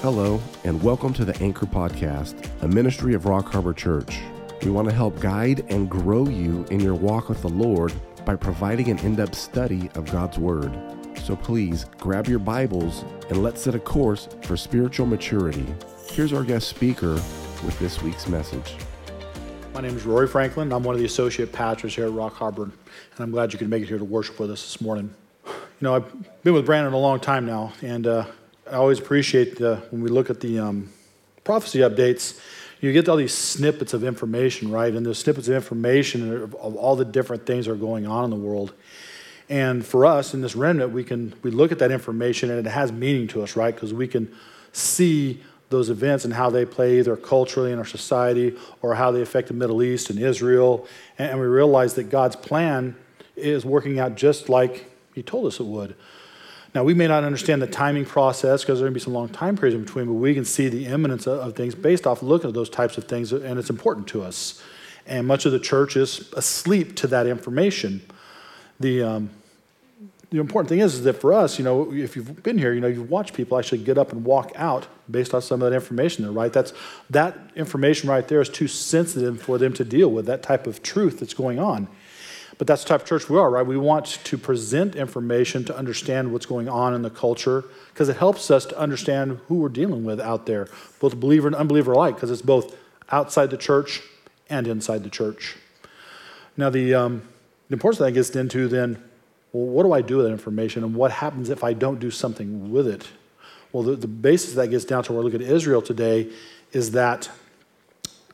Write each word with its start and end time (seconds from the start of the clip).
Hello, 0.00 0.40
and 0.62 0.80
welcome 0.80 1.12
to 1.14 1.24
the 1.24 1.36
Anchor 1.42 1.66
Podcast, 1.66 2.48
a 2.62 2.68
ministry 2.68 3.14
of 3.14 3.26
Rock 3.26 3.50
Harbor 3.50 3.74
Church. 3.74 4.20
We 4.62 4.70
want 4.70 4.88
to 4.88 4.94
help 4.94 5.18
guide 5.18 5.66
and 5.70 5.90
grow 5.90 6.28
you 6.28 6.64
in 6.70 6.78
your 6.78 6.94
walk 6.94 7.28
with 7.28 7.42
the 7.42 7.48
Lord 7.48 7.92
by 8.24 8.36
providing 8.36 8.90
an 8.90 9.00
in 9.00 9.16
depth 9.16 9.34
study 9.34 9.90
of 9.96 10.08
God's 10.12 10.38
Word. 10.38 10.72
So 11.24 11.34
please 11.34 11.86
grab 11.98 12.28
your 12.28 12.38
Bibles 12.38 13.04
and 13.28 13.42
let's 13.42 13.60
set 13.60 13.74
a 13.74 13.80
course 13.80 14.28
for 14.42 14.56
spiritual 14.56 15.04
maturity. 15.04 15.66
Here's 16.06 16.32
our 16.32 16.44
guest 16.44 16.68
speaker 16.68 17.14
with 17.64 17.76
this 17.80 18.00
week's 18.00 18.28
message. 18.28 18.76
My 19.74 19.80
name 19.80 19.96
is 19.96 20.06
Rory 20.06 20.28
Franklin. 20.28 20.72
I'm 20.72 20.84
one 20.84 20.94
of 20.94 21.00
the 21.00 21.06
associate 21.06 21.52
pastors 21.52 21.96
here 21.96 22.04
at 22.04 22.12
Rock 22.12 22.34
Harbor, 22.34 22.62
and 22.62 22.72
I'm 23.18 23.32
glad 23.32 23.52
you 23.52 23.58
could 23.58 23.68
make 23.68 23.82
it 23.82 23.88
here 23.88 23.98
to 23.98 24.04
worship 24.04 24.38
with 24.38 24.52
us 24.52 24.62
this 24.62 24.80
morning. 24.80 25.12
You 25.44 25.52
know, 25.80 25.96
I've 25.96 26.42
been 26.44 26.54
with 26.54 26.66
Brandon 26.66 26.92
a 26.92 26.98
long 26.98 27.18
time 27.18 27.46
now, 27.46 27.72
and 27.82 28.06
uh, 28.06 28.26
I 28.70 28.76
always 28.76 28.98
appreciate 28.98 29.56
the, 29.56 29.76
when 29.90 30.02
we 30.02 30.10
look 30.10 30.28
at 30.28 30.40
the 30.40 30.58
um, 30.58 30.90
prophecy 31.42 31.78
updates, 31.78 32.38
you 32.80 32.92
get 32.92 33.08
all 33.08 33.16
these 33.16 33.34
snippets 33.34 33.94
of 33.94 34.04
information, 34.04 34.70
right? 34.70 34.92
And 34.92 35.04
those 35.04 35.18
snippets 35.18 35.48
of 35.48 35.54
information 35.54 36.42
of, 36.42 36.54
of 36.54 36.76
all 36.76 36.94
the 36.94 37.04
different 37.04 37.46
things 37.46 37.66
that 37.66 37.72
are 37.72 37.76
going 37.76 38.06
on 38.06 38.24
in 38.24 38.30
the 38.30 38.36
world. 38.36 38.74
And 39.48 39.84
for 39.84 40.04
us 40.04 40.34
in 40.34 40.42
this 40.42 40.54
remnant, 40.54 40.92
we 40.92 41.02
can 41.02 41.34
we 41.42 41.50
look 41.50 41.72
at 41.72 41.78
that 41.78 41.90
information 41.90 42.50
and 42.50 42.66
it 42.66 42.70
has 42.70 42.92
meaning 42.92 43.26
to 43.28 43.42
us, 43.42 43.56
right? 43.56 43.74
Because 43.74 43.94
we 43.94 44.06
can 44.06 44.32
see 44.72 45.42
those 45.70 45.88
events 45.88 46.24
and 46.24 46.34
how 46.34 46.50
they 46.50 46.66
play 46.66 46.98
either 46.98 47.16
culturally 47.16 47.72
in 47.72 47.78
our 47.78 47.86
society 47.86 48.54
or 48.82 48.94
how 48.94 49.10
they 49.10 49.22
affect 49.22 49.48
the 49.48 49.54
Middle 49.54 49.82
East 49.82 50.10
and 50.10 50.18
Israel. 50.18 50.86
And 51.18 51.40
we 51.40 51.46
realize 51.46 51.94
that 51.94 52.10
God's 52.10 52.36
plan 52.36 52.96
is 53.34 53.64
working 53.64 53.98
out 53.98 54.14
just 54.14 54.50
like 54.50 54.90
He 55.14 55.22
told 55.22 55.46
us 55.46 55.58
it 55.58 55.66
would. 55.66 55.96
Now, 56.74 56.84
we 56.84 56.94
may 56.94 57.06
not 57.08 57.24
understand 57.24 57.62
the 57.62 57.66
timing 57.66 58.04
process 58.04 58.62
because 58.62 58.78
there 58.78 58.86
are 58.86 58.90
going 58.90 58.94
to 58.94 59.00
be 59.00 59.04
some 59.04 59.14
long 59.14 59.30
time 59.30 59.56
periods 59.56 59.74
in 59.74 59.84
between, 59.84 60.06
but 60.06 60.14
we 60.14 60.34
can 60.34 60.44
see 60.44 60.68
the 60.68 60.86
imminence 60.86 61.26
of, 61.26 61.40
of 61.40 61.56
things 61.56 61.74
based 61.74 62.06
off 62.06 62.22
looking 62.22 62.48
at 62.48 62.54
those 62.54 62.68
types 62.68 62.98
of 62.98 63.04
things, 63.04 63.32
and 63.32 63.58
it's 63.58 63.70
important 63.70 64.06
to 64.08 64.22
us. 64.22 64.62
And 65.06 65.26
much 65.26 65.46
of 65.46 65.52
the 65.52 65.58
church 65.58 65.96
is 65.96 66.30
asleep 66.34 66.94
to 66.96 67.06
that 67.06 67.26
information. 67.26 68.02
The, 68.78 69.02
um, 69.02 69.30
the 70.30 70.38
important 70.38 70.68
thing 70.68 70.80
is, 70.80 70.94
is 70.96 71.04
that 71.04 71.14
for 71.14 71.32
us, 71.32 71.58
you 71.58 71.64
know, 71.64 71.90
if 71.90 72.14
you've 72.14 72.42
been 72.42 72.58
here, 72.58 72.74
you 72.74 72.80
know, 72.80 72.86
you've 72.86 73.08
watched 73.08 73.32
people 73.32 73.58
actually 73.58 73.78
get 73.78 73.96
up 73.96 74.12
and 74.12 74.24
walk 74.24 74.52
out 74.56 74.86
based 75.10 75.32
on 75.32 75.40
some 75.40 75.62
of 75.62 75.70
that 75.70 75.74
information 75.74 76.24
there, 76.24 76.32
right? 76.32 76.52
That's, 76.52 76.74
that 77.08 77.38
information 77.56 78.10
right 78.10 78.28
there 78.28 78.42
is 78.42 78.50
too 78.50 78.68
sensitive 78.68 79.40
for 79.40 79.56
them 79.56 79.72
to 79.72 79.84
deal 79.84 80.10
with, 80.10 80.26
that 80.26 80.42
type 80.42 80.66
of 80.66 80.82
truth 80.82 81.20
that's 81.20 81.32
going 81.32 81.58
on. 81.58 81.88
But 82.58 82.66
that's 82.66 82.82
the 82.82 82.88
type 82.88 83.02
of 83.02 83.06
church 83.06 83.30
we 83.30 83.38
are, 83.38 83.48
right? 83.48 83.64
We 83.64 83.76
want 83.76 84.06
to 84.24 84.36
present 84.36 84.96
information 84.96 85.64
to 85.66 85.76
understand 85.76 86.32
what's 86.32 86.46
going 86.46 86.68
on 86.68 86.92
in 86.92 87.02
the 87.02 87.10
culture 87.10 87.64
because 87.94 88.08
it 88.08 88.16
helps 88.16 88.50
us 88.50 88.66
to 88.66 88.78
understand 88.78 89.38
who 89.46 89.56
we're 89.56 89.68
dealing 89.68 90.04
with 90.04 90.20
out 90.20 90.46
there, 90.46 90.68
both 90.98 91.16
believer 91.16 91.46
and 91.46 91.54
unbeliever 91.54 91.92
alike, 91.92 92.16
because 92.16 92.32
it's 92.32 92.42
both 92.42 92.76
outside 93.10 93.50
the 93.50 93.56
church 93.56 94.02
and 94.50 94.66
inside 94.66 95.04
the 95.04 95.10
church. 95.10 95.56
Now, 96.56 96.68
the, 96.68 96.94
um, 96.94 97.22
the 97.68 97.74
importance 97.74 98.00
that 98.00 98.10
gets 98.12 98.30
into 98.30 98.66
then, 98.66 99.02
well, 99.52 99.66
what 99.66 99.84
do 99.84 99.92
I 99.92 100.02
do 100.02 100.16
with 100.16 100.26
that 100.26 100.32
information 100.32 100.82
and 100.82 100.96
what 100.96 101.12
happens 101.12 101.50
if 101.50 101.62
I 101.62 101.72
don't 101.72 102.00
do 102.00 102.10
something 102.10 102.72
with 102.72 102.88
it? 102.88 103.06
Well, 103.72 103.84
the, 103.84 103.94
the 103.94 104.08
basis 104.08 104.54
that 104.54 104.68
gets 104.68 104.84
down 104.84 105.04
to 105.04 105.12
where 105.12 105.22
we 105.22 105.30
look 105.30 105.40
at 105.40 105.46
Israel 105.46 105.80
today 105.80 106.32
is 106.72 106.90
that 106.92 107.30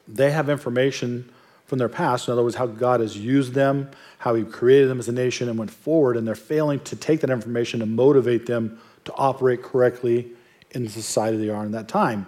they 0.08 0.30
have 0.30 0.48
information 0.48 1.30
from 1.66 1.78
their 1.78 1.88
past. 1.88 2.28
In 2.28 2.32
other 2.32 2.42
words, 2.42 2.56
how 2.56 2.66
God 2.66 3.00
has 3.00 3.16
used 3.16 3.54
them, 3.54 3.90
how 4.18 4.34
He 4.34 4.44
created 4.44 4.88
them 4.88 4.98
as 4.98 5.08
a 5.08 5.12
nation 5.12 5.48
and 5.48 5.58
went 5.58 5.70
forward, 5.70 6.16
and 6.16 6.26
they're 6.26 6.34
failing 6.34 6.80
to 6.80 6.96
take 6.96 7.20
that 7.20 7.30
information 7.30 7.82
and 7.82 7.94
motivate 7.94 8.46
them 8.46 8.78
to 9.04 9.12
operate 9.14 9.62
correctly 9.62 10.30
in 10.70 10.84
the 10.84 10.90
society 10.90 11.36
they 11.36 11.48
are 11.48 11.64
in 11.64 11.72
that 11.72 11.88
time. 11.88 12.26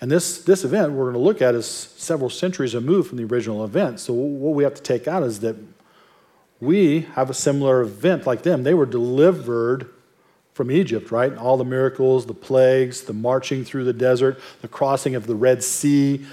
And 0.00 0.10
this, 0.10 0.42
this 0.42 0.64
event 0.64 0.92
we're 0.92 1.12
going 1.12 1.14
to 1.14 1.20
look 1.20 1.40
at 1.40 1.54
is 1.54 1.66
several 1.66 2.28
centuries 2.28 2.74
removed 2.74 3.08
from 3.08 3.18
the 3.18 3.24
original 3.24 3.64
event. 3.64 4.00
So, 4.00 4.12
what 4.12 4.54
we 4.54 4.64
have 4.64 4.74
to 4.74 4.82
take 4.82 5.06
out 5.06 5.22
is 5.22 5.40
that 5.40 5.56
we 6.60 7.00
have 7.14 7.30
a 7.30 7.34
similar 7.34 7.82
event 7.82 8.26
like 8.26 8.42
them. 8.42 8.62
They 8.62 8.74
were 8.74 8.86
delivered 8.86 9.88
from 10.54 10.70
Egypt, 10.70 11.10
right? 11.10 11.36
All 11.36 11.56
the 11.56 11.64
miracles, 11.64 12.26
the 12.26 12.34
plagues, 12.34 13.02
the 13.02 13.12
marching 13.12 13.64
through 13.64 13.84
the 13.84 13.92
desert, 13.92 14.40
the 14.60 14.68
crossing 14.68 15.14
of 15.14 15.26
the 15.26 15.34
Red 15.34 15.64
Sea, 15.64 16.24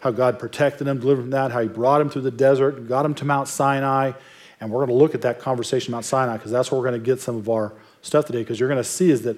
how 0.00 0.10
God 0.10 0.38
protected 0.38 0.86
him, 0.86 1.00
delivered 1.00 1.22
from 1.22 1.30
that, 1.30 1.50
how 1.50 1.60
he 1.60 1.68
brought 1.68 2.00
him 2.00 2.10
through 2.10 2.22
the 2.22 2.30
desert, 2.30 2.88
got 2.88 3.04
him 3.04 3.14
to 3.14 3.24
Mount 3.24 3.48
Sinai. 3.48 4.12
And 4.60 4.70
we're 4.70 4.84
going 4.86 4.96
to 4.96 5.02
look 5.02 5.14
at 5.14 5.22
that 5.22 5.40
conversation 5.40 5.92
Mount 5.92 6.04
Sinai 6.04 6.36
because 6.36 6.50
that's 6.50 6.70
where 6.70 6.80
we're 6.80 6.88
going 6.88 7.00
to 7.00 7.04
get 7.04 7.20
some 7.20 7.36
of 7.36 7.48
our 7.48 7.72
stuff 8.02 8.26
today 8.26 8.40
because 8.40 8.60
you're 8.60 8.68
going 8.68 8.82
to 8.82 8.88
see 8.88 9.10
is 9.10 9.22
that 9.22 9.36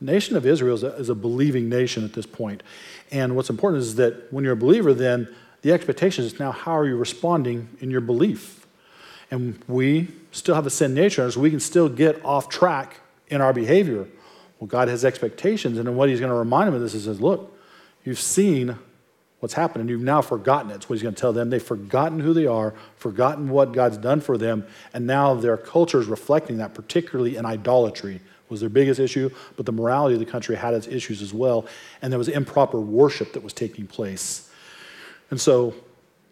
nation 0.00 0.36
of 0.36 0.46
Israel 0.46 0.74
is 0.74 0.82
a, 0.82 0.94
is 0.96 1.08
a 1.08 1.14
believing 1.14 1.68
nation 1.68 2.04
at 2.04 2.12
this 2.12 2.26
point. 2.26 2.62
And 3.10 3.36
what's 3.36 3.50
important 3.50 3.82
is 3.82 3.96
that 3.96 4.32
when 4.32 4.44
you're 4.44 4.54
a 4.54 4.56
believer, 4.56 4.94
then 4.94 5.28
the 5.62 5.72
expectation 5.72 6.24
is 6.24 6.38
now 6.38 6.52
how 6.52 6.76
are 6.76 6.86
you 6.86 6.96
responding 6.96 7.68
in 7.80 7.90
your 7.90 8.00
belief? 8.00 8.66
And 9.30 9.58
we 9.68 10.08
still 10.32 10.54
have 10.54 10.66
a 10.66 10.70
sin 10.70 10.94
nature, 10.94 11.30
so 11.30 11.40
we 11.40 11.50
can 11.50 11.60
still 11.60 11.88
get 11.88 12.24
off 12.24 12.48
track 12.48 13.00
in 13.28 13.40
our 13.40 13.52
behavior. 13.52 14.08
Well, 14.58 14.66
God 14.66 14.88
has 14.88 15.04
expectations, 15.04 15.78
and 15.78 15.86
then 15.86 15.96
what 15.96 16.08
He's 16.08 16.18
going 16.20 16.32
to 16.32 16.36
remind 16.36 16.68
them 16.68 16.74
of 16.74 16.80
this 16.80 16.94
is, 16.94 17.20
look, 17.20 17.56
you've 18.04 18.18
seen 18.18 18.76
what's 19.40 19.54
happened, 19.54 19.80
and 19.80 19.90
you've 19.90 20.02
now 20.02 20.22
forgotten 20.22 20.70
it. 20.70 20.74
That's 20.74 20.88
what 20.88 20.94
he's 20.94 21.02
going 21.02 21.14
to 21.14 21.20
tell 21.20 21.32
them. 21.32 21.50
They've 21.50 21.62
forgotten 21.62 22.20
who 22.20 22.32
they 22.32 22.46
are, 22.46 22.74
forgotten 22.96 23.48
what 23.48 23.72
God's 23.72 23.96
done 23.96 24.20
for 24.20 24.38
them, 24.38 24.66
and 24.94 25.06
now 25.06 25.34
their 25.34 25.56
culture 25.56 25.98
is 25.98 26.06
reflecting 26.06 26.58
that, 26.58 26.74
particularly 26.74 27.36
in 27.36 27.44
idolatry 27.44 28.20
was 28.48 28.60
their 28.60 28.68
biggest 28.68 28.98
issue, 28.98 29.30
but 29.56 29.64
the 29.64 29.72
morality 29.72 30.14
of 30.14 30.20
the 30.20 30.26
country 30.26 30.56
had 30.56 30.74
its 30.74 30.88
issues 30.88 31.22
as 31.22 31.32
well, 31.32 31.66
and 32.02 32.12
there 32.12 32.18
was 32.18 32.28
improper 32.28 32.80
worship 32.80 33.32
that 33.32 33.42
was 33.42 33.52
taking 33.52 33.86
place. 33.86 34.50
And 35.30 35.40
so 35.40 35.74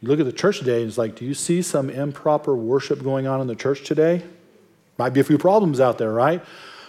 you 0.02 0.08
look 0.08 0.20
at 0.20 0.26
the 0.26 0.32
church 0.32 0.58
today, 0.58 0.80
and 0.80 0.88
it's 0.88 0.98
like, 0.98 1.14
do 1.14 1.24
you 1.24 1.34
see 1.34 1.62
some 1.62 1.88
improper 1.88 2.56
worship 2.56 3.02
going 3.02 3.26
on 3.26 3.40
in 3.40 3.46
the 3.46 3.54
church 3.54 3.84
today? 3.84 4.22
Might 4.98 5.10
be 5.10 5.20
a 5.20 5.24
few 5.24 5.38
problems 5.38 5.80
out 5.80 5.98
there, 5.98 6.12
right? 6.12 6.42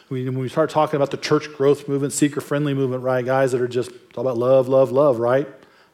when 0.09 0.39
we 0.39 0.49
start 0.49 0.71
talking 0.71 0.95
about 0.95 1.11
the 1.11 1.17
church 1.17 1.53
growth 1.55 1.87
movement, 1.87 2.11
seeker 2.11 2.41
friendly 2.41 2.73
movement, 2.73 3.03
right? 3.03 3.23
Guys 3.23 3.51
that 3.51 3.61
are 3.61 3.67
just 3.67 3.91
all 4.15 4.21
about 4.21 4.39
love, 4.39 4.67
love, 4.67 4.91
love, 4.91 5.19
right? 5.19 5.47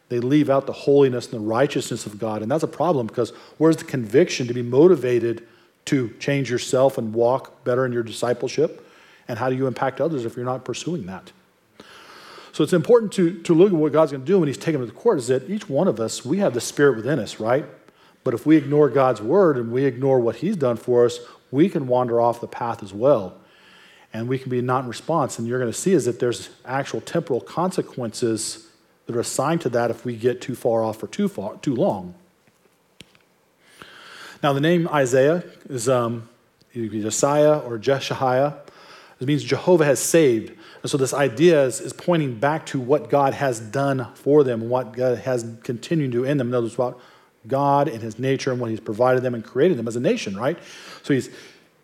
They 0.10 0.20
leave 0.20 0.50
out 0.50 0.68
the 0.68 0.74
holiness 0.74 1.26
and 1.26 1.42
the 1.42 1.48
righteousness 1.48 2.06
of 2.06 2.20
God. 2.20 2.42
And 2.42 2.52
that's 2.52 2.64
a 2.64 2.68
problem 2.68 3.08
because 3.08 3.32
where's 3.58 3.78
the 3.78 3.86
conviction 3.86 4.48
to 4.48 4.54
be 4.54 4.62
motivated 4.62 5.48
to 5.86 6.10
change 6.20 6.50
yourself 6.50 6.98
and 6.98 7.14
walk 7.14 7.64
better 7.64 7.86
in 7.86 7.92
your 7.92 8.04
discipleship? 8.04 8.88
And 9.28 9.40
how 9.40 9.50
do 9.50 9.56
you 9.56 9.66
impact 9.66 10.00
others 10.00 10.26
if 10.26 10.36
you're 10.36 10.46
not 10.46 10.64
pursuing 10.64 11.06
that? 11.08 11.32
So 12.52 12.64
it's 12.64 12.74
important 12.74 13.12
to, 13.14 13.42
to 13.44 13.54
look 13.54 13.74
at 13.74 13.76
what 13.76 13.92
God's 13.92 14.12
going 14.12 14.22
to 14.22 14.28
do 14.28 14.40
when 14.40 14.48
He's 14.48 14.58
them 14.58 14.80
to 14.80 14.86
the 14.86 14.92
court 14.92 15.18
is 15.18 15.28
that 15.28 15.50
each 15.50 15.68
one 15.68 15.88
of 15.88 16.00
us, 16.00 16.24
we 16.24 16.38
have 16.38 16.54
the 16.54 16.62
Spirit 16.62 16.96
within 16.96 17.20
us, 17.20 17.40
right? 17.40 17.66
But 18.24 18.34
if 18.34 18.46
we 18.46 18.56
ignore 18.56 18.90
God's 18.90 19.22
word 19.22 19.58
and 19.58 19.72
we 19.72 19.86
ignore 19.86 20.20
what 20.20 20.38
He's 20.38 20.56
done 20.56 20.78
for 20.78 21.06
us, 21.06 21.20
we 21.52 21.68
can 21.68 21.88
wander 21.88 22.22
off 22.22 22.40
the 22.40 22.48
path 22.48 22.82
as 22.82 22.94
well. 22.94 23.36
And 24.14 24.30
we 24.30 24.40
can 24.40 24.50
be 24.50 24.62
not 24.62 24.84
in 24.84 24.90
response. 24.90 25.38
And 25.38 25.48
you're 25.48 25.60
going 25.60 25.72
to 25.72 25.78
see 25.78 25.92
is 25.92 26.06
that 26.06 26.20
there's 26.20 26.50
actual 26.64 27.02
temporal 27.02 27.42
consequences 27.42 28.65
that 29.06 29.16
are 29.16 29.20
assigned 29.20 29.62
to 29.62 29.70
that 29.70 29.92
if 29.92 30.06
we 30.06 30.16
get 30.16 30.42
too 30.42 30.56
far 30.56 30.84
off 30.84 31.02
or 31.04 31.08
too 31.08 31.28
far 31.28 31.58
too 31.58 31.76
long. 31.76 32.16
Now, 34.42 34.54
the 34.54 34.62
name 34.62 34.88
Isaiah 34.88 35.44
is 35.70 35.90
um, 35.90 36.30
either 36.74 37.02
Josiah 37.02 37.60
or 37.60 37.80
Jeshahiah. 37.80 38.58
It 39.20 39.28
means 39.28 39.44
Jehovah 39.44 39.86
has 39.86 40.00
saved. 40.00 40.54
And 40.82 40.92
so 40.92 40.98
this 40.98 41.14
idea 41.14 41.64
is, 41.64 41.80
is 41.80 41.94
pointing 41.94 42.38
back 42.40 42.66
to 42.68 42.80
what 42.80 43.10
God 43.10 43.34
has 43.34 43.60
done 43.60 44.08
for 44.14 44.44
them, 44.44 44.70
what 44.70 44.94
God 44.94 45.20
has 45.20 45.46
continued 45.64 46.12
to 46.12 46.20
do 46.20 46.24
in 46.26 46.38
them. 46.38 46.50
In 46.50 46.54
other 46.54 46.66
words, 46.66 46.76
about 46.76 47.00
God 47.48 47.88
and 47.88 48.02
his 48.02 48.20
nature 48.20 48.52
and 48.52 48.60
what 48.60 48.70
he's 48.70 48.80
provided 48.80 49.24
them 49.24 49.34
and 49.34 49.44
created 49.44 49.78
them 49.78 49.88
as 49.88 49.96
a 49.96 50.00
nation, 50.00 50.36
right? 50.36 50.58
So 51.04 51.14
he's 51.14 51.30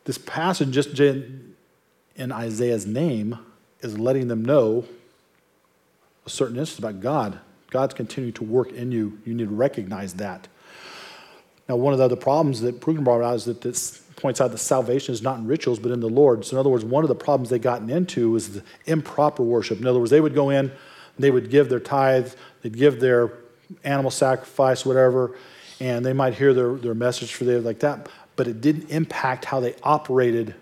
this 0.05 0.17
passage 0.17 0.71
just 0.71 0.99
in 0.99 2.31
Isaiah's 2.31 2.85
name 2.85 3.39
is 3.79 3.97
letting 3.97 4.27
them 4.27 4.43
know 4.43 4.85
certain 6.31 6.57
instance 6.57 6.79
about 6.79 6.99
God. 6.99 7.39
God's 7.69 7.93
continuing 7.93 8.33
to 8.33 8.43
work 8.43 8.71
in 8.71 8.91
you. 8.91 9.19
You 9.25 9.33
need 9.33 9.47
to 9.47 9.55
recognize 9.55 10.15
that. 10.15 10.47
Now, 11.69 11.77
one 11.77 11.93
of 11.93 11.99
the 11.99 12.05
other 12.05 12.15
problems 12.17 12.61
that 12.61 12.81
Prugen 12.81 13.03
brought 13.03 13.21
out 13.21 13.35
is 13.35 13.45
that 13.45 13.61
this 13.61 13.99
points 14.17 14.41
out 14.41 14.51
that 14.51 14.57
salvation 14.57 15.13
is 15.13 15.21
not 15.21 15.39
in 15.39 15.47
rituals, 15.47 15.79
but 15.79 15.91
in 15.91 15.99
the 15.99 16.09
Lord. 16.09 16.45
So, 16.45 16.55
in 16.55 16.59
other 16.59 16.69
words, 16.69 16.83
one 16.83 17.03
of 17.03 17.07
the 17.07 17.15
problems 17.15 17.49
they 17.49 17.59
gotten 17.59 17.89
into 17.89 18.31
was 18.31 18.55
the 18.55 18.63
improper 18.85 19.41
worship. 19.43 19.79
In 19.79 19.87
other 19.87 19.99
words, 19.99 20.11
they 20.11 20.21
would 20.21 20.35
go 20.35 20.49
in, 20.49 20.71
they 21.17 21.31
would 21.31 21.49
give 21.49 21.69
their 21.69 21.79
tithe, 21.79 22.33
they'd 22.61 22.77
give 22.77 22.99
their 22.99 23.31
animal 23.83 24.11
sacrifice, 24.11 24.85
whatever, 24.85 25.37
and 25.79 26.05
they 26.05 26.13
might 26.13 26.33
hear 26.33 26.53
their, 26.53 26.75
their 26.75 26.93
message 26.93 27.33
for 27.33 27.45
the 27.45 27.59
like 27.61 27.79
that, 27.79 28.09
but 28.35 28.47
it 28.47 28.61
didn't 28.61 28.89
impact 28.89 29.45
how 29.45 29.59
they 29.59 29.75
operated 29.83 30.55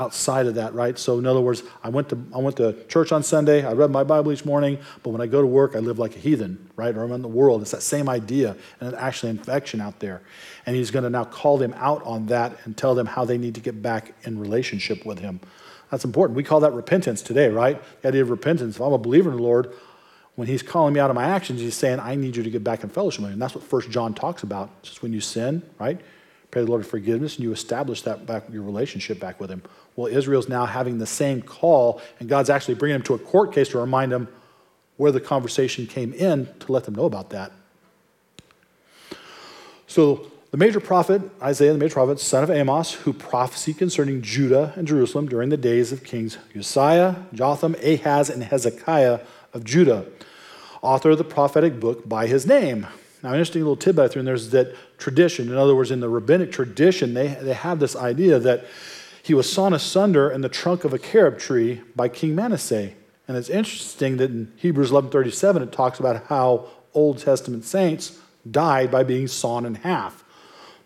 outside 0.00 0.46
of 0.46 0.54
that, 0.54 0.72
right? 0.72 0.98
So 0.98 1.18
in 1.18 1.26
other 1.26 1.42
words, 1.42 1.62
I 1.84 1.90
went 1.90 2.08
to 2.08 2.18
I 2.34 2.38
went 2.38 2.56
to 2.56 2.84
church 2.86 3.12
on 3.12 3.22
Sunday, 3.22 3.64
I 3.64 3.72
read 3.72 3.90
my 3.90 4.02
Bible 4.02 4.32
each 4.32 4.46
morning, 4.46 4.78
but 5.02 5.10
when 5.10 5.20
I 5.20 5.26
go 5.26 5.42
to 5.42 5.46
work, 5.46 5.76
I 5.76 5.80
live 5.80 5.98
like 5.98 6.16
a 6.16 6.18
heathen, 6.18 6.70
right? 6.74 6.96
Or 6.96 7.04
I'm 7.04 7.12
in 7.12 7.20
the 7.20 7.28
world. 7.28 7.60
It's 7.60 7.72
that 7.72 7.82
same 7.82 8.08
idea, 8.08 8.56
and 8.80 8.92
it's 8.92 8.98
actually 8.98 9.30
infection 9.30 9.80
out 9.80 10.00
there. 10.00 10.22
And 10.64 10.74
he's 10.74 10.90
going 10.90 11.04
to 11.04 11.10
now 11.10 11.24
call 11.24 11.58
them 11.58 11.74
out 11.76 12.02
on 12.04 12.26
that 12.26 12.56
and 12.64 12.76
tell 12.76 12.94
them 12.94 13.06
how 13.06 13.26
they 13.26 13.36
need 13.36 13.54
to 13.56 13.60
get 13.60 13.82
back 13.82 14.14
in 14.22 14.40
relationship 14.40 15.04
with 15.04 15.18
him. 15.18 15.40
That's 15.90 16.04
important. 16.04 16.36
We 16.36 16.44
call 16.44 16.60
that 16.60 16.72
repentance 16.72 17.20
today, 17.20 17.48
right? 17.48 17.82
The 18.00 18.08
idea 18.08 18.22
of 18.22 18.30
repentance. 18.30 18.76
If 18.76 18.80
I'm 18.80 18.92
a 18.92 18.98
believer 18.98 19.30
in 19.30 19.36
the 19.36 19.42
Lord, 19.42 19.74
when 20.36 20.48
he's 20.48 20.62
calling 20.62 20.94
me 20.94 21.00
out 21.00 21.10
of 21.10 21.16
my 21.16 21.24
actions, 21.24 21.60
he's 21.60 21.74
saying, 21.74 22.00
I 22.00 22.14
need 22.14 22.36
you 22.36 22.42
to 22.42 22.50
get 22.50 22.64
back 22.64 22.82
in 22.84 22.88
fellowship 22.88 23.20
with 23.20 23.28
me. 23.28 23.32
And 23.34 23.42
that's 23.42 23.54
what 23.54 23.64
First 23.64 23.90
John 23.90 24.14
talks 24.14 24.42
about. 24.42 24.70
It's 24.80 24.90
just 24.90 25.02
when 25.02 25.12
you 25.12 25.20
sin, 25.20 25.62
right? 25.78 26.00
Pray 26.50 26.62
the 26.64 26.70
Lord 26.70 26.84
for 26.84 26.90
forgiveness, 26.90 27.36
and 27.36 27.44
you 27.44 27.52
establish 27.52 28.02
that 28.02 28.26
back, 28.26 28.44
your 28.50 28.62
relationship 28.62 29.20
back 29.20 29.40
with 29.40 29.50
him. 29.50 29.62
Well, 29.96 30.06
Israel's 30.06 30.48
now 30.48 30.66
having 30.66 30.98
the 30.98 31.06
same 31.06 31.42
call, 31.42 32.00
and 32.18 32.28
God's 32.28 32.50
actually 32.50 32.74
bringing 32.74 32.96
him 32.96 33.02
to 33.02 33.14
a 33.14 33.18
court 33.18 33.52
case 33.52 33.68
to 33.70 33.78
remind 33.78 34.12
him 34.12 34.28
where 34.96 35.12
the 35.12 35.20
conversation 35.20 35.86
came 35.86 36.12
in 36.12 36.48
to 36.60 36.72
let 36.72 36.84
them 36.84 36.94
know 36.94 37.04
about 37.04 37.30
that. 37.30 37.52
So 39.86 40.30
the 40.50 40.56
major 40.56 40.80
prophet, 40.80 41.22
Isaiah, 41.42 41.72
the 41.72 41.78
major 41.78 41.94
prophet, 41.94 42.20
son 42.20 42.44
of 42.44 42.50
Amos, 42.50 42.92
who 42.92 43.12
prophesied 43.12 43.78
concerning 43.78 44.22
Judah 44.22 44.72
and 44.76 44.86
Jerusalem 44.86 45.28
during 45.28 45.48
the 45.48 45.56
days 45.56 45.92
of 45.92 46.04
kings 46.04 46.38
Uzziah, 46.56 47.26
Jotham, 47.32 47.74
Ahaz, 47.82 48.30
and 48.30 48.44
Hezekiah 48.44 49.20
of 49.52 49.64
Judah 49.64 50.06
author 50.82 51.10
of 51.10 51.18
the 51.18 51.24
prophetic 51.24 51.78
book 51.78 52.08
by 52.08 52.26
his 52.26 52.46
name. 52.46 52.86
Now, 53.22 53.30
interesting 53.30 53.62
little 53.62 53.76
tidbit 53.76 54.04
I 54.04 54.08
threw 54.08 54.20
in 54.20 54.26
there 54.26 54.34
is 54.34 54.50
that 54.50 54.74
tradition, 54.98 55.48
in 55.48 55.56
other 55.56 55.74
words, 55.74 55.90
in 55.90 56.00
the 56.00 56.08
rabbinic 56.08 56.52
tradition, 56.52 57.12
they, 57.14 57.28
they 57.28 57.52
have 57.52 57.78
this 57.78 57.94
idea 57.94 58.38
that 58.38 58.64
he 59.30 59.34
was 59.34 59.48
sawn 59.48 59.72
asunder 59.72 60.28
in 60.28 60.40
the 60.40 60.48
trunk 60.48 60.82
of 60.82 60.92
a 60.92 60.98
carob 60.98 61.38
tree 61.38 61.80
by 61.94 62.08
King 62.08 62.34
Manasseh. 62.34 62.90
And 63.28 63.36
it's 63.36 63.48
interesting 63.48 64.16
that 64.16 64.28
in 64.28 64.52
Hebrews 64.56 64.90
11:37 64.90 65.62
it 65.62 65.70
talks 65.70 66.00
about 66.00 66.24
how 66.24 66.66
Old 66.94 67.18
Testament 67.18 67.64
saints 67.64 68.18
died 68.50 68.90
by 68.90 69.04
being 69.04 69.28
sawn 69.28 69.64
in 69.64 69.76
half. 69.76 70.24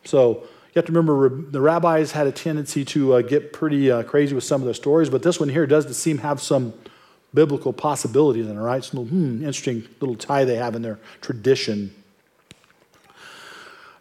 So 0.04 0.42
you 0.42 0.72
have 0.74 0.84
to 0.84 0.92
remember 0.92 1.30
the 1.30 1.62
rabbis 1.62 2.12
had 2.12 2.26
a 2.26 2.32
tendency 2.32 2.84
to 2.84 3.14
uh, 3.14 3.22
get 3.22 3.54
pretty 3.54 3.90
uh, 3.90 4.02
crazy 4.02 4.34
with 4.34 4.44
some 4.44 4.60
of 4.60 4.66
their 4.66 4.74
stories, 4.74 5.08
but 5.08 5.22
this 5.22 5.40
one 5.40 5.48
here 5.48 5.66
does 5.66 5.96
seem 5.96 6.18
have 6.18 6.38
some 6.42 6.74
biblical 7.32 7.72
possibilities 7.72 8.46
in 8.46 8.58
it, 8.58 8.60
right? 8.60 8.84
Some 8.84 9.06
hmm, 9.06 9.36
interesting 9.38 9.88
little 10.00 10.16
tie 10.16 10.44
they 10.44 10.56
have 10.56 10.76
in 10.76 10.82
their 10.82 10.98
tradition. 11.22 11.94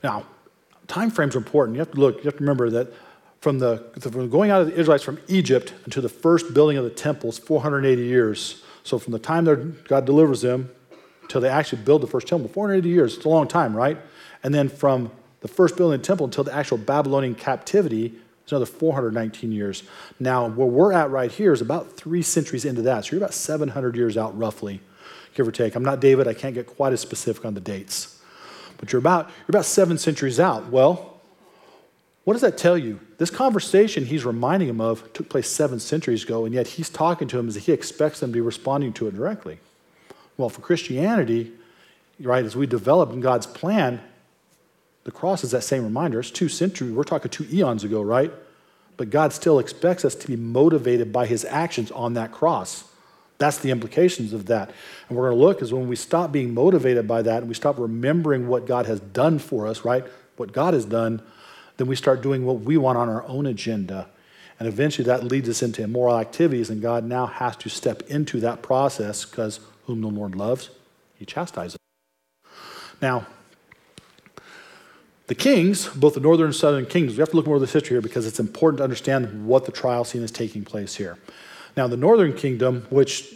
Now, 0.03 0.25
time 0.87 1.11
frames 1.11 1.33
are 1.33 1.37
important. 1.37 1.75
You 1.75 1.79
have 1.79 1.91
to 1.91 1.99
look, 2.01 2.17
you 2.17 2.23
have 2.23 2.35
to 2.35 2.43
remember 2.43 2.69
that 2.71 2.91
from 3.43 3.59
the 3.59 3.83
from 3.99 4.29
going 4.29 4.51
out 4.51 4.61
of 4.61 4.67
the 4.67 4.73
Israelites 4.73 5.03
from 5.03 5.19
Egypt 5.27 5.73
until 5.83 6.01
the 6.01 6.07
first 6.07 6.53
building 6.53 6.77
of 6.77 6.85
the 6.85 6.89
temple 6.89 7.29
is 7.29 7.37
480 7.37 8.01
years. 8.01 8.63
So 8.85 8.97
from 8.97 9.11
the 9.11 9.19
time 9.19 9.43
God 9.85 10.05
delivers 10.05 10.43
them 10.43 10.69
until 11.23 11.41
they 11.41 11.49
actually 11.49 11.81
build 11.81 12.01
the 12.01 12.07
first 12.07 12.25
temple, 12.25 12.47
480 12.47 12.87
years. 12.87 13.17
It's 13.17 13.25
a 13.25 13.29
long 13.29 13.49
time, 13.49 13.75
right? 13.75 13.97
And 14.43 14.53
then 14.53 14.69
from 14.69 15.11
the 15.41 15.49
first 15.49 15.75
building 15.75 15.95
of 15.95 16.01
the 16.01 16.07
temple 16.07 16.25
until 16.25 16.45
the 16.45 16.55
actual 16.55 16.77
Babylonian 16.77 17.35
captivity, 17.35 18.13
it's 18.43 18.53
another 18.53 18.65
419 18.65 19.51
years. 19.51 19.83
Now, 20.21 20.47
where 20.47 20.65
we're 20.65 20.93
at 20.93 21.11
right 21.11 21.29
here 21.29 21.51
is 21.51 21.59
about 21.59 21.97
three 21.97 22.21
centuries 22.21 22.63
into 22.63 22.81
that. 22.83 23.03
So 23.03 23.11
you're 23.11 23.21
about 23.21 23.33
700 23.33 23.97
years 23.97 24.15
out, 24.15 24.37
roughly, 24.37 24.79
give 25.35 25.45
or 25.45 25.51
take. 25.51 25.75
I'm 25.75 25.83
not 25.83 25.99
David, 25.99 26.29
I 26.29 26.33
can't 26.33 26.55
get 26.55 26.65
quite 26.65 26.93
as 26.93 27.01
specific 27.01 27.43
on 27.43 27.55
the 27.55 27.61
dates. 27.61 28.21
But 28.77 28.93
you're 28.93 28.99
about, 28.99 29.25
you're 29.25 29.49
about 29.49 29.65
seven 29.65 29.97
centuries 29.97 30.39
out. 30.39 30.69
Well, 30.69 31.12
what 32.23 32.33
does 32.33 32.41
that 32.41 32.57
tell 32.57 32.77
you? 32.77 32.99
This 33.17 33.29
conversation 33.29 34.05
he's 34.05 34.25
reminding 34.25 34.69
him 34.69 34.79
of 34.79 35.11
took 35.13 35.29
place 35.29 35.49
seven 35.49 35.79
centuries 35.79 36.23
ago, 36.23 36.45
and 36.45 36.53
yet 36.53 36.67
he's 36.67 36.89
talking 36.89 37.27
to 37.29 37.39
him 37.39 37.47
as 37.47 37.55
he 37.55 37.71
expects 37.71 38.19
them 38.19 38.31
to 38.31 38.33
be 38.33 38.41
responding 38.41 38.93
to 38.93 39.07
it 39.07 39.15
directly. 39.15 39.59
Well, 40.37 40.49
for 40.49 40.61
Christianity, 40.61 41.51
right, 42.19 42.45
as 42.45 42.55
we 42.55 42.65
develop 42.65 43.11
in 43.11 43.19
God's 43.19 43.45
plan, 43.45 44.01
the 45.03 45.11
cross 45.11 45.43
is 45.43 45.51
that 45.51 45.63
same 45.63 45.83
reminder. 45.83 46.19
It's 46.19 46.31
two 46.31 46.49
centuries, 46.49 46.93
we're 46.93 47.03
talking 47.03 47.29
two 47.29 47.45
eons 47.51 47.83
ago, 47.83 48.01
right? 48.01 48.31
But 48.95 49.09
God 49.09 49.33
still 49.33 49.59
expects 49.59 50.05
us 50.05 50.15
to 50.15 50.27
be 50.27 50.35
motivated 50.35 51.11
by 51.11 51.25
his 51.25 51.43
actions 51.45 51.91
on 51.91 52.13
that 52.13 52.31
cross. 52.31 52.85
That's 53.37 53.57
the 53.57 53.71
implications 53.71 54.31
of 54.31 54.45
that. 54.45 54.71
And 55.09 55.17
we're 55.17 55.29
going 55.29 55.39
to 55.39 55.45
look 55.45 55.61
is 55.61 55.73
when 55.73 55.87
we 55.87 55.95
stop 55.95 56.31
being 56.31 56.53
motivated 56.53 57.07
by 57.07 57.23
that 57.23 57.39
and 57.39 57.47
we 57.47 57.55
stop 57.55 57.77
remembering 57.77 58.47
what 58.47 58.65
God 58.65 58.85
has 58.85 58.99
done 58.99 59.39
for 59.39 59.67
us, 59.67 59.83
right? 59.83 60.05
What 60.37 60.53
God 60.53 60.73
has 60.73 60.85
done, 60.85 61.21
then 61.77 61.87
we 61.87 61.95
start 61.95 62.21
doing 62.21 62.45
what 62.45 62.61
we 62.61 62.77
want 62.77 62.97
on 62.97 63.09
our 63.09 63.23
own 63.27 63.45
agenda. 63.45 64.07
And 64.59 64.67
eventually 64.67 65.05
that 65.05 65.23
leads 65.23 65.49
us 65.49 65.63
into 65.63 65.83
immoral 65.83 66.17
activities, 66.17 66.69
and 66.69 66.81
God 66.81 67.03
now 67.03 67.25
has 67.25 67.55
to 67.57 67.69
step 67.69 68.03
into 68.03 68.39
that 68.41 68.61
process 68.61 69.25
because 69.25 69.59
whom 69.85 70.01
the 70.01 70.07
Lord 70.07 70.35
loves, 70.35 70.69
he 71.15 71.25
chastises. 71.25 71.77
Now, 73.01 73.25
the 75.27 75.35
kings, 75.35 75.87
both 75.87 76.13
the 76.13 76.19
northern 76.19 76.47
and 76.47 76.55
southern 76.55 76.85
kings, 76.85 77.13
we 77.13 77.19
have 77.19 77.29
to 77.29 77.35
look 77.35 77.47
more 77.47 77.55
at 77.55 77.59
this 77.59 77.73
history 77.73 77.95
here 77.95 78.01
because 78.01 78.27
it's 78.27 78.39
important 78.39 78.77
to 78.77 78.83
understand 78.83 79.45
what 79.45 79.65
the 79.65 79.71
trial 79.71 80.03
scene 80.03 80.21
is 80.21 80.31
taking 80.31 80.63
place 80.63 80.95
here. 80.95 81.17
Now, 81.75 81.87
the 81.87 81.97
northern 81.97 82.33
kingdom, 82.33 82.85
which 82.89 83.33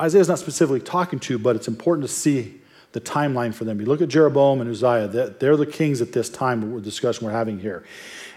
Isaiah 0.00 0.20
is 0.20 0.28
not 0.28 0.38
specifically 0.38 0.80
talking 0.80 1.18
to, 1.20 1.38
but 1.38 1.56
it's 1.56 1.68
important 1.68 2.06
to 2.06 2.12
see 2.12 2.60
the 2.94 3.00
timeline 3.00 3.52
for 3.52 3.64
them. 3.64 3.80
You 3.80 3.86
look 3.86 4.00
at 4.00 4.08
Jeroboam 4.08 4.60
and 4.60 4.70
Uzziah, 4.70 5.08
they're 5.08 5.56
the 5.56 5.66
kings 5.66 6.00
at 6.00 6.12
this 6.12 6.30
time, 6.30 6.74
the 6.76 6.80
discussion 6.80 7.26
we're 7.26 7.32
having 7.32 7.58
here. 7.58 7.84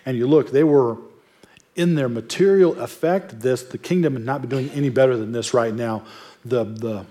And 0.03 0.17
you 0.17 0.25
look, 0.27 0.51
they 0.51 0.63
were 0.63 0.97
in 1.75 1.93
their 1.93 2.09
material 2.09 2.77
effect, 2.79 3.39
this, 3.41 3.61
the 3.61 3.77
kingdom 3.77 4.13
had 4.13 4.25
not 4.25 4.41
been 4.41 4.49
doing 4.49 4.69
any 4.71 4.89
better 4.89 5.15
than 5.15 5.31
this 5.31 5.53
right 5.53 5.75
now. 5.75 6.03
The, 6.43 6.63
the 6.63 7.05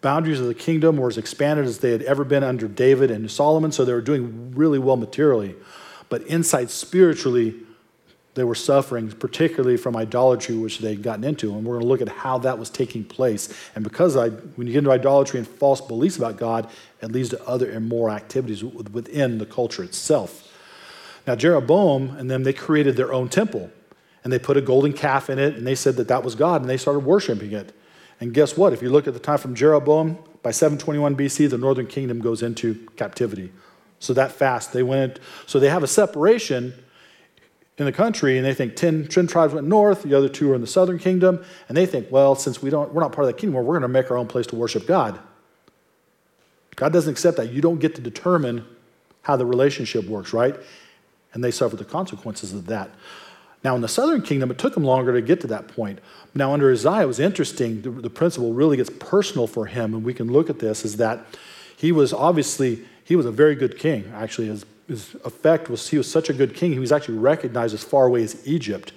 boundaries 0.00 0.38
of 0.38 0.46
the 0.46 0.54
kingdom 0.54 0.96
were 0.96 1.08
as 1.08 1.18
expanded 1.18 1.66
as 1.66 1.78
they 1.78 1.90
had 1.90 2.02
ever 2.02 2.22
been 2.22 2.44
under 2.44 2.68
David 2.68 3.10
and 3.10 3.28
Solomon, 3.28 3.72
so 3.72 3.84
they 3.84 3.92
were 3.92 4.00
doing 4.00 4.52
really 4.54 4.78
well 4.78 4.96
materially. 4.96 5.56
But 6.08 6.22
inside 6.22 6.70
spiritually, 6.70 7.56
they 8.38 8.44
were 8.44 8.54
suffering, 8.54 9.10
particularly 9.10 9.76
from 9.76 9.96
idolatry, 9.96 10.56
which 10.56 10.78
they'd 10.78 11.02
gotten 11.02 11.24
into. 11.24 11.54
And 11.54 11.64
we're 11.64 11.74
going 11.74 11.82
to 11.82 11.88
look 11.88 12.00
at 12.00 12.08
how 12.08 12.38
that 12.38 12.58
was 12.58 12.70
taking 12.70 13.04
place. 13.04 13.52
And 13.74 13.84
because 13.84 14.16
I, 14.16 14.28
when 14.28 14.66
you 14.66 14.72
get 14.72 14.80
into 14.80 14.92
idolatry 14.92 15.38
and 15.38 15.48
false 15.48 15.80
beliefs 15.80 16.16
about 16.16 16.36
God, 16.36 16.70
it 17.02 17.12
leads 17.12 17.30
to 17.30 17.48
other 17.48 17.70
immoral 17.70 18.14
activities 18.14 18.62
within 18.62 19.38
the 19.38 19.46
culture 19.46 19.82
itself. 19.82 20.52
Now, 21.26 21.34
Jeroboam 21.34 22.16
and 22.16 22.30
them, 22.30 22.44
they 22.44 22.52
created 22.52 22.96
their 22.96 23.12
own 23.12 23.28
temple. 23.28 23.70
And 24.24 24.32
they 24.32 24.38
put 24.38 24.56
a 24.56 24.60
golden 24.60 24.92
calf 24.92 25.30
in 25.30 25.38
it, 25.38 25.54
and 25.54 25.66
they 25.66 25.76
said 25.76 25.96
that 25.96 26.08
that 26.08 26.24
was 26.24 26.34
God, 26.34 26.60
and 26.60 26.68
they 26.68 26.76
started 26.76 27.00
worshiping 27.00 27.52
it. 27.52 27.72
And 28.20 28.34
guess 28.34 28.56
what? 28.56 28.72
If 28.72 28.82
you 28.82 28.90
look 28.90 29.06
at 29.06 29.14
the 29.14 29.20
time 29.20 29.38
from 29.38 29.54
Jeroboam, 29.54 30.18
by 30.42 30.50
721 30.50 31.16
BC, 31.16 31.48
the 31.48 31.58
northern 31.58 31.86
kingdom 31.86 32.20
goes 32.20 32.42
into 32.42 32.86
captivity. 32.96 33.52
So 34.00 34.12
that 34.14 34.32
fast, 34.32 34.72
they 34.72 34.82
went, 34.82 35.18
so 35.46 35.58
they 35.58 35.68
have 35.68 35.82
a 35.82 35.88
separation 35.88 36.74
in 37.78 37.84
the 37.84 37.92
country, 37.92 38.36
and 38.36 38.44
they 38.44 38.54
think 38.54 38.74
10, 38.74 39.06
10 39.06 39.28
tribes 39.28 39.54
went 39.54 39.66
north, 39.66 40.02
the 40.02 40.14
other 40.14 40.28
two 40.28 40.50
are 40.50 40.54
in 40.54 40.60
the 40.60 40.66
southern 40.66 40.98
kingdom, 40.98 41.42
and 41.68 41.76
they 41.76 41.86
think, 41.86 42.10
well, 42.10 42.34
since 42.34 42.60
we 42.60 42.70
don't, 42.70 42.92
we're 42.92 43.00
not 43.00 43.12
part 43.12 43.26
of 43.26 43.34
that 43.34 43.40
kingdom, 43.40 43.54
we're 43.54 43.72
going 43.72 43.82
to 43.82 43.88
make 43.88 44.10
our 44.10 44.16
own 44.16 44.26
place 44.26 44.46
to 44.48 44.56
worship 44.56 44.86
God. 44.86 45.18
God 46.74 46.92
doesn't 46.92 47.10
accept 47.10 47.36
that. 47.36 47.52
You 47.52 47.60
don't 47.60 47.78
get 47.78 47.94
to 47.94 48.00
determine 48.00 48.64
how 49.22 49.36
the 49.36 49.46
relationship 49.46 50.06
works, 50.06 50.32
right? 50.32 50.56
And 51.32 51.42
they 51.42 51.50
suffer 51.50 51.76
the 51.76 51.84
consequences 51.84 52.52
of 52.52 52.66
that. 52.66 52.90
Now, 53.64 53.74
in 53.74 53.82
the 53.82 53.88
southern 53.88 54.22
kingdom, 54.22 54.50
it 54.50 54.58
took 54.58 54.74
them 54.74 54.84
longer 54.84 55.12
to 55.12 55.20
get 55.20 55.40
to 55.42 55.46
that 55.48 55.68
point. 55.68 56.00
Now, 56.34 56.52
under 56.52 56.70
Isaiah, 56.72 57.02
it 57.02 57.06
was 57.06 57.18
interesting. 57.18 57.82
The, 57.82 57.90
the 57.90 58.10
principle 58.10 58.52
really 58.52 58.76
gets 58.76 58.90
personal 58.98 59.46
for 59.46 59.66
him, 59.66 59.94
and 59.94 60.04
we 60.04 60.14
can 60.14 60.32
look 60.32 60.48
at 60.48 60.60
this, 60.60 60.84
is 60.84 60.96
that 60.96 61.26
he 61.76 61.92
was 61.92 62.12
obviously, 62.12 62.84
he 63.04 63.16
was 63.16 63.26
a 63.26 63.32
very 63.32 63.54
good 63.54 63.78
king. 63.78 64.10
Actually, 64.14 64.48
his, 64.48 64.64
his 64.88 65.14
effect 65.24 65.68
was 65.68 65.88
he 65.88 65.98
was 65.98 66.10
such 66.10 66.30
a 66.30 66.32
good 66.32 66.54
king, 66.54 66.72
he 66.72 66.78
was 66.78 66.92
actually 66.92 67.18
recognized 67.18 67.74
as 67.74 67.84
far 67.84 68.06
away 68.06 68.22
as 68.22 68.46
Egypt. 68.46 68.92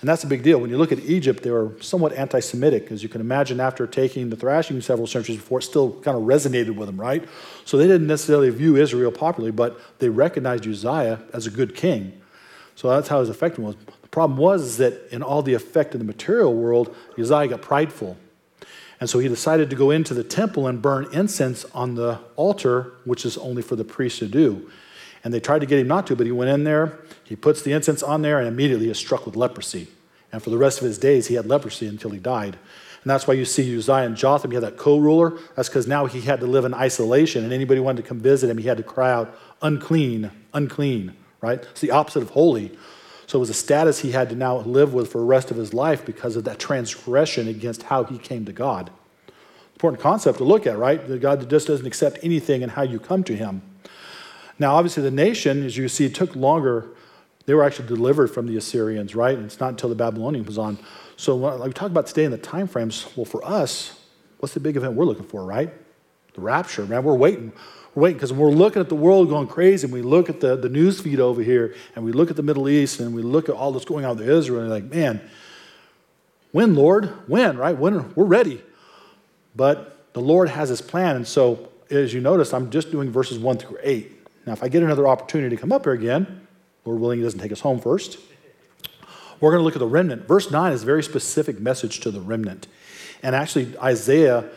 And 0.00 0.08
that's 0.10 0.24
a 0.24 0.26
big 0.26 0.42
deal. 0.42 0.58
When 0.60 0.68
you 0.68 0.76
look 0.76 0.92
at 0.92 0.98
Egypt, 1.00 1.42
they 1.42 1.50
were 1.50 1.72
somewhat 1.80 2.12
anti 2.12 2.40
Semitic, 2.40 2.92
as 2.92 3.02
you 3.02 3.08
can 3.08 3.20
imagine, 3.20 3.60
after 3.60 3.86
taking 3.86 4.28
the 4.28 4.36
thrashing 4.36 4.80
several 4.82 5.06
centuries 5.06 5.38
before, 5.38 5.60
it 5.60 5.62
still 5.62 5.92
kind 6.02 6.16
of 6.16 6.24
resonated 6.24 6.76
with 6.76 6.86
them, 6.86 7.00
right? 7.00 7.26
So 7.64 7.78
they 7.78 7.86
didn't 7.86 8.06
necessarily 8.06 8.50
view 8.50 8.76
Israel 8.76 9.10
properly, 9.10 9.50
but 9.50 9.80
they 9.98 10.10
recognized 10.10 10.66
Uzziah 10.66 11.20
as 11.32 11.46
a 11.46 11.50
good 11.50 11.74
king. 11.74 12.20
So 12.74 12.90
that's 12.90 13.08
how 13.08 13.20
his 13.20 13.30
effect 13.30 13.58
was. 13.58 13.74
The 14.02 14.08
problem 14.08 14.38
was 14.38 14.76
that 14.76 15.10
in 15.10 15.22
all 15.22 15.42
the 15.42 15.54
effect 15.54 15.94
in 15.94 15.98
the 15.98 16.04
material 16.04 16.52
world, 16.52 16.94
Uzziah 17.18 17.48
got 17.48 17.62
prideful. 17.62 18.18
And 19.00 19.08
so 19.08 19.18
he 19.18 19.28
decided 19.28 19.70
to 19.70 19.76
go 19.76 19.90
into 19.90 20.14
the 20.14 20.24
temple 20.24 20.66
and 20.66 20.80
burn 20.80 21.08
incense 21.12 21.64
on 21.74 21.94
the 21.94 22.20
altar, 22.36 22.92
which 23.04 23.24
is 23.24 23.38
only 23.38 23.62
for 23.62 23.76
the 23.76 23.84
priest 23.84 24.18
to 24.18 24.26
do. 24.26 24.70
And 25.26 25.34
they 25.34 25.40
tried 25.40 25.58
to 25.58 25.66
get 25.66 25.80
him 25.80 25.88
not 25.88 26.06
to, 26.06 26.14
but 26.14 26.24
he 26.24 26.30
went 26.30 26.52
in 26.52 26.62
there, 26.62 27.00
he 27.24 27.34
puts 27.34 27.60
the 27.60 27.72
incense 27.72 28.00
on 28.00 28.22
there, 28.22 28.38
and 28.38 28.46
immediately 28.46 28.88
is 28.90 28.96
struck 28.96 29.26
with 29.26 29.34
leprosy. 29.34 29.88
And 30.30 30.40
for 30.40 30.50
the 30.50 30.56
rest 30.56 30.78
of 30.78 30.84
his 30.84 30.98
days, 30.98 31.26
he 31.26 31.34
had 31.34 31.46
leprosy 31.46 31.88
until 31.88 32.10
he 32.10 32.20
died. 32.20 32.56
And 33.02 33.10
that's 33.10 33.26
why 33.26 33.34
you 33.34 33.44
see 33.44 33.76
Uzziah 33.76 34.06
and 34.06 34.16
Jotham, 34.16 34.52
he 34.52 34.54
had 34.54 34.62
that 34.62 34.76
co 34.76 34.98
ruler. 34.98 35.36
That's 35.56 35.68
because 35.68 35.88
now 35.88 36.06
he 36.06 36.20
had 36.20 36.38
to 36.38 36.46
live 36.46 36.64
in 36.64 36.72
isolation, 36.72 37.42
and 37.42 37.52
anybody 37.52 37.80
wanted 37.80 38.02
to 38.02 38.08
come 38.08 38.20
visit 38.20 38.48
him, 38.48 38.58
he 38.58 38.68
had 38.68 38.76
to 38.76 38.84
cry 38.84 39.10
out, 39.10 39.36
unclean, 39.62 40.30
unclean, 40.54 41.16
right? 41.40 41.58
It's 41.58 41.80
the 41.80 41.90
opposite 41.90 42.22
of 42.22 42.30
holy. 42.30 42.78
So 43.26 43.38
it 43.38 43.40
was 43.40 43.50
a 43.50 43.54
status 43.54 43.98
he 43.98 44.12
had 44.12 44.28
to 44.28 44.36
now 44.36 44.58
live 44.58 44.94
with 44.94 45.10
for 45.10 45.18
the 45.18 45.24
rest 45.24 45.50
of 45.50 45.56
his 45.56 45.74
life 45.74 46.06
because 46.06 46.36
of 46.36 46.44
that 46.44 46.60
transgression 46.60 47.48
against 47.48 47.82
how 47.82 48.04
he 48.04 48.16
came 48.16 48.44
to 48.44 48.52
God. 48.52 48.92
Important 49.74 50.00
concept 50.00 50.38
to 50.38 50.44
look 50.44 50.68
at, 50.68 50.78
right? 50.78 51.04
That 51.08 51.20
God 51.20 51.50
just 51.50 51.66
doesn't 51.66 51.84
accept 51.84 52.20
anything 52.22 52.62
in 52.62 52.68
how 52.68 52.82
you 52.82 53.00
come 53.00 53.24
to 53.24 53.34
him. 53.34 53.62
Now, 54.58 54.74
obviously, 54.76 55.02
the 55.02 55.10
nation, 55.10 55.64
as 55.64 55.76
you 55.76 55.88
see, 55.88 56.08
took 56.08 56.34
longer. 56.34 56.88
They 57.44 57.54
were 57.54 57.62
actually 57.62 57.88
delivered 57.88 58.28
from 58.28 58.46
the 58.46 58.56
Assyrians, 58.56 59.14
right? 59.14 59.36
And 59.36 59.44
it's 59.44 59.60
not 59.60 59.70
until 59.70 59.88
the 59.88 59.94
Babylonian 59.94 60.44
was 60.44 60.58
on. 60.58 60.78
So, 61.16 61.36
like 61.36 61.68
we 61.68 61.72
talk 61.72 61.90
about 61.90 62.06
today 62.06 62.24
in 62.24 62.30
the 62.30 62.38
time 62.38 62.66
frames, 62.66 63.06
well, 63.16 63.24
for 63.24 63.44
us, 63.44 63.98
what's 64.38 64.54
the 64.54 64.60
big 64.60 64.76
event 64.76 64.94
we're 64.94 65.04
looking 65.04 65.26
for, 65.26 65.44
right? 65.44 65.72
The 66.34 66.40
rapture, 66.40 66.84
man. 66.86 67.04
We're 67.04 67.14
waiting. 67.14 67.52
We're 67.94 68.02
waiting 68.02 68.16
because 68.16 68.32
we're 68.32 68.50
looking 68.50 68.80
at 68.80 68.88
the 68.88 68.94
world 68.94 69.28
going 69.30 69.48
crazy 69.48 69.86
and 69.86 69.92
we 69.92 70.02
look 70.02 70.28
at 70.28 70.40
the, 70.40 70.56
the 70.56 70.68
news 70.68 71.00
feed 71.00 71.20
over 71.20 71.42
here 71.42 71.74
and 71.94 72.04
we 72.04 72.12
look 72.12 72.30
at 72.30 72.36
the 72.36 72.42
Middle 72.42 72.68
East 72.68 73.00
and 73.00 73.14
we 73.14 73.22
look 73.22 73.48
at 73.48 73.54
all 73.54 73.72
that's 73.72 73.86
going 73.86 74.04
on 74.04 74.18
with 74.18 74.28
Israel 74.28 74.60
and 74.60 74.70
like, 74.70 74.84
man, 74.84 75.20
when, 76.52 76.74
Lord? 76.74 77.06
When, 77.28 77.56
right? 77.56 77.76
When? 77.76 78.14
We're 78.14 78.24
ready. 78.24 78.62
But 79.54 80.12
the 80.12 80.20
Lord 80.20 80.48
has 80.48 80.68
his 80.68 80.80
plan. 80.80 81.16
And 81.16 81.26
so, 81.26 81.70
as 81.90 82.12
you 82.12 82.20
notice, 82.20 82.52
I'm 82.52 82.70
just 82.70 82.90
doing 82.90 83.10
verses 83.10 83.38
1 83.38 83.58
through 83.58 83.78
8. 83.82 84.15
Now, 84.46 84.52
if 84.52 84.62
I 84.62 84.68
get 84.68 84.82
another 84.82 85.08
opportunity 85.08 85.54
to 85.54 85.60
come 85.60 85.72
up 85.72 85.84
here 85.84 85.92
again, 85.92 86.46
Lord 86.84 87.00
willing, 87.00 87.18
he 87.18 87.24
doesn't 87.24 87.40
take 87.40 87.52
us 87.52 87.60
home 87.60 87.80
first. 87.80 88.18
We're 89.40 89.50
going 89.50 89.60
to 89.60 89.64
look 89.64 89.74
at 89.74 89.80
the 89.80 89.86
remnant. 89.86 90.26
Verse 90.26 90.50
9 90.50 90.72
is 90.72 90.82
a 90.82 90.86
very 90.86 91.02
specific 91.02 91.60
message 91.60 92.00
to 92.00 92.10
the 92.10 92.20
remnant. 92.20 92.68
And 93.22 93.34
actually, 93.34 93.76
Isaiah, 93.78 94.48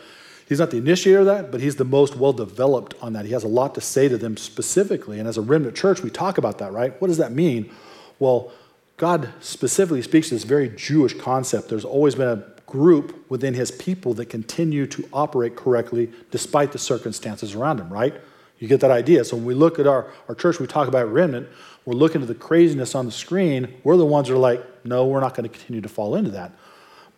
he's 0.48 0.60
not 0.60 0.70
the 0.70 0.78
initiator 0.78 1.20
of 1.20 1.26
that, 1.26 1.50
but 1.50 1.60
he's 1.60 1.76
the 1.76 1.84
most 1.84 2.16
well 2.16 2.32
developed 2.32 2.94
on 3.02 3.12
that. 3.14 3.26
He 3.26 3.32
has 3.32 3.44
a 3.44 3.48
lot 3.48 3.74
to 3.74 3.80
say 3.80 4.08
to 4.08 4.16
them 4.16 4.36
specifically. 4.36 5.18
And 5.18 5.28
as 5.28 5.36
a 5.36 5.42
remnant 5.42 5.76
church, 5.76 6.02
we 6.02 6.08
talk 6.08 6.38
about 6.38 6.58
that, 6.58 6.72
right? 6.72 6.98
What 7.00 7.08
does 7.08 7.18
that 7.18 7.32
mean? 7.32 7.70
Well, 8.18 8.52
God 8.96 9.32
specifically 9.40 10.02
speaks 10.02 10.28
to 10.28 10.34
this 10.34 10.44
very 10.44 10.68
Jewish 10.68 11.14
concept. 11.14 11.68
There's 11.68 11.84
always 11.84 12.14
been 12.14 12.28
a 12.28 12.44
group 12.66 13.28
within 13.28 13.54
his 13.54 13.70
people 13.70 14.14
that 14.14 14.26
continue 14.26 14.86
to 14.86 15.08
operate 15.12 15.56
correctly 15.56 16.10
despite 16.30 16.72
the 16.72 16.78
circumstances 16.78 17.54
around 17.54 17.78
them, 17.78 17.92
right? 17.92 18.14
You 18.60 18.68
get 18.68 18.80
that 18.80 18.90
idea. 18.90 19.24
So 19.24 19.36
when 19.36 19.46
we 19.46 19.54
look 19.54 19.78
at 19.78 19.86
our, 19.86 20.12
our 20.28 20.34
church, 20.34 20.60
we 20.60 20.66
talk 20.66 20.86
about 20.86 21.10
remnant, 21.10 21.48
we're 21.86 21.94
looking 21.94 22.20
at 22.20 22.28
the 22.28 22.34
craziness 22.34 22.94
on 22.94 23.06
the 23.06 23.12
screen. 23.12 23.74
We're 23.82 23.96
the 23.96 24.04
ones 24.04 24.28
that 24.28 24.34
are 24.34 24.38
like, 24.38 24.62
no, 24.84 25.06
we're 25.06 25.20
not 25.20 25.34
going 25.34 25.48
to 25.48 25.54
continue 25.54 25.80
to 25.80 25.88
fall 25.88 26.14
into 26.14 26.30
that. 26.32 26.52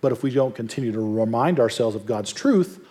But 0.00 0.12
if 0.12 0.22
we 0.22 0.30
don't 0.30 0.54
continue 0.54 0.92
to 0.92 1.00
remind 1.00 1.61
ourselves 1.61 1.96
of 1.96 2.06
God's 2.06 2.32
truth, 2.32 2.84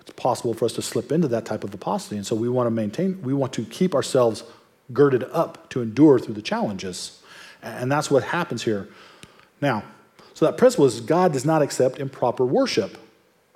it's 0.00 0.10
possible 0.12 0.54
for 0.54 0.64
us 0.64 0.72
to 0.74 0.82
slip 0.82 1.10
into 1.10 1.28
that 1.28 1.44
type 1.44 1.64
of 1.64 1.74
apostasy. 1.74 2.16
And 2.16 2.26
so 2.26 2.36
we 2.36 2.48
want 2.48 2.68
to 2.68 2.70
maintain, 2.70 3.20
we 3.22 3.34
want 3.34 3.52
to 3.54 3.64
keep 3.64 3.94
ourselves 3.94 4.44
girded 4.92 5.24
up 5.32 5.68
to 5.70 5.82
endure 5.82 6.18
through 6.18 6.34
the 6.34 6.42
challenges. 6.42 7.20
And 7.62 7.90
that's 7.90 8.10
what 8.10 8.22
happens 8.22 8.62
here. 8.62 8.88
Now, 9.60 9.84
so 10.34 10.46
that 10.46 10.56
principle 10.56 10.86
is 10.86 11.00
God 11.00 11.32
does 11.32 11.44
not 11.44 11.62
accept 11.62 11.98
improper 11.98 12.44
worship. 12.44 12.96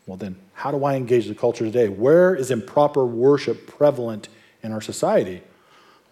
Well, 0.06 0.16
then, 0.16 0.36
how 0.54 0.70
do 0.70 0.84
I 0.84 0.94
engage 0.94 1.26
the 1.26 1.34
culture 1.34 1.64
today? 1.64 1.88
Where 1.88 2.34
is 2.34 2.50
improper 2.50 3.04
worship 3.04 3.66
prevalent 3.66 4.28
in 4.62 4.72
our 4.72 4.80
society? 4.80 5.42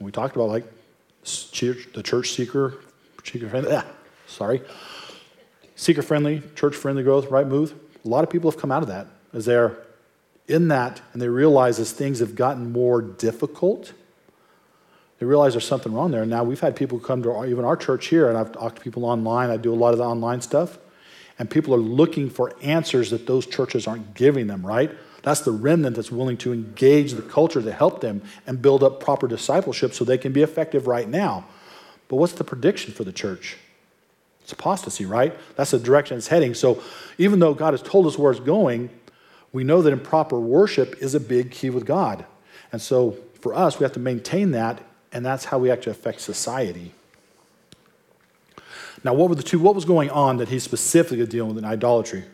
we 0.01 0.13
talked 0.13 0.37
about 0.37 0.49
like 0.49 0.65
church, 1.25 1.89
the 1.95 2.03
church 2.03 2.33
seeker, 2.33 2.75
seeker 3.23 3.49
friendly, 3.49 3.73
ah, 3.75 3.85
sorry, 4.27 4.61
seeker 5.77 6.03
friendly, 6.03 6.43
church 6.55 6.75
friendly 6.75 7.03
growth, 7.03 7.31
right 7.31 7.47
move. 7.47 7.75
A 8.05 8.09
lot 8.09 8.23
of 8.23 8.29
people 8.29 8.51
have 8.51 8.61
come 8.61 8.71
out 8.71 8.83
of 8.83 8.89
that 8.89 9.07
as 9.33 9.47
they're 9.47 9.79
in 10.47 10.69
that 10.69 11.01
and 11.13 11.23
they 11.23 11.29
realize 11.29 11.79
as 11.79 11.93
things 11.93 12.19
have 12.19 12.35
gotten 12.35 12.71
more 12.71 13.01
difficult, 13.01 13.95
they 15.19 15.27
realize 15.27 15.55
there's 15.55 15.67
something 15.67 15.93
wrong 15.93 16.11
there. 16.11 16.23
And 16.23 16.31
now 16.31 16.45
we've 16.45 16.61
had 16.61 16.77
people 16.77 16.99
come 16.99 17.23
to 17.23 17.33
our, 17.33 17.47
even 17.47 17.65
our 17.65 17.77
church 17.77 18.09
here, 18.09 18.29
and 18.29 18.37
I've 18.37 18.53
talked 18.53 18.77
to 18.77 18.83
people 18.83 19.05
online. 19.05 19.49
I 19.49 19.57
do 19.57 19.73
a 19.73 19.77
lot 19.77 19.93
of 19.93 19.99
the 19.99 20.05
online 20.05 20.41
stuff, 20.41 20.79
and 21.39 21.51
people 21.51 21.75
are 21.75 21.79
looking 21.79 22.31
for 22.31 22.53
answers 22.63 23.11
that 23.11 23.27
those 23.27 23.47
churches 23.47 23.87
aren't 23.87 24.15
giving 24.15 24.47
them. 24.47 24.65
Right? 24.65 24.91
That's 25.23 25.41
the 25.41 25.53
remnant 25.53 25.97
that's 25.97 26.13
willing 26.13 26.37
to 26.39 26.53
engage 26.53 27.13
the 27.13 27.23
culture 27.23 27.63
to 27.63 27.73
help 27.73 28.01
them 28.01 28.23
and 28.47 28.61
build 28.61 28.85
up 28.85 29.01
proper 29.01 29.27
discipleship 29.27 29.95
so 29.95 30.05
they 30.05 30.19
can 30.19 30.33
be 30.33 30.43
effective 30.43 30.87
right 30.87 31.09
now. 31.09 31.47
But 32.09 32.17
what's 32.17 32.35
the 32.35 32.45
prediction 32.45 32.93
for 32.93 33.05
the 33.05 33.13
church? 33.13 33.57
It's 34.43 34.53
apostasy, 34.53 35.07
right? 35.07 35.35
That's 35.57 35.71
the 35.71 35.79
direction 35.79 36.19
it's 36.19 36.29
heading. 36.29 36.53
So 36.53 36.83
even 37.17 37.41
though 37.41 37.55
God 37.55 37.73
has 37.73 37.81
told 37.81 38.07
us 38.07 38.19
where 38.19 38.31
it's 38.31 38.41
going, 38.41 38.91
we 39.55 39.65
know 39.65 39.81
that 39.81 39.93
improper 39.93 40.39
worship 40.39 40.97
is 41.01 41.15
a 41.15 41.21
big 41.21 41.51
key 41.51 41.71
with 41.71 41.87
God. 41.87 42.27
And 42.71 42.83
so 42.83 43.17
for 43.41 43.55
us, 43.55 43.79
we 43.79 43.85
have 43.85 43.93
to 43.93 44.01
maintain 44.01 44.51
that, 44.51 44.83
and 45.13 45.25
that's 45.25 45.47
how 45.47 45.59
we 45.59 45.71
actually 45.71 45.93
affect 45.93 46.21
society. 46.21 46.93
Now, 49.05 49.13
what 49.13 49.29
were 49.29 49.35
the 49.35 49.43
two? 49.43 49.59
What 49.59 49.75
was 49.75 49.85
going 49.85 50.11
on 50.11 50.39
that 50.39 50.49
he's 50.49 50.63
specifically 50.63 51.27
dealing 51.27 51.55
with 51.55 51.59
in 51.63 51.65
idolatry? 51.65 52.25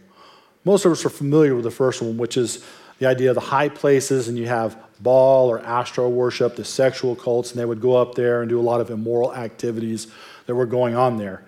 Most 0.65 0.85
of 0.85 0.93
us 0.93 1.05
are 1.05 1.11
familiar 1.11 1.55
with 1.55 1.65
the 1.65 1.71
first 1.71 2.00
one, 2.00 2.17
which 2.17 2.37
is 2.37 2.65
the 2.99 3.07
idea 3.07 3.31
of 3.31 3.35
the 3.35 3.41
high 3.41 3.69
places, 3.69 4.29
and 4.29 4.39
you 4.39 4.47
have 4.47 4.79
Baal 5.00 5.49
or 5.49 5.59
Astro 5.61 6.09
worship, 6.09 6.57
the 6.57 6.65
sexual 6.65 7.17
cults, 7.17 7.50
and 7.50 7.59
they 7.59 7.65
would 7.65 7.81
go 7.81 7.97
up 7.97 8.15
there 8.15 8.43
and 8.43 8.49
do 8.49 8.61
a 8.61 8.62
lot 8.62 8.81
of 8.81 8.91
immoral 8.91 9.35
activities 9.35 10.07
that 10.47 10.55
were 10.55 10.67
going 10.67 10.95
on 10.95 11.17
there. 11.17 11.45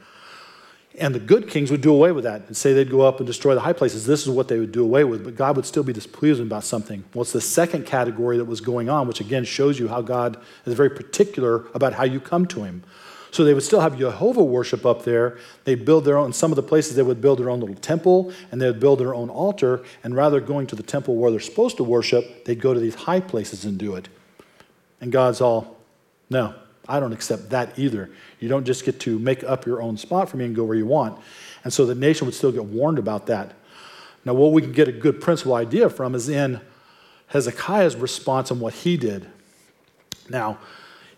And 0.98 1.14
the 1.14 1.20
good 1.20 1.48
kings 1.48 1.70
would 1.70 1.80
do 1.80 1.92
away 1.92 2.12
with 2.12 2.24
that 2.24 2.46
and 2.48 2.56
say 2.56 2.72
they'd 2.72 2.90
go 2.90 3.02
up 3.02 3.18
and 3.18 3.26
destroy 3.26 3.54
the 3.54 3.60
high 3.60 3.72
places. 3.72 4.06
This 4.06 4.22
is 4.22 4.30
what 4.30 4.48
they 4.48 4.58
would 4.58 4.72
do 4.72 4.82
away 4.82 5.04
with, 5.04 5.24
but 5.24 5.36
God 5.36 5.56
would 5.56 5.64
still 5.64 5.82
be 5.82 5.92
displeased 5.92 6.40
about 6.40 6.64
something. 6.64 7.04
What's 7.12 7.32
well, 7.32 7.40
the 7.40 7.46
second 7.46 7.86
category 7.86 8.36
that 8.38 8.44
was 8.44 8.60
going 8.60 8.90
on, 8.90 9.06
which 9.08 9.20
again 9.20 9.44
shows 9.44 9.78
you 9.78 9.88
how 9.88 10.02
God 10.02 10.38
is 10.66 10.74
very 10.74 10.90
particular 10.90 11.66
about 11.74 11.94
how 11.94 12.04
you 12.04 12.20
come 12.20 12.46
to 12.46 12.64
Him. 12.64 12.82
So 13.32 13.44
they 13.44 13.54
would 13.54 13.62
still 13.62 13.80
have 13.80 13.98
Jehovah 13.98 14.44
worship 14.44 14.84
up 14.84 15.04
there. 15.04 15.38
They'd 15.64 15.86
build 15.86 16.04
their 16.04 16.18
own, 16.18 16.34
some 16.34 16.52
of 16.52 16.56
the 16.56 16.62
places 16.62 16.96
they 16.96 17.02
would 17.02 17.22
build 17.22 17.38
their 17.38 17.48
own 17.48 17.60
little 17.60 17.74
temple 17.74 18.30
and 18.52 18.60
they 18.60 18.66
would 18.66 18.78
build 18.78 19.00
their 19.00 19.14
own 19.14 19.30
altar. 19.30 19.82
And 20.04 20.14
rather 20.14 20.38
going 20.38 20.66
to 20.66 20.76
the 20.76 20.82
temple 20.82 21.16
where 21.16 21.30
they're 21.30 21.40
supposed 21.40 21.78
to 21.78 21.84
worship, 21.84 22.44
they'd 22.44 22.60
go 22.60 22.74
to 22.74 22.78
these 22.78 22.94
high 22.94 23.20
places 23.20 23.64
and 23.64 23.78
do 23.78 23.96
it. 23.96 24.08
And 25.00 25.10
God's 25.10 25.40
all, 25.40 25.78
no, 26.28 26.54
I 26.86 27.00
don't 27.00 27.14
accept 27.14 27.48
that 27.50 27.78
either. 27.78 28.10
You 28.38 28.50
don't 28.50 28.66
just 28.66 28.84
get 28.84 29.00
to 29.00 29.18
make 29.18 29.42
up 29.44 29.64
your 29.64 29.80
own 29.80 29.96
spot 29.96 30.28
for 30.28 30.36
me 30.36 30.44
and 30.44 30.54
go 30.54 30.64
where 30.64 30.76
you 30.76 30.86
want. 30.86 31.18
And 31.64 31.72
so 31.72 31.86
the 31.86 31.94
nation 31.94 32.26
would 32.26 32.34
still 32.34 32.52
get 32.52 32.66
warned 32.66 32.98
about 32.98 33.26
that. 33.28 33.54
Now, 34.26 34.34
what 34.34 34.52
we 34.52 34.60
can 34.60 34.72
get 34.72 34.88
a 34.88 34.92
good 34.92 35.22
principal 35.22 35.54
idea 35.54 35.88
from 35.88 36.14
is 36.14 36.28
in 36.28 36.60
Hezekiah's 37.28 37.96
response 37.96 38.50
on 38.50 38.60
what 38.60 38.74
he 38.74 38.98
did. 38.98 39.26
Now, 40.28 40.58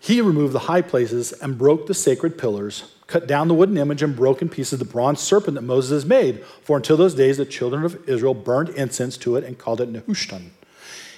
he 0.05 0.21
removed 0.21 0.53
the 0.53 0.59
high 0.59 0.83
places 0.83 1.31
and 1.31 1.57
broke 1.57 1.87
the 1.87 1.93
sacred 1.95 2.37
pillars, 2.37 2.93
cut 3.07 3.25
down 3.25 3.47
the 3.47 3.55
wooden 3.55 3.75
image, 3.75 4.03
and 4.03 4.15
broke 4.15 4.39
in 4.39 4.49
pieces 4.49 4.77
the 4.77 4.85
bronze 4.85 5.19
serpent 5.19 5.55
that 5.55 5.63
Moses 5.63 6.03
has 6.03 6.05
made. 6.05 6.45
For 6.61 6.77
until 6.77 6.95
those 6.95 7.15
days, 7.15 7.37
the 7.37 7.45
children 7.45 7.83
of 7.83 8.07
Israel 8.07 8.35
burned 8.35 8.69
incense 8.69 9.17
to 9.17 9.35
it 9.35 9.43
and 9.43 9.57
called 9.57 9.81
it 9.81 9.91
Nehushtan. 9.91 10.51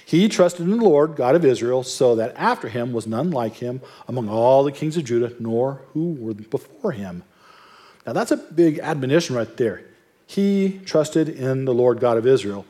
He 0.06 0.26
trusted 0.26 0.62
in 0.62 0.78
the 0.78 0.82
Lord, 0.82 1.16
God 1.16 1.34
of 1.34 1.44
Israel, 1.44 1.82
so 1.82 2.16
that 2.16 2.32
after 2.34 2.70
him 2.70 2.94
was 2.94 3.06
none 3.06 3.30
like 3.30 3.56
him 3.56 3.82
among 4.08 4.30
all 4.30 4.64
the 4.64 4.72
kings 4.72 4.96
of 4.96 5.04
Judah, 5.04 5.34
nor 5.38 5.82
who 5.92 6.14
were 6.14 6.32
before 6.32 6.92
him. 6.92 7.24
Now 8.06 8.14
that's 8.14 8.30
a 8.30 8.38
big 8.38 8.78
admonition 8.78 9.36
right 9.36 9.54
there. 9.58 9.84
He 10.26 10.80
trusted 10.86 11.28
in 11.28 11.66
the 11.66 11.74
Lord 11.74 12.00
God 12.00 12.16
of 12.16 12.26
Israel. 12.26 12.64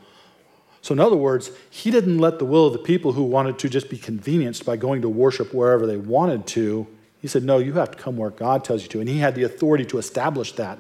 So, 0.89 0.95
in 0.95 1.01
other 1.01 1.19
words, 1.19 1.51
he 1.69 1.91
didn't 1.91 2.17
let 2.17 2.39
the 2.39 2.47
will 2.47 2.69
of 2.69 2.73
the 2.73 2.79
people 2.79 3.13
who 3.13 3.23
wanted 3.23 3.59
to 3.59 3.69
just 3.69 3.91
be 3.91 3.99
convenienced 3.99 4.65
by 4.65 4.79
going 4.79 5.03
to 5.03 5.09
worship 5.11 5.53
wherever 5.53 5.87
they 5.87 5.99
wanted 5.99 6.47
to. 6.47 6.87
He 7.21 7.29
said, 7.29 7.45
No, 7.45 7.59
you 7.59 7.75
have 7.75 7.91
to 7.91 7.99
come 7.99 8.17
where 8.17 8.31
God 8.31 8.65
tells 8.65 8.85
you 8.85 8.89
to. 8.89 9.01
And 9.01 9.07
he 9.07 9.19
had 9.19 9.35
the 9.35 9.43
authority 9.43 9.85
to 9.85 9.99
establish 9.99 10.53
that. 10.53 10.79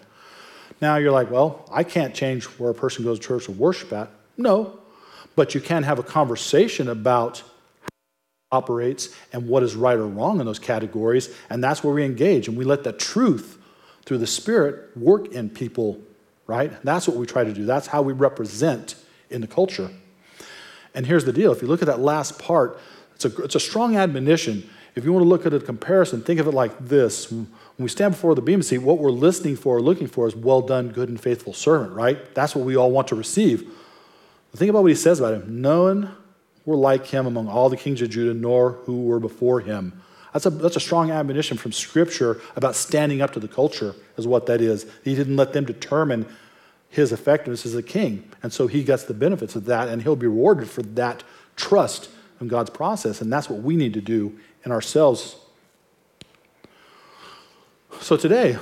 Now 0.80 0.96
you're 0.96 1.12
like, 1.12 1.30
Well, 1.30 1.68
I 1.70 1.82
can't 1.82 2.14
change 2.14 2.44
where 2.44 2.70
a 2.70 2.74
person 2.74 3.04
goes 3.04 3.18
to 3.18 3.26
church 3.26 3.44
to 3.44 3.52
worship 3.52 3.92
at. 3.92 4.08
No, 4.38 4.80
but 5.36 5.54
you 5.54 5.60
can 5.60 5.82
have 5.82 5.98
a 5.98 6.02
conversation 6.02 6.88
about 6.88 7.40
how 7.40 7.86
it 7.86 7.92
operates 8.50 9.14
and 9.34 9.46
what 9.46 9.62
is 9.62 9.76
right 9.76 9.98
or 9.98 10.06
wrong 10.06 10.40
in 10.40 10.46
those 10.46 10.58
categories. 10.58 11.28
And 11.50 11.62
that's 11.62 11.84
where 11.84 11.92
we 11.92 12.02
engage. 12.02 12.48
And 12.48 12.56
we 12.56 12.64
let 12.64 12.82
the 12.82 12.94
truth 12.94 13.58
through 14.06 14.18
the 14.18 14.26
Spirit 14.26 14.96
work 14.96 15.32
in 15.32 15.50
people, 15.50 16.00
right? 16.46 16.72
That's 16.82 17.06
what 17.06 17.18
we 17.18 17.26
try 17.26 17.44
to 17.44 17.52
do. 17.52 17.66
That's 17.66 17.88
how 17.88 18.00
we 18.00 18.14
represent 18.14 18.94
in 19.30 19.40
the 19.40 19.46
culture. 19.46 19.90
And 20.94 21.06
here's 21.06 21.24
the 21.24 21.32
deal 21.32 21.52
if 21.52 21.62
you 21.62 21.68
look 21.68 21.82
at 21.82 21.86
that 21.86 22.00
last 22.00 22.38
part, 22.38 22.78
it's 23.14 23.24
a, 23.24 23.42
it's 23.42 23.54
a 23.54 23.60
strong 23.60 23.96
admonition. 23.96 24.68
If 24.94 25.04
you 25.04 25.12
want 25.12 25.24
to 25.24 25.28
look 25.28 25.46
at 25.46 25.54
a 25.54 25.60
comparison, 25.60 26.22
think 26.22 26.40
of 26.40 26.48
it 26.48 26.54
like 26.54 26.76
this. 26.80 27.30
When 27.30 27.46
we 27.78 27.88
stand 27.88 28.14
before 28.14 28.34
the 28.34 28.42
bema 28.42 28.64
seat, 28.64 28.78
what 28.78 28.98
we're 28.98 29.12
listening 29.12 29.54
for 29.54 29.76
or 29.76 29.80
looking 29.80 30.08
for 30.08 30.26
is 30.26 30.34
well 30.34 30.60
done, 30.60 30.88
good 30.88 31.08
and 31.08 31.20
faithful 31.20 31.52
servant, 31.52 31.92
right? 31.92 32.34
That's 32.34 32.56
what 32.56 32.64
we 32.64 32.76
all 32.76 32.90
want 32.90 33.06
to 33.08 33.14
receive. 33.14 33.70
think 34.56 34.70
about 34.70 34.82
what 34.82 34.88
he 34.88 34.96
says 34.96 35.20
about 35.20 35.34
him. 35.34 35.62
None 35.62 36.12
were 36.64 36.76
like 36.76 37.06
him 37.06 37.26
among 37.26 37.46
all 37.48 37.68
the 37.68 37.76
kings 37.76 38.02
of 38.02 38.10
Judah, 38.10 38.34
nor 38.34 38.72
who 38.72 39.04
were 39.04 39.20
before 39.20 39.60
him. 39.60 40.02
That's 40.32 40.46
a, 40.46 40.50
that's 40.50 40.76
a 40.76 40.80
strong 40.80 41.10
admonition 41.10 41.56
from 41.56 41.72
Scripture 41.72 42.40
about 42.56 42.74
standing 42.74 43.22
up 43.22 43.32
to 43.34 43.40
the 43.40 43.48
culture, 43.48 43.94
is 44.16 44.26
what 44.26 44.46
that 44.46 44.60
is. 44.60 44.84
He 45.04 45.14
didn't 45.14 45.36
let 45.36 45.52
them 45.52 45.64
determine 45.64 46.26
his 46.88 47.12
effectiveness 47.12 47.66
as 47.66 47.74
a 47.74 47.82
king. 47.82 48.28
And 48.42 48.52
so 48.52 48.66
he 48.66 48.82
gets 48.82 49.04
the 49.04 49.14
benefits 49.14 49.54
of 49.56 49.66
that, 49.66 49.88
and 49.88 50.02
he'll 50.02 50.16
be 50.16 50.26
rewarded 50.26 50.68
for 50.68 50.82
that 50.82 51.22
trust 51.56 52.08
in 52.40 52.48
God's 52.48 52.70
process. 52.70 53.20
And 53.20 53.32
that's 53.32 53.48
what 53.50 53.62
we 53.62 53.76
need 53.76 53.94
to 53.94 54.00
do 54.00 54.38
in 54.64 54.72
ourselves. 54.72 55.36
So 58.00 58.16
today, 58.16 58.58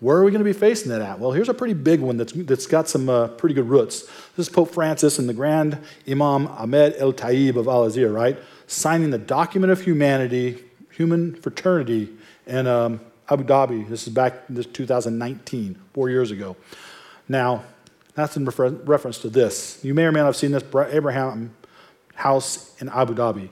where 0.00 0.16
are 0.16 0.24
we 0.24 0.30
going 0.30 0.44
to 0.44 0.44
be 0.44 0.52
facing 0.52 0.90
that 0.90 1.00
at? 1.00 1.18
Well, 1.18 1.32
here's 1.32 1.48
a 1.48 1.54
pretty 1.54 1.74
big 1.74 2.00
one 2.00 2.16
that's, 2.16 2.32
that's 2.32 2.66
got 2.66 2.88
some 2.88 3.08
uh, 3.08 3.28
pretty 3.28 3.54
good 3.54 3.68
roots. 3.68 4.02
This 4.36 4.46
is 4.46 4.48
Pope 4.48 4.72
Francis 4.72 5.18
and 5.18 5.28
the 5.28 5.34
Grand 5.34 5.78
Imam 6.08 6.46
Ahmed 6.46 6.94
El 6.98 7.12
Tayeb 7.12 7.56
of 7.56 7.66
Al 7.66 7.84
Azhar, 7.84 8.12
right? 8.12 8.38
Signing 8.68 9.10
the 9.10 9.18
document 9.18 9.72
of 9.72 9.80
humanity, 9.80 10.62
human 10.92 11.34
fraternity 11.34 12.10
in 12.46 12.68
um, 12.68 13.00
Abu 13.28 13.42
Dhabi. 13.42 13.88
This 13.88 14.06
is 14.06 14.12
back 14.12 14.44
in 14.48 14.62
2019, 14.62 15.76
four 15.92 16.10
years 16.10 16.30
ago. 16.30 16.56
Now, 17.28 17.64
That's 18.14 18.36
in 18.36 18.44
refer- 18.44 18.70
reference 18.70 19.18
to 19.18 19.28
this. 19.28 19.78
You 19.84 19.94
may 19.94 20.04
or 20.04 20.10
may 20.10 20.18
not 20.18 20.26
have 20.26 20.36
seen 20.36 20.50
this 20.50 20.64
Abraham 20.90 21.54
house 22.16 22.74
in 22.80 22.88
Abu 22.88 23.14
Dhabi. 23.14 23.48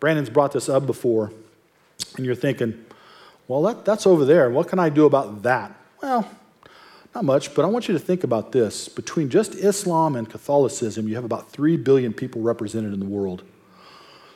Brandon's 0.00 0.28
brought 0.28 0.52
this 0.52 0.68
up 0.68 0.84
before, 0.84 1.32
and 2.16 2.26
you're 2.26 2.34
thinking, 2.34 2.84
well, 3.48 3.62
that, 3.62 3.86
that's 3.86 4.06
over 4.06 4.26
there. 4.26 4.50
What 4.50 4.68
can 4.68 4.78
I 4.78 4.90
do 4.90 5.06
about 5.06 5.42
that? 5.44 5.74
Well, 6.02 6.28
not 7.14 7.24
much, 7.24 7.54
but 7.54 7.64
I 7.64 7.68
want 7.68 7.88
you 7.88 7.94
to 7.94 7.98
think 7.98 8.22
about 8.22 8.52
this. 8.52 8.86
Between 8.88 9.30
just 9.30 9.54
Islam 9.54 10.14
and 10.14 10.28
Catholicism, 10.28 11.08
you 11.08 11.14
have 11.14 11.24
about 11.24 11.50
3 11.50 11.78
billion 11.78 12.12
people 12.12 12.42
represented 12.42 12.92
in 12.92 13.00
the 13.00 13.06
world. 13.06 13.44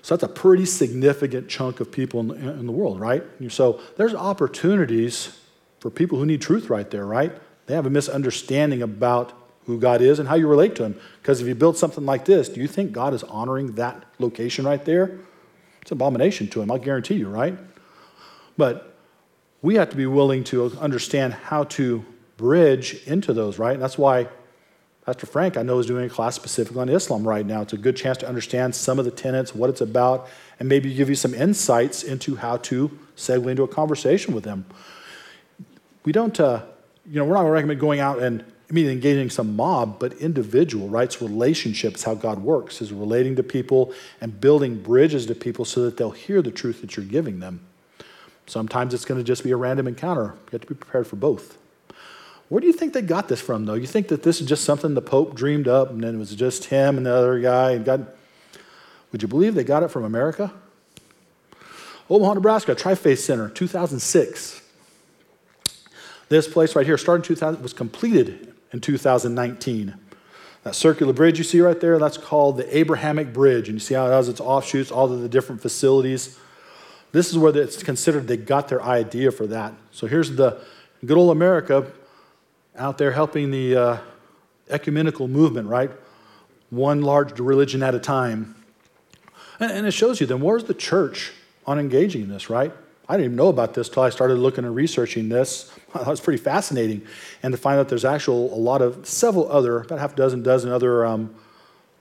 So 0.01 0.17
that's 0.17 0.31
a 0.31 0.35
pretty 0.35 0.65
significant 0.65 1.49
chunk 1.49 1.81
of 1.81 1.91
people 1.91 2.21
in 2.21 2.29
the, 2.29 2.35
in 2.35 2.65
the 2.67 2.73
world, 2.73 2.99
right? 2.99 3.25
So 3.49 3.81
there's 3.97 4.15
opportunities 4.15 5.39
for 5.81 5.91
people 5.91 6.19
who 6.19 6.25
need 6.25 6.41
truth 6.41 6.71
right 6.71 6.91
there, 6.91 7.05
right? 7.05 7.33
They 7.67 7.75
have 7.75 7.87
a 7.87 7.91
misunderstanding 7.91 8.83
about 8.83 9.33
who 9.67 9.79
God 9.81 10.01
is 10.01 10.19
and 10.19 10.29
how 10.29 10.37
you 10.37 10.47
relate 10.47 10.77
to 10.77 10.85
Him. 10.85 11.01
Because 11.21 11.41
if 11.41 11.49
you 11.49 11.55
build 11.55 11.77
something 11.77 12.07
like 12.07 12.25
this, 12.25 12.49
do 12.49 12.61
you 12.61 12.69
think 12.69 12.93
God 12.93 13.13
is 13.13 13.25
honoring 13.25 13.75
that 13.75 14.05
location 14.19 14.65
right 14.65 14.85
there? 14.85 15.19
It's 15.83 15.91
an 15.91 15.99
abomination 15.99 16.49
to 16.49 16.63
Him, 16.63 16.71
I'll 16.71 16.79
guarantee 16.79 17.15
you, 17.15 17.29
right? 17.29 17.57
But 18.57 18.97
we 19.63 19.75
have 19.75 19.91
to 19.91 19.97
be 19.97 20.07
willing 20.07 20.45
to 20.45 20.67
understand 20.79 21.35
how 21.35 21.65
to 21.65 22.05
bridge 22.37 23.03
into 23.07 23.33
those, 23.33 23.59
right? 23.59 23.75
And 23.75 23.83
that's 23.83 23.99
why 23.99 24.29
Pastor 25.05 25.27
Frank, 25.27 25.57
I 25.57 25.63
know, 25.63 25.79
is 25.79 25.87
doing 25.87 26.05
a 26.05 26.09
class 26.09 26.35
specifically 26.35 26.81
on 26.81 26.89
Islam 26.89 27.27
right 27.27 27.47
now. 27.47 27.63
It's 27.63 27.73
a 27.73 27.79
good 27.79 27.97
chance 27.97 28.19
to 28.19 28.29
understand 28.29 28.75
some 28.75 28.99
of 28.99 29.05
the 29.05 29.11
tenets, 29.13 29.55
what 29.55 29.71
it's 29.71 29.81
about, 29.81 30.29
and 30.59 30.69
maybe 30.69 30.93
give 30.95 31.09
you 31.09 31.15
some 31.15 31.33
insights 31.33 32.03
into 32.03 32.37
how 32.37 32.57
to 32.59 32.97
segue 33.17 33.49
into 33.49 33.63
a 33.63 33.69
conversation 33.69 34.35
with 34.35 34.43
them. 34.43 34.67
We 36.05 36.11
don't, 36.11 36.39
uh, 36.41 36.63
you 37.09 37.19
know, 37.19 37.25
we're 37.25 37.35
not 37.35 37.41
going 37.41 37.47
to 37.47 37.53
recommend 37.53 37.81
going 37.81 38.01
out 38.01 38.19
and 38.19 38.45
immediately 38.69 38.95
engaging 38.95 39.31
some 39.31 39.55
mob, 39.55 39.99
but 40.01 40.13
individual, 40.15 40.89
right? 40.89 41.05
It's 41.05 41.23
relationships, 41.23 42.03
how 42.03 42.15
God 42.15 42.43
works, 42.43 42.83
is 42.83 42.93
relating 42.93 43.37
to 43.37 43.43
people 43.43 43.93
and 44.21 44.41
building 44.41 44.83
bridges 44.83 45.27
to 45.27 45.35
people 45.35 45.65
so 45.65 45.85
that 45.85 45.97
they'll 45.97 46.11
hear 46.11 46.43
the 46.43 46.51
truth 46.51 46.81
that 46.81 46.97
you're 46.97 47.07
giving 47.07 47.39
them. 47.39 47.61
Sometimes 48.47 48.93
it's 48.95 49.05
going 49.05 49.19
to 49.19 49.25
just 49.25 49.45
be 49.45 49.53
a 49.53 49.57
random 49.57 49.87
encounter. 49.87 50.35
You 50.47 50.53
have 50.53 50.61
to 50.63 50.67
be 50.67 50.75
prepared 50.75 51.07
for 51.07 51.17
both. 51.17 51.59
Where 52.49 52.61
do 52.61 52.67
you 52.67 52.73
think 52.73 52.93
they 52.93 53.03
got 53.03 53.29
this 53.29 53.41
from, 53.41 53.67
though? 53.67 53.75
You 53.75 53.87
think 53.87 54.09
that 54.09 54.23
this 54.23 54.41
is 54.41 54.47
just 54.47 54.65
something 54.65 54.95
the 54.95 55.03
Pope 55.03 55.35
dreamed 55.35 55.67
up 55.67 55.91
and 55.91 56.03
then 56.03 56.15
it 56.15 56.19
was 56.19 56.35
just 56.35 56.67
him 56.67 56.97
and 56.97 57.07
the 57.07 57.15
other 57.15 57.41
guy 57.41 57.73
and 57.73 57.85
God? 57.85 58.07
Would 59.11 59.23
you 59.23 59.29
believe 59.29 59.55
they 59.55 59.65
got 59.65 59.83
it 59.83 59.91
from 59.91 60.05
America? 60.05 60.53
Omaha, 62.09 62.35
Nebraska, 62.35 62.75
Tri-Faith 62.75 63.19
Center, 63.19 63.49
2006. 63.49 64.63
This 66.29 66.49
place 66.49 66.75
right 66.75 66.85
here, 66.85 66.99
started 66.99 67.23
in 67.23 67.37
2000, 67.37 67.63
was 67.63 67.73
completed 67.73 68.53
in 68.73 68.81
2019. 68.81 69.95
That 70.65 70.75
circular 70.75 71.13
bridge 71.13 71.39
you 71.39 71.45
see 71.45 71.61
right 71.61 71.81
there, 71.81 71.99
that's 71.99 72.19
called 72.19 72.57
the 72.57 72.77
Abrahamic 72.77 73.33
Bridge. 73.33 73.69
And 73.69 73.77
you 73.77 73.81
see 73.81 73.95
how 73.95 74.07
it 74.07 74.11
has 74.11 74.29
its 74.29 74.41
offshoots, 74.41 74.91
all 74.91 75.13
of 75.13 75.21
the 75.21 75.29
different 75.29 75.63
facilities. 75.63 76.39
This 77.13 77.31
is 77.31 77.39
where 77.39 77.57
it's 77.57 77.83
considered 77.83 78.27
they 78.27 78.37
got 78.37 78.69
their 78.69 78.83
idea 78.83 79.31
for 79.31 79.47
that. 79.47 79.75
So 79.93 80.09
here's 80.09 80.35
the 80.35 80.61
good 81.05 81.17
old 81.17 81.31
America 81.31 81.87
out 82.77 82.99
there 82.99 83.13
helping 83.13 83.53
the 83.53 83.77
uh, 83.77 83.99
ecumenical 84.69 85.29
movement, 85.29 85.69
right? 85.69 85.91
One 86.71 87.03
large 87.03 87.39
religion 87.39 87.83
at 87.83 87.95
a 87.95 88.01
time. 88.01 88.57
And, 89.61 89.71
and 89.71 89.87
it 89.87 89.93
shows 89.93 90.21
you 90.21 90.27
then 90.27 90.41
where's 90.41 90.65
the 90.65 90.75
church 90.75 91.33
on 91.67 91.79
engaging 91.79 92.23
in 92.23 92.29
this, 92.29 92.51
right? 92.51 92.73
I 93.09 93.15
didn't 93.15 93.27
even 93.27 93.37
know 93.37 93.49
about 93.49 93.75
this 93.75 93.89
till 93.89 94.03
I 94.03 94.11
started 94.11 94.37
looking 94.37 94.65
and 94.65 94.75
researching 94.75 95.29
this. 95.29 95.73
That 95.97 96.09
was 96.09 96.21
pretty 96.21 96.43
fascinating. 96.43 97.07
And 97.43 97.53
to 97.53 97.57
find 97.57 97.81
out 97.81 97.89
there's 97.89 98.05
actual 98.05 98.53
a 98.53 98.61
lot 98.61 98.83
of 98.83 99.07
several 99.07 99.51
other, 99.51 99.79
about 99.79 99.99
half 99.99 100.13
a 100.13 100.17
dozen, 100.17 100.43
dozen 100.43 100.71
other 100.71 101.07
um, 101.07 101.35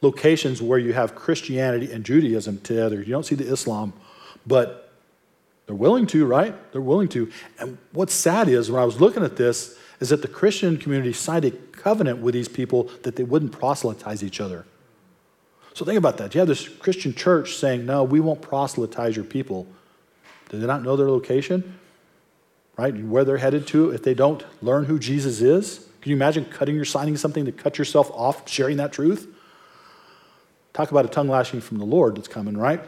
locations 0.01 0.61
where 0.61 0.77
you 0.77 0.91
have 0.91 1.15
Christianity 1.15 1.89
and 1.93 2.03
Judaism 2.03 2.59
together. 2.59 2.97
You 2.97 3.11
don't 3.11 3.25
see 3.25 3.35
the 3.35 3.49
Islam, 3.49 3.93
but 4.45 4.91
they're 5.65 5.75
willing 5.75 6.07
to, 6.07 6.25
right? 6.25 6.53
They're 6.73 6.81
willing 6.81 7.07
to. 7.09 7.31
And 7.57 7.77
what's 7.93 8.13
sad 8.13 8.49
is 8.49 8.69
when 8.69 8.81
I 8.81 8.85
was 8.85 8.99
looking 8.99 9.23
at 9.23 9.37
this, 9.37 9.77
is 10.01 10.09
that 10.09 10.21
the 10.21 10.27
Christian 10.27 10.77
community 10.77 11.13
signed 11.13 11.45
a 11.45 11.51
covenant 11.51 12.19
with 12.19 12.33
these 12.33 12.49
people 12.49 12.89
that 13.03 13.15
they 13.15 13.23
wouldn't 13.23 13.53
proselytize 13.53 14.23
each 14.23 14.41
other. 14.41 14.65
So 15.73 15.85
think 15.85 15.97
about 15.97 16.17
that. 16.17 16.33
You 16.33 16.39
have 16.39 16.47
this 16.47 16.67
Christian 16.67 17.13
church 17.13 17.55
saying, 17.55 17.85
no, 17.85 18.03
we 18.03 18.19
won't 18.19 18.41
proselytize 18.41 19.15
your 19.15 19.25
people. 19.25 19.67
Do 20.49 20.59
they 20.59 20.67
not 20.67 20.83
know 20.83 20.95
their 20.95 21.09
location? 21.09 21.79
Right? 22.77 22.95
Where 22.95 23.23
they're 23.23 23.37
headed 23.37 23.67
to 23.67 23.91
if 23.91 24.03
they 24.03 24.13
don't 24.13 24.43
learn 24.61 24.85
who 24.85 24.99
Jesus 24.99 25.41
is? 25.41 25.87
Can 26.01 26.11
you 26.11 26.15
imagine 26.15 26.45
cutting 26.45 26.75
your 26.75 26.85
signing 26.85 27.17
something 27.17 27.45
to 27.45 27.51
cut 27.51 27.77
yourself 27.77 28.11
off 28.13 28.47
sharing 28.47 28.77
that 28.77 28.93
truth? 28.93 29.27
Talk 30.73 30.91
about 30.91 31.05
a 31.05 31.07
tongue 31.07 31.29
lashing 31.29 31.61
from 31.61 31.77
the 31.77 31.85
Lord 31.85 32.17
that's 32.17 32.27
coming, 32.27 32.57
right? 32.57 32.81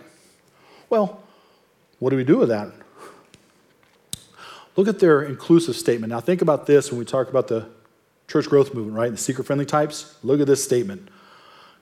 Well, 0.89 1.23
what 1.99 2.11
do 2.11 2.17
we 2.17 2.23
do 2.23 2.37
with 2.37 2.49
that? 2.49 2.71
Look 4.75 4.87
at 4.87 4.99
their 4.99 5.23
inclusive 5.23 5.75
statement. 5.75 6.11
Now, 6.11 6.19
think 6.19 6.41
about 6.41 6.67
this 6.67 6.91
when 6.91 6.99
we 6.99 7.05
talk 7.05 7.29
about 7.29 7.47
the 7.47 7.67
church 8.27 8.47
growth 8.47 8.73
movement, 8.73 8.95
right? 8.95 9.11
The 9.11 9.17
seeker 9.17 9.41
friendly 9.41 9.65
types. 9.65 10.15
Look 10.21 10.39
at 10.39 10.47
this 10.47 10.63
statement 10.63 11.09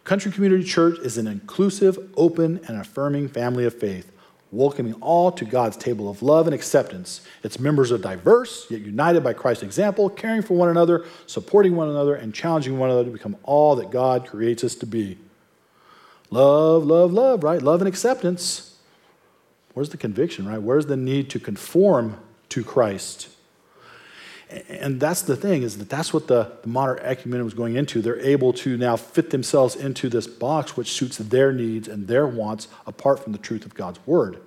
Countryside 0.05 0.35
Community 0.35 0.63
Church 0.63 0.99
is 0.99 1.17
an 1.17 1.25
inclusive, 1.25 1.97
open, 2.15 2.61
and 2.67 2.77
affirming 2.79 3.27
family 3.27 3.65
of 3.65 3.73
faith, 3.73 4.11
welcoming 4.55 4.93
all 4.95 5.31
to 5.33 5.45
God's 5.45 5.77
table 5.77 6.09
of 6.09 6.21
love 6.21 6.47
and 6.47 6.53
acceptance. 6.53 7.21
Its 7.43 7.59
members 7.59 7.91
are 7.91 7.97
diverse, 7.97 8.65
yet 8.69 8.81
united 8.81 9.23
by 9.23 9.33
Christ's 9.33 9.63
example, 9.63 10.09
caring 10.09 10.41
for 10.41 10.55
one 10.55 10.69
another, 10.69 11.05
supporting 11.27 11.75
one 11.75 11.89
another, 11.89 12.15
and 12.15 12.33
challenging 12.33 12.77
one 12.77 12.89
another 12.89 13.05
to 13.05 13.11
become 13.11 13.35
all 13.43 13.75
that 13.75 13.91
God 13.91 14.27
creates 14.27 14.63
us 14.63 14.75
to 14.75 14.85
be. 14.85 15.17
Love, 16.29 16.85
love, 16.85 17.13
love, 17.13 17.43
right? 17.43 17.61
Love 17.61 17.81
and 17.81 17.87
acceptance. 17.87 18.77
Where's 19.73 19.89
the 19.89 19.97
conviction, 19.97 20.47
right? 20.47 20.61
Where's 20.61 20.85
the 20.85 20.97
need 20.97 21.29
to 21.31 21.39
conform 21.39 22.17
to 22.49 22.63
Christ. 22.63 23.29
And 24.69 24.99
that's 24.99 25.23
the 25.23 25.35
thing, 25.35 25.63
is 25.63 25.77
that 25.79 25.89
that's 25.89 26.13
what 26.13 26.27
the, 26.27 26.53
modern 26.65 26.99
ecumenism 26.99 27.43
was 27.43 27.53
going 27.53 27.75
into. 27.75 28.01
They're 28.01 28.19
able 28.19 28.53
to 28.53 28.77
now 28.77 28.95
fit 28.95 29.31
themselves 29.31 29.75
into 29.75 30.07
this 30.07 30.27
box 30.27 30.77
which 30.77 30.91
suits 30.91 31.17
their 31.17 31.51
needs 31.51 31.87
and 31.87 32.07
their 32.07 32.27
wants 32.27 32.67
apart 32.85 33.21
from 33.21 33.33
the 33.33 33.39
truth 33.39 33.65
of 33.65 33.73
God's 33.73 33.99
word. 34.05 34.39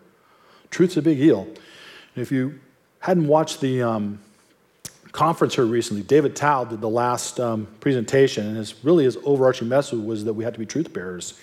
Truth's 0.71 0.97
a 0.97 1.03
big 1.03 1.19
deal. 1.19 1.43
And 1.43 2.23
if 2.23 2.33
you 2.33 2.61
hadn't 3.01 3.27
watched 3.27 3.61
the 3.61 3.83
um, 3.83 4.21
conference 5.13 5.55
here 5.55 5.65
recently, 5.65 6.03
David 6.03 6.37
Tao 6.37 6.65
did 6.65 6.81
the 6.81 6.89
last 6.89 7.41
um, 7.41 7.67
presentation, 7.81 8.47
and 8.47 8.57
his 8.57 8.85
really 8.85 9.05
his 9.05 9.17
overarching 9.25 9.69
message 9.69 9.99
was 9.99 10.25
that 10.25 10.35
we 10.35 10.45
have 10.45 10.53
to 10.53 10.59
be 10.59 10.67
truth 10.67 10.93
bearers. 10.93 11.39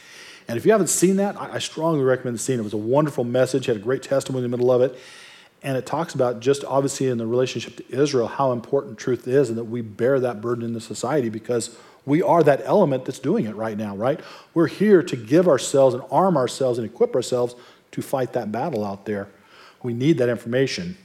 And 0.47 0.57
if 0.57 0.65
you 0.65 0.71
haven't 0.71 0.87
seen 0.87 1.15
that, 1.15 1.39
I, 1.39 1.53
I 1.53 1.59
strongly 1.59 2.03
recommend 2.03 2.39
seeing 2.39 2.59
it. 2.59 2.61
It 2.61 2.65
was 2.65 2.73
a 2.73 2.77
wonderful 2.77 3.23
message, 3.23 3.65
had 3.65 3.77
a 3.77 3.79
great 3.79 4.03
testimony 4.03 4.45
in 4.45 4.51
the 4.51 4.57
middle 4.57 4.71
of 4.71 4.81
it. 4.81 4.97
And 5.63 5.77
it 5.77 5.87
talks 5.87 6.13
about 6.13 6.41
just 6.41 6.63
obviously 6.63 7.07
in 7.07 7.17
the 7.17 7.25
relationship 7.25 7.77
to 7.77 7.99
Israel 7.99 8.27
how 8.27 8.51
important 8.51 8.99
truth 8.99 9.27
is 9.27 9.49
and 9.49 9.57
that 9.57 9.63
we 9.63 9.81
bear 9.81 10.19
that 10.19 10.39
burden 10.39 10.63
in 10.63 10.73
the 10.73 10.81
society 10.81 11.29
because 11.29 11.75
we 12.05 12.21
are 12.21 12.43
that 12.43 12.61
element 12.65 13.05
that's 13.05 13.17
doing 13.17 13.45
it 13.45 13.55
right 13.55 13.75
now, 13.75 13.95
right? 13.95 14.19
We're 14.53 14.67
here 14.67 15.01
to 15.01 15.15
give 15.15 15.47
ourselves 15.47 15.95
and 15.95 16.03
arm 16.11 16.37
ourselves 16.37 16.77
and 16.77 16.85
equip 16.85 17.15
ourselves 17.15 17.55
to 17.95 18.01
fight 18.01 18.33
that 18.33 18.51
battle 18.51 18.85
out 18.85 19.05
there. 19.05 19.27
We 19.81 19.93
need 19.93 20.17
that 20.17 20.29
information. 20.29 20.97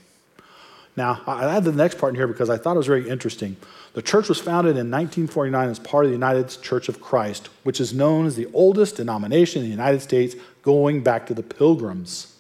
Now, 0.97 1.23
I 1.27 1.45
add 1.57 1.65
the 1.65 1.73
next 1.73 1.99
part 1.99 2.11
in 2.11 2.17
here 2.17 2.27
because 2.27 2.51
I 2.51 2.57
thought 2.57 2.75
it 2.75 2.79
was 2.79 2.87
very 2.87 3.09
interesting. 3.09 3.57
The 3.95 4.03
church 4.03 4.29
was 4.29 4.41
founded 4.41 4.73
in 4.73 4.91
1949 4.91 5.69
as 5.69 5.79
part 5.79 6.05
of 6.05 6.11
the 6.11 6.17
United 6.17 6.49
Church 6.63 6.89
of 6.89 7.01
Christ, 7.01 7.49
which 7.63 7.81
is 7.81 7.95
known 7.95 8.27
as 8.27 8.37
the 8.37 8.49
oldest 8.53 8.97
denomination 8.97 9.63
in 9.63 9.69
the 9.69 9.71
United 9.71 10.03
States 10.03 10.35
going 10.63 11.03
back 11.03 11.27
to 11.27 11.35
the 11.35 11.43
Pilgrims. 11.43 12.37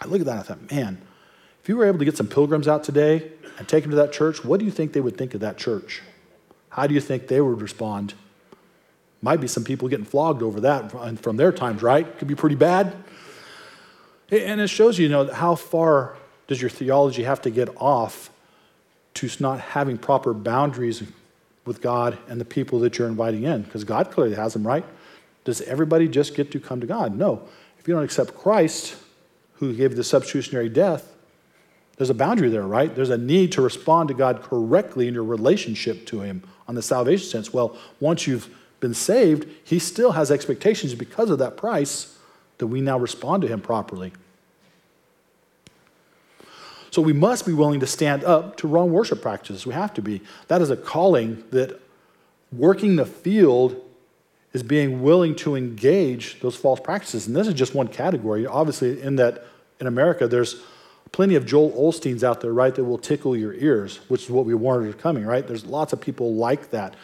I 0.00 0.06
look 0.06 0.20
at 0.20 0.26
that 0.26 0.32
and 0.32 0.40
I 0.40 0.42
thought, 0.42 0.70
man, 0.70 1.00
if 1.62 1.68
you 1.68 1.76
were 1.76 1.84
able 1.84 1.98
to 1.98 2.04
get 2.04 2.16
some 2.16 2.26
pilgrims 2.26 2.66
out 2.66 2.82
today 2.82 3.30
and 3.58 3.68
take 3.68 3.84
them 3.84 3.90
to 3.90 3.96
that 3.96 4.12
church, 4.12 4.42
what 4.42 4.58
do 4.58 4.64
you 4.64 4.72
think 4.72 4.94
they 4.94 5.00
would 5.00 5.18
think 5.18 5.34
of 5.34 5.40
that 5.40 5.58
church? 5.58 6.02
How 6.70 6.86
do 6.86 6.94
you 6.94 7.00
think 7.00 7.28
they 7.28 7.40
would 7.40 7.60
respond? 7.60 8.14
Might 9.20 9.40
be 9.40 9.46
some 9.46 9.64
people 9.64 9.88
getting 9.88 10.06
flogged 10.06 10.42
over 10.42 10.60
that 10.60 10.90
from 11.20 11.36
their 11.36 11.52
times, 11.52 11.82
right? 11.82 12.18
Could 12.18 12.28
be 12.28 12.34
pretty 12.34 12.56
bad. 12.56 12.96
And 14.30 14.60
it 14.60 14.68
shows 14.68 14.98
you, 14.98 15.04
you 15.04 15.08
know, 15.08 15.32
how 15.32 15.54
far 15.54 16.16
does 16.46 16.60
your 16.60 16.70
theology 16.70 17.24
have 17.24 17.42
to 17.42 17.50
get 17.50 17.68
off 17.76 18.30
to 19.14 19.28
not 19.40 19.60
having 19.60 19.98
proper 19.98 20.32
boundaries 20.32 21.02
with 21.64 21.80
God 21.80 22.16
and 22.28 22.40
the 22.40 22.44
people 22.44 22.78
that 22.80 22.98
you're 22.98 23.08
inviting 23.08 23.42
in? 23.42 23.62
Because 23.62 23.84
God 23.84 24.10
clearly 24.10 24.36
has 24.36 24.52
them, 24.52 24.66
right? 24.66 24.84
Does 25.44 25.60
everybody 25.62 26.08
just 26.08 26.34
get 26.34 26.50
to 26.52 26.60
come 26.60 26.80
to 26.80 26.86
God? 26.86 27.16
No. 27.16 27.42
If 27.78 27.88
you 27.88 27.94
don't 27.94 28.04
accept 28.04 28.36
Christ, 28.36 28.96
who 29.54 29.74
gave 29.74 29.96
the 29.96 30.04
substitutionary 30.04 30.68
death, 30.68 31.12
there's 31.96 32.10
a 32.10 32.14
boundary 32.14 32.48
there, 32.48 32.66
right? 32.66 32.94
There's 32.94 33.10
a 33.10 33.18
need 33.18 33.52
to 33.52 33.62
respond 33.62 34.08
to 34.08 34.14
God 34.14 34.42
correctly 34.42 35.06
in 35.06 35.14
your 35.14 35.24
relationship 35.24 36.06
to 36.06 36.20
Him 36.20 36.42
on 36.66 36.74
the 36.74 36.82
salvation 36.82 37.28
sense. 37.28 37.52
Well, 37.52 37.76
once 38.00 38.26
you've 38.26 38.48
been 38.80 38.94
saved, 38.94 39.46
He 39.64 39.78
still 39.78 40.12
has 40.12 40.30
expectations 40.30 40.94
because 40.94 41.30
of 41.30 41.38
that 41.40 41.56
price 41.56 42.18
that 42.60 42.68
we 42.68 42.80
now 42.80 42.98
respond 42.98 43.42
to 43.42 43.48
Him 43.48 43.60
properly. 43.60 44.12
So 46.90 47.02
we 47.02 47.12
must 47.12 47.46
be 47.46 47.52
willing 47.52 47.80
to 47.80 47.86
stand 47.86 48.24
up 48.24 48.56
to 48.58 48.68
wrong 48.68 48.90
worship 48.92 49.22
practices. 49.22 49.66
We 49.66 49.74
have 49.74 49.94
to 49.94 50.02
be. 50.02 50.22
That 50.48 50.60
is 50.60 50.70
a 50.70 50.76
calling 50.76 51.44
that 51.50 51.80
working 52.52 52.96
the 52.96 53.06
field 53.06 53.80
is 54.52 54.62
being 54.62 55.02
willing 55.02 55.36
to 55.36 55.54
engage 55.54 56.40
those 56.40 56.56
false 56.56 56.80
practices. 56.80 57.26
And 57.26 57.36
this 57.36 57.46
is 57.46 57.54
just 57.54 57.74
one 57.74 57.86
category. 57.88 58.46
Obviously, 58.46 59.00
in 59.00 59.16
that 59.16 59.46
in 59.78 59.86
America, 59.86 60.26
there's 60.26 60.60
plenty 61.12 61.36
of 61.36 61.46
Joel 61.46 61.70
Osteens 61.72 62.22
out 62.22 62.40
there, 62.40 62.52
right, 62.52 62.74
that 62.74 62.84
will 62.84 62.98
tickle 62.98 63.36
your 63.36 63.54
ears, 63.54 64.00
which 64.08 64.24
is 64.24 64.30
what 64.30 64.44
we 64.44 64.54
warned 64.54 64.88
are 64.88 64.92
coming, 64.92 65.24
right? 65.24 65.46
There's 65.46 65.64
lots 65.64 65.92
of 65.92 66.00
people 66.00 66.34
like 66.34 66.70
that 66.70 66.94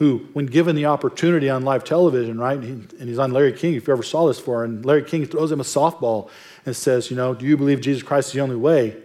who, 0.00 0.26
when 0.32 0.46
given 0.46 0.74
the 0.74 0.86
opportunity 0.86 1.50
on 1.50 1.62
live 1.62 1.84
television, 1.84 2.38
right, 2.38 2.58
and 2.58 2.90
he's 2.98 3.18
on 3.18 3.32
Larry 3.32 3.52
King, 3.52 3.74
if 3.74 3.86
you 3.86 3.92
ever 3.92 4.02
saw 4.02 4.26
this 4.26 4.40
for, 4.40 4.64
and 4.64 4.84
Larry 4.84 5.02
King 5.04 5.26
throws 5.26 5.52
him 5.52 5.60
a 5.60 5.62
softball 5.62 6.30
and 6.64 6.74
says, 6.74 7.10
you 7.10 7.16
know, 7.18 7.34
do 7.34 7.44
you 7.44 7.54
believe 7.54 7.82
Jesus 7.82 8.02
Christ 8.02 8.28
is 8.28 8.32
the 8.32 8.40
only 8.40 8.56
way? 8.56 8.96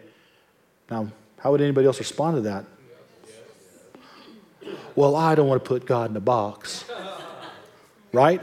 Now, 0.89 1.09
how 1.37 1.51
would 1.51 1.59
anybody 1.59 1.85
else 1.85 1.99
respond 1.99 2.37
to 2.37 2.41
that? 2.43 2.65
Well, 4.95 5.17
I 5.17 5.35
don't 5.35 5.49
want 5.49 5.61
to 5.61 5.67
put 5.67 5.85
God 5.85 6.11
in 6.11 6.15
a 6.15 6.21
box, 6.21 6.85
right? 8.13 8.41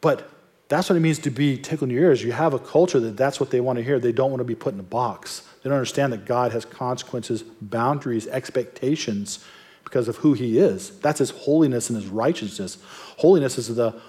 But 0.00 0.28
that's 0.66 0.90
what 0.90 0.96
it 0.96 1.00
means 1.00 1.20
to 1.20 1.30
be 1.30 1.56
tickling 1.56 1.92
your 1.92 2.02
ears. 2.02 2.24
You 2.24 2.32
have 2.32 2.52
a 2.52 2.58
culture 2.58 2.98
that 2.98 3.16
that's 3.16 3.38
what 3.38 3.50
they 3.50 3.60
want 3.60 3.76
to 3.76 3.84
hear. 3.84 4.00
They 4.00 4.10
don't 4.10 4.32
want 4.32 4.40
to 4.40 4.44
be 4.44 4.56
put 4.56 4.74
in 4.74 4.80
a 4.80 4.82
box. 4.82 5.42
They 5.62 5.70
don't 5.70 5.78
understand 5.78 6.12
that 6.14 6.24
God 6.24 6.50
has 6.50 6.64
consequences, 6.64 7.44
boundaries, 7.44 8.26
expectations 8.26 9.44
because 9.84 10.08
of 10.08 10.16
who 10.16 10.32
he 10.32 10.58
is. 10.58 10.98
That's 11.00 11.18
his 11.18 11.30
holiness 11.30 11.90
and 11.90 12.00
his 12.00 12.08
righteousness. 12.08 12.78
Holiness 13.18 13.58
is 13.58 13.74
the 13.74 14.00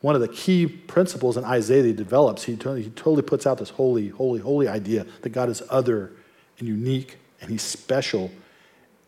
one 0.00 0.14
of 0.14 0.20
the 0.20 0.28
key 0.28 0.66
principles 0.66 1.36
in 1.36 1.44
Isaiah 1.44 1.82
that 1.82 1.88
he 1.88 1.94
develops. 1.94 2.44
He 2.44 2.54
totally, 2.54 2.82
he 2.82 2.90
totally 2.90 3.22
puts 3.22 3.46
out 3.46 3.58
this 3.58 3.70
holy, 3.70 4.08
holy, 4.08 4.40
holy 4.40 4.68
idea 4.68 5.06
that 5.22 5.30
God 5.30 5.48
is 5.48 5.62
other 5.70 6.12
and 6.58 6.68
unique 6.68 7.16
and 7.40 7.50
he's 7.50 7.62
special. 7.62 8.30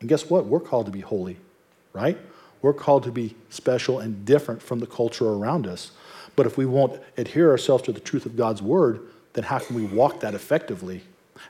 And 0.01 0.09
guess 0.09 0.29
what? 0.31 0.47
We're 0.47 0.61
called 0.61 0.87
to 0.87 0.93
be 0.93 1.01
holy, 1.01 1.37
right? 1.93 2.19
We're 2.63 2.73
called 2.73 3.05
to 3.05 3.13
be 3.13 3.37
special 3.51 4.01
and 4.01 4.25
different 4.25 4.63
from 4.63 4.81
the 4.81 4.87
culture 4.87 5.29
around 5.29 5.67
us. 5.67 5.93
But 6.35 6.47
if 6.47 6.57
we 6.57 6.67
won't 6.67 7.01
adhere 7.17 7.51
ourselves 7.51 7.85
to 7.85 7.93
the 7.93 8.01
truth 8.01 8.27
of 8.27 8.37
God's 8.37 8.63
word, 8.63 9.01
then 9.35 9.45
how 9.45 9.59
can 9.59 9.77
we 9.77 9.85
walk 9.85 10.21
that 10.21 10.35
effectively? 10.35 11.03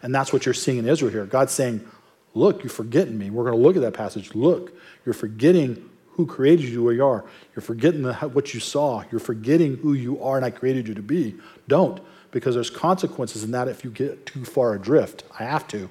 And 0.03 0.15
that's 0.15 0.33
what 0.33 0.45
you're 0.45 0.55
seeing 0.55 0.79
in 0.79 0.89
Israel 0.89 1.11
here. 1.11 1.25
God's 1.25 1.53
saying, 1.53 1.87
Look, 2.35 2.63
you're 2.63 2.71
forgetting 2.71 3.19
me. 3.19 3.31
We're 3.31 3.45
going 3.45 3.57
to 3.57 3.63
look 3.63 3.77
at 3.77 3.83
that 3.83 3.95
passage. 3.95 4.35
Look, 4.35 4.73
you're 5.05 5.15
forgetting 5.15 5.89
who 6.13 6.27
created 6.27 6.67
you 6.69 6.83
where 6.83 6.95
you 6.95 7.07
are. 7.07 7.25
You're 7.55 7.63
forgetting 7.63 8.03
the, 8.03 8.15
what 8.15 8.53
you 8.53 8.61
saw. 8.61 9.05
You're 9.11 9.21
forgetting 9.21 9.77
who 9.77 9.93
you 9.93 10.23
are 10.23 10.37
and 10.37 10.45
I 10.45 10.51
created 10.51 10.89
you 10.89 10.95
to 10.95 11.03
be. 11.03 11.37
Don't, 11.69 12.01
because 12.33 12.55
there's 12.55 12.71
consequences 12.71 13.45
in 13.45 13.53
that 13.53 13.69
if 13.69 13.85
you 13.85 13.91
get 13.91 14.27
too 14.27 14.45
far 14.45 14.75
adrift. 14.75 15.25
I 15.39 15.45
have 15.45 15.69
to. 15.69 15.89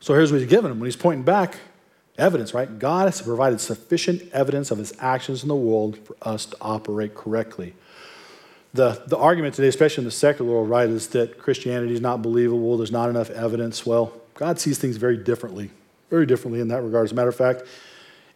So 0.00 0.14
here's 0.14 0.32
what 0.32 0.40
he's 0.40 0.50
given 0.50 0.70
him 0.70 0.80
when 0.80 0.86
he's 0.86 0.96
pointing 0.96 1.24
back 1.24 1.56
evidence, 2.16 2.54
right? 2.54 2.78
God 2.78 3.06
has 3.06 3.20
provided 3.20 3.60
sufficient 3.60 4.22
evidence 4.32 4.70
of 4.70 4.78
his 4.78 4.94
actions 4.98 5.42
in 5.42 5.48
the 5.48 5.56
world 5.56 5.98
for 5.98 6.16
us 6.22 6.46
to 6.46 6.56
operate 6.60 7.14
correctly 7.14 7.74
the, 8.74 9.00
the 9.06 9.16
argument 9.16 9.54
today, 9.54 9.68
especially 9.68 10.02
in 10.02 10.06
the 10.06 10.10
secular 10.10 10.50
world, 10.50 10.68
right, 10.68 10.88
is 10.88 11.08
that 11.08 11.38
Christianity 11.38 11.94
is 11.94 12.00
not 12.00 12.22
believable, 12.22 12.76
there's 12.76 12.90
not 12.90 13.08
enough 13.08 13.30
evidence. 13.30 13.86
Well, 13.86 14.12
God 14.34 14.58
sees 14.58 14.78
things 14.78 14.96
very 14.96 15.16
differently, 15.16 15.70
very 16.10 16.26
differently 16.26 16.60
in 16.60 16.68
that 16.68 16.82
regard. 16.82 17.04
As 17.04 17.12
a 17.12 17.14
matter 17.14 17.28
of 17.28 17.36
fact, 17.36 17.62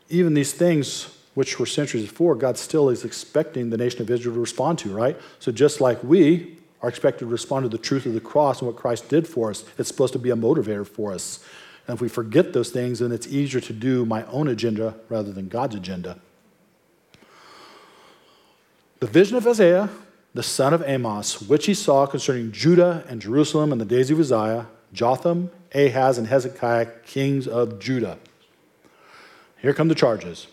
even 0.08 0.34
these 0.34 0.52
things 0.52 1.12
which 1.34 1.58
were 1.58 1.66
centuries 1.66 2.04
before, 2.04 2.36
God 2.36 2.56
still 2.56 2.88
is 2.88 3.04
expecting 3.04 3.70
the 3.70 3.76
nation 3.76 4.00
of 4.00 4.10
Israel 4.10 4.36
to 4.36 4.40
respond 4.40 4.78
to, 4.80 4.92
right? 4.92 5.18
So 5.40 5.50
just 5.50 5.80
like 5.80 6.02
we 6.04 6.56
are 6.82 6.88
expected 6.88 7.20
to 7.20 7.26
respond 7.26 7.64
to 7.64 7.68
the 7.68 7.82
truth 7.82 8.06
of 8.06 8.14
the 8.14 8.20
cross 8.20 8.60
and 8.60 8.68
what 8.68 8.76
Christ 8.76 9.08
did 9.08 9.26
for 9.26 9.50
us, 9.50 9.64
it's 9.76 9.88
supposed 9.88 10.12
to 10.12 10.20
be 10.20 10.30
a 10.30 10.36
motivator 10.36 10.86
for 10.86 11.12
us. 11.12 11.44
And 11.88 11.96
if 11.96 12.00
we 12.00 12.08
forget 12.08 12.52
those 12.52 12.70
things, 12.70 13.00
then 13.00 13.10
it's 13.10 13.26
easier 13.26 13.60
to 13.60 13.72
do 13.72 14.06
my 14.06 14.24
own 14.26 14.46
agenda 14.46 14.94
rather 15.08 15.32
than 15.32 15.48
God's 15.48 15.74
agenda. 15.74 16.20
The 19.00 19.08
vision 19.08 19.36
of 19.36 19.46
Isaiah 19.46 19.90
the 20.34 20.42
son 20.42 20.74
of 20.74 20.82
Amos, 20.86 21.42
which 21.42 21.66
he 21.66 21.74
saw 21.74 22.06
concerning 22.06 22.52
Judah 22.52 23.04
and 23.08 23.20
Jerusalem 23.20 23.72
in 23.72 23.78
the 23.78 23.84
days 23.84 24.10
of 24.10 24.20
Uzziah, 24.20 24.66
Jotham, 24.92 25.50
Ahaz, 25.74 26.18
and 26.18 26.26
Hezekiah, 26.26 26.86
kings 27.04 27.46
of 27.46 27.78
Judah. 27.78 28.18
Here 29.60 29.74
come 29.74 29.88
the 29.88 29.94
charges. 29.94 30.46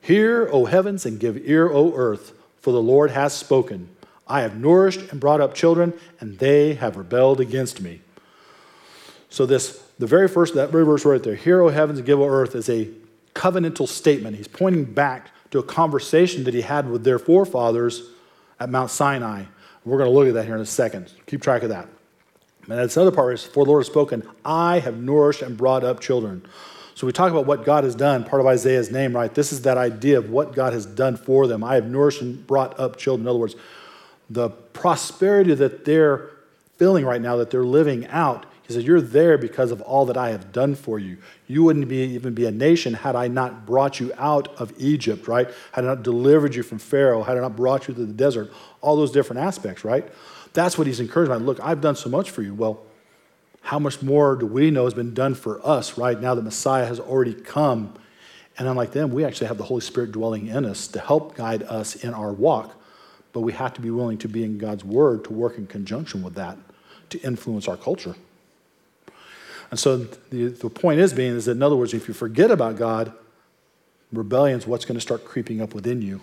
Hear, 0.00 0.48
O 0.50 0.64
heavens, 0.64 1.06
and 1.06 1.20
give 1.20 1.36
ear, 1.48 1.70
O 1.70 1.94
earth, 1.94 2.32
for 2.60 2.72
the 2.72 2.82
Lord 2.82 3.10
has 3.10 3.32
spoken. 3.32 3.88
I 4.26 4.42
have 4.42 4.56
nourished 4.56 5.00
and 5.10 5.20
brought 5.20 5.40
up 5.40 5.54
children, 5.54 5.92
and 6.20 6.38
they 6.38 6.74
have 6.74 6.96
rebelled 6.96 7.40
against 7.40 7.80
me. 7.80 8.00
So, 9.28 9.46
this, 9.46 9.82
the 9.98 10.06
very 10.06 10.28
first, 10.28 10.54
that 10.54 10.70
very 10.70 10.84
verse 10.84 11.04
right 11.04 11.22
there, 11.22 11.34
Hear, 11.34 11.60
O 11.60 11.68
heavens, 11.68 11.98
and 11.98 12.06
give, 12.06 12.20
O 12.20 12.28
earth, 12.28 12.54
is 12.54 12.68
a 12.68 12.88
covenantal 13.34 13.86
statement. 13.86 14.36
He's 14.36 14.48
pointing 14.48 14.84
back 14.84 15.30
to 15.50 15.58
a 15.58 15.62
conversation 15.62 16.44
that 16.44 16.54
he 16.54 16.62
had 16.62 16.88
with 16.90 17.04
their 17.04 17.18
forefathers 17.18 18.08
at 18.60 18.68
Mount 18.68 18.90
Sinai. 18.90 19.44
We're 19.84 19.98
going 19.98 20.10
to 20.10 20.14
look 20.14 20.28
at 20.28 20.34
that 20.34 20.44
here 20.44 20.54
in 20.54 20.60
a 20.60 20.66
second. 20.66 21.10
Keep 21.26 21.42
track 21.42 21.62
of 21.62 21.70
that. 21.70 21.88
And 22.68 22.78
that's 22.78 22.96
another 22.96 23.10
part 23.10 23.34
is, 23.34 23.42
for 23.42 23.64
the 23.64 23.70
Lord 23.70 23.80
has 23.80 23.86
spoken, 23.86 24.22
I 24.44 24.78
have 24.78 24.98
nourished 24.98 25.42
and 25.42 25.56
brought 25.56 25.82
up 25.82 26.00
children. 26.00 26.46
So 26.94 27.06
we 27.06 27.12
talk 27.14 27.30
about 27.30 27.46
what 27.46 27.64
God 27.64 27.84
has 27.84 27.94
done, 27.94 28.24
part 28.24 28.40
of 28.40 28.46
Isaiah's 28.46 28.90
name, 28.90 29.16
right? 29.16 29.34
This 29.34 29.52
is 29.52 29.62
that 29.62 29.78
idea 29.78 30.18
of 30.18 30.28
what 30.28 30.54
God 30.54 30.74
has 30.74 30.84
done 30.84 31.16
for 31.16 31.46
them. 31.46 31.64
I 31.64 31.76
have 31.76 31.86
nourished 31.86 32.20
and 32.20 32.46
brought 32.46 32.78
up 32.78 32.96
children. 32.98 33.24
In 33.24 33.30
other 33.30 33.38
words, 33.38 33.56
the 34.28 34.50
prosperity 34.50 35.54
that 35.54 35.86
they're 35.86 36.30
feeling 36.76 37.06
right 37.06 37.20
now, 37.20 37.36
that 37.36 37.50
they're 37.50 37.64
living 37.64 38.06
out, 38.08 38.44
he 38.70 38.74
said, 38.74 38.84
You're 38.84 39.00
there 39.00 39.36
because 39.36 39.72
of 39.72 39.80
all 39.80 40.06
that 40.06 40.16
I 40.16 40.30
have 40.30 40.52
done 40.52 40.76
for 40.76 40.98
you. 40.98 41.18
You 41.48 41.64
wouldn't 41.64 41.88
be, 41.88 41.96
even 41.96 42.34
be 42.34 42.46
a 42.46 42.52
nation 42.52 42.94
had 42.94 43.16
I 43.16 43.26
not 43.26 43.66
brought 43.66 43.98
you 43.98 44.12
out 44.16 44.48
of 44.60 44.72
Egypt, 44.78 45.26
right? 45.26 45.48
Had 45.72 45.84
I 45.84 45.88
not 45.88 46.04
delivered 46.04 46.54
you 46.54 46.62
from 46.62 46.78
Pharaoh, 46.78 47.24
had 47.24 47.36
I 47.36 47.40
not 47.40 47.56
brought 47.56 47.88
you 47.88 47.94
to 47.94 48.04
the 48.04 48.12
desert, 48.12 48.52
all 48.80 48.94
those 48.94 49.10
different 49.10 49.42
aspects, 49.42 49.84
right? 49.84 50.08
That's 50.52 50.78
what 50.78 50.86
he's 50.86 51.00
encouraged 51.00 51.30
by. 51.30 51.36
Look, 51.36 51.58
I've 51.60 51.80
done 51.80 51.96
so 51.96 52.08
much 52.08 52.30
for 52.30 52.42
you. 52.42 52.54
Well, 52.54 52.84
how 53.62 53.80
much 53.80 54.02
more 54.02 54.36
do 54.36 54.46
we 54.46 54.70
know 54.70 54.84
has 54.84 54.94
been 54.94 55.14
done 55.14 55.34
for 55.34 55.64
us, 55.66 55.98
right? 55.98 56.18
Now 56.18 56.36
that 56.36 56.42
Messiah 56.42 56.86
has 56.86 57.00
already 57.00 57.34
come. 57.34 57.94
And 58.56 58.68
unlike 58.68 58.92
them, 58.92 59.10
we 59.10 59.24
actually 59.24 59.48
have 59.48 59.58
the 59.58 59.64
Holy 59.64 59.80
Spirit 59.80 60.12
dwelling 60.12 60.46
in 60.46 60.64
us 60.64 60.86
to 60.88 61.00
help 61.00 61.34
guide 61.34 61.64
us 61.64 61.96
in 61.96 62.14
our 62.14 62.32
walk. 62.32 62.80
But 63.32 63.40
we 63.40 63.52
have 63.52 63.74
to 63.74 63.80
be 63.80 63.90
willing 63.90 64.18
to 64.18 64.28
be 64.28 64.44
in 64.44 64.58
God's 64.58 64.84
Word 64.84 65.24
to 65.24 65.32
work 65.32 65.58
in 65.58 65.66
conjunction 65.66 66.22
with 66.22 66.34
that 66.34 66.56
to 67.10 67.18
influence 67.20 67.66
our 67.66 67.76
culture. 67.76 68.14
And 69.70 69.78
so 69.78 69.98
the, 69.98 70.48
the 70.48 70.68
point 70.68 71.00
is 71.00 71.12
being 71.12 71.36
is 71.36 71.44
that 71.44 71.52
in 71.52 71.62
other 71.62 71.76
words, 71.76 71.94
if 71.94 72.08
you 72.08 72.14
forget 72.14 72.50
about 72.50 72.76
God, 72.76 73.12
rebellion 74.12 74.58
is 74.58 74.66
what's 74.66 74.84
going 74.84 74.96
to 74.96 75.00
start 75.00 75.24
creeping 75.24 75.60
up 75.60 75.74
within 75.74 76.02
you. 76.02 76.20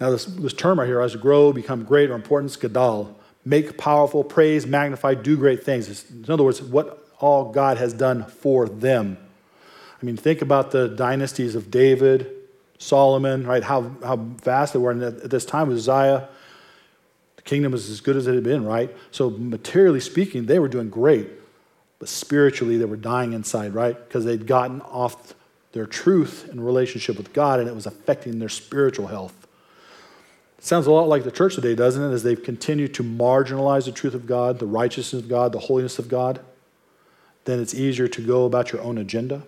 Now, 0.00 0.10
this, 0.10 0.24
this 0.24 0.54
term 0.54 0.80
right 0.80 0.86
here, 0.86 1.00
as 1.00 1.14
grow, 1.14 1.52
become 1.52 1.84
great 1.84 2.10
or 2.10 2.14
important, 2.14 2.52
gadal, 2.52 3.14
make 3.44 3.76
powerful, 3.76 4.24
praise, 4.24 4.66
magnify, 4.66 5.14
do 5.14 5.36
great 5.36 5.62
things. 5.62 6.10
in 6.10 6.30
other 6.30 6.42
words, 6.42 6.62
what 6.62 7.06
all 7.18 7.52
God 7.52 7.76
has 7.76 7.92
done 7.92 8.24
for 8.24 8.66
them. 8.66 9.18
I 10.00 10.06
mean, 10.06 10.16
think 10.16 10.40
about 10.40 10.70
the 10.70 10.88
dynasties 10.88 11.54
of 11.54 11.70
David, 11.70 12.30
Solomon, 12.78 13.46
right? 13.46 13.62
How, 13.62 13.90
how 14.02 14.16
vast 14.16 14.72
they 14.72 14.78
were. 14.78 14.90
And 14.90 15.02
at 15.02 15.30
this 15.30 15.44
time, 15.44 15.70
Uzziah, 15.70 16.30
kingdom 17.50 17.72
was 17.72 17.90
as 17.90 18.00
good 18.00 18.16
as 18.16 18.28
it 18.28 18.34
had 18.36 18.44
been, 18.44 18.64
right? 18.64 18.94
So, 19.10 19.28
materially 19.28 19.98
speaking, 19.98 20.46
they 20.46 20.60
were 20.60 20.68
doing 20.68 20.88
great. 20.88 21.28
But 21.98 22.08
spiritually, 22.08 22.78
they 22.78 22.84
were 22.84 22.96
dying 22.96 23.32
inside, 23.32 23.74
right? 23.74 23.96
Because 23.98 24.24
they'd 24.24 24.46
gotten 24.46 24.80
off 24.82 25.34
their 25.72 25.84
truth 25.84 26.48
and 26.48 26.64
relationship 26.64 27.16
with 27.16 27.32
God, 27.32 27.58
and 27.58 27.68
it 27.68 27.74
was 27.74 27.86
affecting 27.86 28.38
their 28.38 28.48
spiritual 28.48 29.08
health. 29.08 29.48
Sounds 30.60 30.86
a 30.86 30.92
lot 30.92 31.08
like 31.08 31.24
the 31.24 31.32
church 31.32 31.56
today, 31.56 31.74
doesn't 31.74 32.02
it? 32.02 32.14
As 32.14 32.22
they've 32.22 32.42
continued 32.42 32.94
to 32.94 33.02
marginalize 33.02 33.84
the 33.86 33.92
truth 33.92 34.14
of 34.14 34.26
God, 34.26 34.60
the 34.60 34.66
righteousness 34.66 35.20
of 35.20 35.28
God, 35.28 35.50
the 35.50 35.58
holiness 35.58 35.98
of 35.98 36.08
God, 36.08 36.40
then 37.46 37.58
it's 37.58 37.74
easier 37.74 38.06
to 38.06 38.24
go 38.24 38.44
about 38.44 38.70
your 38.72 38.80
own 38.82 38.96
agenda. 38.96 39.42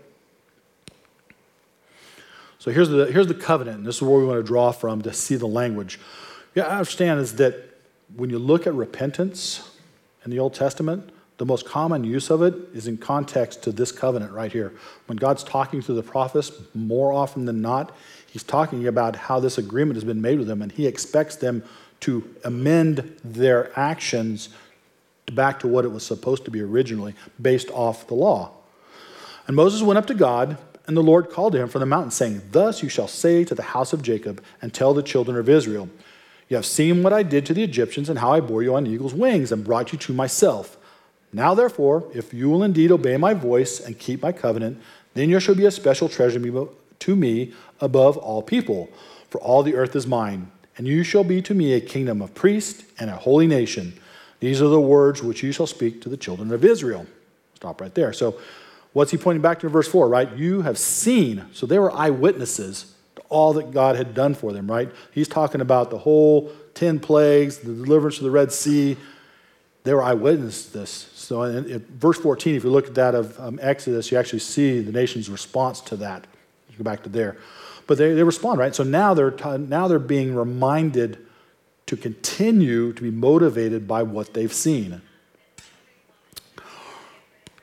So 2.59 2.73
here's 2.73 2.89
the, 2.89 3.07
here's 3.07 3.29
the 3.29 3.35
covenant, 3.35 3.79
and 3.79 3.87
this 3.87 3.97
is 3.97 4.03
where 4.03 4.19
we 4.19 4.27
want 4.27 4.39
to 4.39 4.47
draw 4.47 4.73
from 4.73 5.03
to 5.03 5.13
see 5.13 5.37
the 5.37 5.47
language. 5.47 6.01
Yeah, 6.55 6.65
I 6.65 6.79
understand 6.79 7.21
is 7.21 7.37
that 7.37 7.72
when 8.17 8.31
you 8.31 8.39
look 8.39 8.67
at 8.67 8.75
repentance 8.75 9.77
in 10.25 10.31
the 10.31 10.39
Old 10.39 10.55
Testament, 10.55 11.11
the 11.39 11.47
most 11.47 11.67
common 11.67 12.05
use 12.05 12.31
of 12.31 12.43
it 12.43 12.55
is 12.73 12.87
in 12.87 12.97
context 12.99 13.63
to 13.65 13.73
this 13.73 13.91
covenant 13.91 14.33
right 14.33 14.53
here. 14.53 14.73
When 15.07 15.17
God's 15.17 15.43
talking 15.43 15.83
to 15.83 15.93
the 15.93 16.03
prophets, 16.03 16.53
more 16.75 17.13
often 17.13 17.47
than 17.47 17.61
not, 17.61 17.97
he's 18.31 18.43
talking 18.43 18.87
about 18.87 19.17
how 19.17 19.41
this 19.41 19.59
agreement 19.59 19.97
has 19.97 20.05
been 20.05 20.21
made 20.21 20.39
with 20.39 20.47
them, 20.47 20.63
and 20.63 20.71
he 20.71 20.87
expects 20.87 21.37
them 21.37 21.65
to 22.01 22.29
amend 22.45 23.17
their 23.25 23.77
actions 23.79 24.51
back 25.33 25.61
to 25.61 25.69
what 25.69 25.85
it 25.85 25.89
was 25.89 26.05
supposed 26.05 26.45
to 26.45 26.51
be 26.51 26.61
originally, 26.61 27.15
based 27.41 27.71
off 27.71 28.07
the 28.07 28.15
law. 28.15 28.51
And 29.47 29.57
Moses 29.57 29.83
went 29.83 29.99
up 29.99 30.07
to 30.07 30.15
God, 30.15 30.59
and 30.87 30.97
the 30.97 31.03
Lord 31.03 31.31
called 31.31 31.55
to 31.55 31.61
him 31.61 31.69
from 31.69 31.81
the 31.81 31.87
mountain, 31.87 32.11
saying, 32.11 32.43
Thus 32.51 32.83
you 32.83 32.89
shall 32.89 33.09
say 33.09 33.45
to 33.45 33.55
the 33.55 33.63
house 33.63 33.93
of 33.93 34.03
Jacob, 34.03 34.43
and 34.61 34.73
tell 34.73 34.95
the 34.95 35.03
children 35.03 35.37
of 35.37 35.49
Israel, 35.49 35.89
you 36.53 36.57
have 36.57 36.67
seen 36.67 37.03
what 37.03 37.15
I 37.15 37.23
did 37.23 37.47
to 37.47 37.55
the 37.55 37.63
Egyptians 37.63 38.11
and 38.11 38.19
how 38.19 38.35
I 38.35 38.41
bore 38.41 38.63
you 38.63 38.75
on 38.75 38.87
eagle's 38.87 39.15
wings 39.15 39.53
and 39.53 39.65
brought 39.65 39.91
you 39.91 39.99
to 40.01 40.13
myself. 40.13 40.77
Now, 41.33 41.55
therefore, 41.55 42.05
if 42.13 42.35
you 42.35 42.51
will 42.51 42.63
indeed 42.63 42.93
obey 42.93 43.17
my 43.17 43.33
voice 43.33 43.81
and 43.81 43.99
keep 43.99 44.21
my 44.21 44.33
covenant, 44.33 44.79
then 45.15 45.31
you 45.31 45.41
shall 45.41 45.55
be 45.55 45.65
a 45.65 45.71
special 45.71 46.11
treasure 46.11 46.39
to 46.39 47.17
me 47.17 47.55
above 47.81 48.19
all 48.19 48.43
people, 48.43 48.91
for 49.31 49.41
all 49.41 49.63
the 49.63 49.75
earth 49.75 49.97
is 49.97 50.07
mine. 50.07 50.53
And 50.77 50.87
you 50.87 51.05
shall 51.05 51.25
be 51.25 51.41
to 51.41 51.55
me 51.55 51.73
a 51.73 51.81
kingdom 51.81 52.21
of 52.21 52.35
priests 52.35 52.85
and 52.99 53.09
a 53.09 53.17
holy 53.17 53.47
nation. 53.47 53.99
These 54.41 54.61
are 54.61 54.69
the 54.69 54.79
words 54.79 55.23
which 55.23 55.43
you 55.43 55.53
shall 55.53 55.67
speak 55.67 56.03
to 56.03 56.11
the 56.11 56.19
children 56.19 56.53
of 56.53 56.67
Israel. 56.67 57.07
Stop 57.55 57.81
right 57.81 57.95
there. 57.95 58.13
So, 58.13 58.39
what's 58.93 59.11
he 59.11 59.17
pointing 59.17 59.41
back 59.41 59.61
to 59.61 59.67
in 59.69 59.73
verse 59.73 59.89
4, 59.89 60.07
right? 60.07 60.31
You 60.37 60.61
have 60.61 60.77
seen. 60.77 61.47
So, 61.55 61.65
they 61.65 61.79
were 61.79 61.91
eyewitnesses 61.91 62.92
all 63.33 63.55
that 63.55 63.73
God 63.73 63.97
had 63.97 64.15
done 64.15 64.35
for 64.35 64.53
them, 64.53 64.71
right? 64.71 64.91
He's 65.11 65.27
talking 65.27 65.61
about 65.61 65.91
the 65.91 65.99
whole 65.99 66.53
10 66.75 67.01
plagues, 67.01 67.59
the 67.59 67.73
deliverance 67.73 68.19
of 68.19 68.25
the 68.25 68.31
Red 68.31 68.53
Sea. 68.53 68.97
They 69.85 69.95
were 69.95 70.03
eyewitnesses 70.03 70.67
to 70.67 70.79
this. 70.79 71.11
So, 71.15 71.43
in, 71.43 71.69
in 71.69 71.79
verse 71.99 72.19
14, 72.19 72.55
if 72.55 72.63
you 72.63 72.71
look 72.71 72.87
at 72.87 72.95
that 72.95 73.15
of 73.15 73.41
um, 73.41 73.59
Exodus, 73.63 74.13
you 74.13 74.19
actually 74.19 74.39
see 74.41 74.81
the 74.81 74.93
nation's 74.93 75.29
response 75.29 75.81
to 75.83 75.97
that. 75.97 76.27
You 76.71 76.77
go 76.79 76.85
back 76.85 77.03
to 77.05 77.09
there. 77.09 77.37
But 77.87 77.99
they, 77.99 78.13
they 78.13 78.23
respond, 78.23 78.61
right? 78.61 78.75
So 78.75 78.85
now 78.85 79.15
they're, 79.15 79.31
t- 79.31 79.59
now 79.59 79.89
they're 79.89 79.99
being 79.99 80.35
reminded 80.35 81.19
to 81.87 81.97
continue 81.97 82.93
to 82.93 83.03
be 83.03 83.11
motivated 83.11 83.89
by 83.89 84.03
what 84.03 84.35
they've 84.35 84.53
seen. 84.53 85.03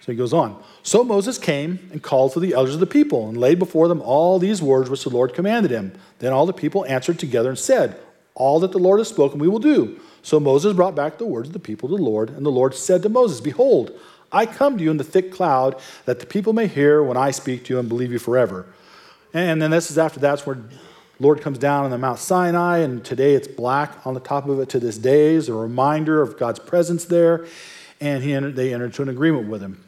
So 0.01 0.11
he 0.11 0.15
goes 0.15 0.33
on. 0.33 0.61
So 0.89 1.03
Moses 1.03 1.37
came 1.37 1.87
and 1.91 2.01
called 2.01 2.33
for 2.33 2.39
the 2.39 2.55
elders 2.55 2.73
of 2.73 2.79
the 2.79 2.87
people 2.87 3.29
and 3.29 3.37
laid 3.37 3.59
before 3.59 3.87
them 3.87 4.01
all 4.01 4.39
these 4.39 4.59
words 4.59 4.89
which 4.89 5.03
the 5.03 5.11
Lord 5.11 5.35
commanded 5.35 5.69
him. 5.69 5.91
Then 6.17 6.33
all 6.33 6.47
the 6.47 6.51
people 6.51 6.83
answered 6.87 7.19
together 7.19 7.49
and 7.49 7.59
said, 7.59 7.95
All 8.33 8.59
that 8.61 8.71
the 8.71 8.79
Lord 8.79 8.99
has 8.99 9.07
spoken 9.07 9.37
we 9.37 9.47
will 9.47 9.59
do. 9.59 9.99
So 10.23 10.39
Moses 10.39 10.75
brought 10.75 10.95
back 10.95 11.19
the 11.19 11.27
words 11.27 11.49
of 11.49 11.53
the 11.53 11.59
people 11.59 11.89
to 11.89 11.95
the 11.95 12.01
Lord, 12.01 12.31
and 12.31 12.43
the 12.43 12.49
Lord 12.49 12.73
said 12.73 13.03
to 13.03 13.09
Moses, 13.09 13.39
Behold, 13.39 13.91
I 14.31 14.47
come 14.47 14.79
to 14.79 14.83
you 14.83 14.89
in 14.89 14.97
the 14.97 15.03
thick 15.03 15.31
cloud, 15.31 15.79
that 16.05 16.21
the 16.21 16.25
people 16.25 16.53
may 16.53 16.65
hear 16.65 17.03
when 17.03 17.17
I 17.17 17.29
speak 17.29 17.65
to 17.65 17.75
you 17.75 17.79
and 17.79 17.87
believe 17.87 18.11
you 18.11 18.17
forever. 18.17 18.65
And 19.31 19.61
then 19.61 19.69
this 19.69 19.91
is 19.91 19.99
after 19.99 20.19
that's 20.19 20.47
where 20.47 20.57
Lord 21.19 21.41
comes 21.41 21.59
down 21.59 21.85
on 21.85 21.91
the 21.91 21.99
Mount 21.99 22.17
Sinai, 22.17 22.79
and 22.79 23.05
today 23.05 23.35
it's 23.35 23.47
black 23.47 24.07
on 24.07 24.15
the 24.15 24.19
top 24.19 24.49
of 24.49 24.59
it 24.59 24.69
to 24.69 24.79
this 24.79 24.97
day 24.97 25.35
is 25.35 25.49
a 25.49 25.53
reminder 25.53 26.19
of 26.19 26.39
God's 26.39 26.57
presence 26.57 27.05
there. 27.05 27.45
And 28.01 28.23
he 28.23 28.33
entered, 28.33 28.55
they 28.55 28.73
entered 28.73 28.85
into 28.85 29.03
an 29.03 29.09
agreement 29.09 29.49
with 29.49 29.61
him. 29.61 29.83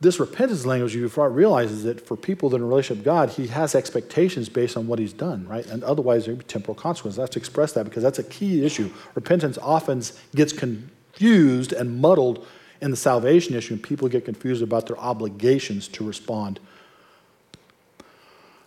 This 0.00 0.18
repentance 0.18 0.64
language, 0.64 0.94
you 0.94 1.06
realize 1.06 1.70
is 1.70 1.82
that 1.84 2.06
for 2.06 2.16
people 2.16 2.48
that 2.48 2.56
are 2.56 2.64
in 2.64 2.68
relationship 2.68 2.98
with 2.98 3.04
God, 3.04 3.30
he 3.30 3.48
has 3.48 3.74
expectations 3.74 4.48
based 4.48 4.76
on 4.76 4.86
what 4.86 4.98
he's 4.98 5.12
done, 5.12 5.46
right? 5.46 5.66
And 5.66 5.84
otherwise, 5.84 6.24
there 6.24 6.34
would 6.34 6.46
be 6.46 6.50
temporal 6.50 6.74
consequences. 6.74 7.18
I 7.18 7.22
have 7.22 7.30
to 7.30 7.38
express 7.38 7.72
that 7.74 7.84
because 7.84 8.02
that's 8.02 8.18
a 8.18 8.24
key 8.24 8.64
issue. 8.64 8.90
Repentance 9.14 9.58
often 9.58 10.02
gets 10.34 10.54
confused 10.54 11.74
and 11.74 12.00
muddled 12.00 12.46
in 12.80 12.90
the 12.90 12.96
salvation 12.96 13.54
issue, 13.54 13.74
and 13.74 13.82
people 13.82 14.08
get 14.08 14.24
confused 14.24 14.62
about 14.62 14.86
their 14.86 14.98
obligations 14.98 15.86
to 15.88 16.06
respond 16.06 16.60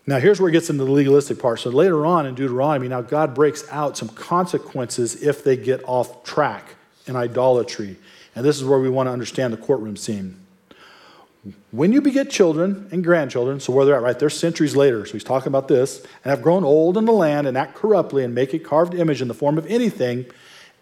now, 0.06 0.20
here's 0.20 0.40
where 0.40 0.50
it 0.50 0.52
gets 0.52 0.70
into 0.70 0.84
the 0.84 0.92
legalistic 0.92 1.40
part. 1.40 1.62
So, 1.62 1.70
later 1.70 2.06
on 2.06 2.26
in 2.26 2.36
Deuteronomy, 2.36 2.90
now 2.90 3.02
God 3.02 3.34
breaks 3.34 3.64
out 3.72 3.98
some 3.98 4.10
consequences 4.10 5.24
if 5.24 5.44
they 5.44 5.56
get 5.56 5.82
off 5.86 6.24
track 6.24 6.76
in 7.08 7.16
idolatry. 7.16 7.96
And 8.36 8.44
this 8.44 8.58
is 8.58 8.66
where 8.66 8.80
we 8.80 8.90
want 8.90 9.08
to 9.08 9.12
understand 9.12 9.54
the 9.54 9.58
courtroom 9.58 9.96
scene. 9.96 10.43
When 11.72 11.92
you 11.92 12.02
beget 12.02 12.30
children 12.30 12.88
and 12.92 13.04
grandchildren, 13.04 13.60
so 13.60 13.74
where 13.74 13.86
they're 13.86 13.96
at, 13.96 14.02
right? 14.02 14.18
They're 14.18 14.30
centuries 14.30 14.76
later. 14.76 15.06
So 15.06 15.14
he's 15.14 15.26
talking 15.26 15.50
about 15.50 15.68
this, 15.68 16.00
and 16.24 16.32
have 16.32 16.42
grown 16.42 16.64
old 16.64 16.98
in 16.98 17.06
the 17.06 17.12
land 17.12 17.48
and 17.48 17.58
act 17.58 17.76
corruptly 17.76 18.24
and 18.24 18.34
make 18.34 18.54
a 18.54 18.60
carved 18.60 18.94
image 18.94 19.22
in 19.22 19.28
the 19.28 19.34
form 19.34 19.58
of 19.58 19.66
anything, 19.68 20.26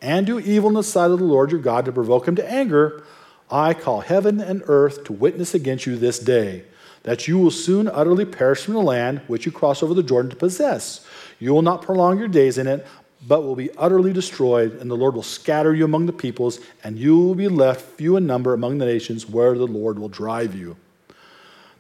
and 0.02 0.26
do 0.26 0.40
evil 0.40 0.70
in 0.70 0.76
the 0.76 0.84
sight 0.84 1.10
of 1.12 1.20
the 1.20 1.26
Lord 1.26 1.52
your 1.52 1.60
God 1.60 1.86
to 1.86 1.92
provoke 1.92 2.28
him 2.28 2.36
to 2.36 2.52
anger, 2.52 3.04
I 3.50 3.74
call 3.74 4.02
heaven 4.02 4.40
and 4.40 4.64
earth 4.68 5.04
to 5.06 5.14
witness 5.14 5.54
against 5.54 5.86
you 5.86 5.98
this 5.98 6.20
day 6.20 6.64
that 7.04 7.28
you 7.28 7.38
will 7.38 7.52
soon 7.52 7.88
utterly 7.88 8.26
perish 8.26 8.62
from 8.62 8.76
the 8.76 8.82
land 8.82 9.22
which 9.28 9.46
you 9.46 9.52
cross 9.52 9.82
over 9.82 9.94
the 9.94 10.04
Jordan 10.04 10.30
to 10.30 10.36
possess. 10.36 11.06
You 11.40 11.54
will 11.54 11.64
not 11.64 11.82
prolong 11.82 12.20
your 12.20 12.28
days 12.28 12.58
in 12.58 12.68
it, 12.68 12.86
but 13.28 13.44
will 13.44 13.56
be 13.56 13.70
utterly 13.78 14.14
destroyed, 14.14 14.74
and 14.80 14.90
the 14.90 14.96
Lord 14.96 15.16
will 15.16 15.24
scatter 15.24 15.74
you 15.74 15.86
among 15.86 16.08
the 16.08 16.14
peoples, 16.14 16.60
and 16.84 16.98
you 16.98 17.18
will 17.18 17.36
be 17.36 17.48
left 17.48 17.82
few 17.82 18.18
in 18.18 18.26
number 18.26 18.54
among 18.54 18.80
the 18.80 18.86
nations 18.86 19.30
where 19.30 19.56
the 19.56 19.68
Lord 19.68 20.00
will 20.00 20.10
drive 20.10 20.56
you. 20.56 20.76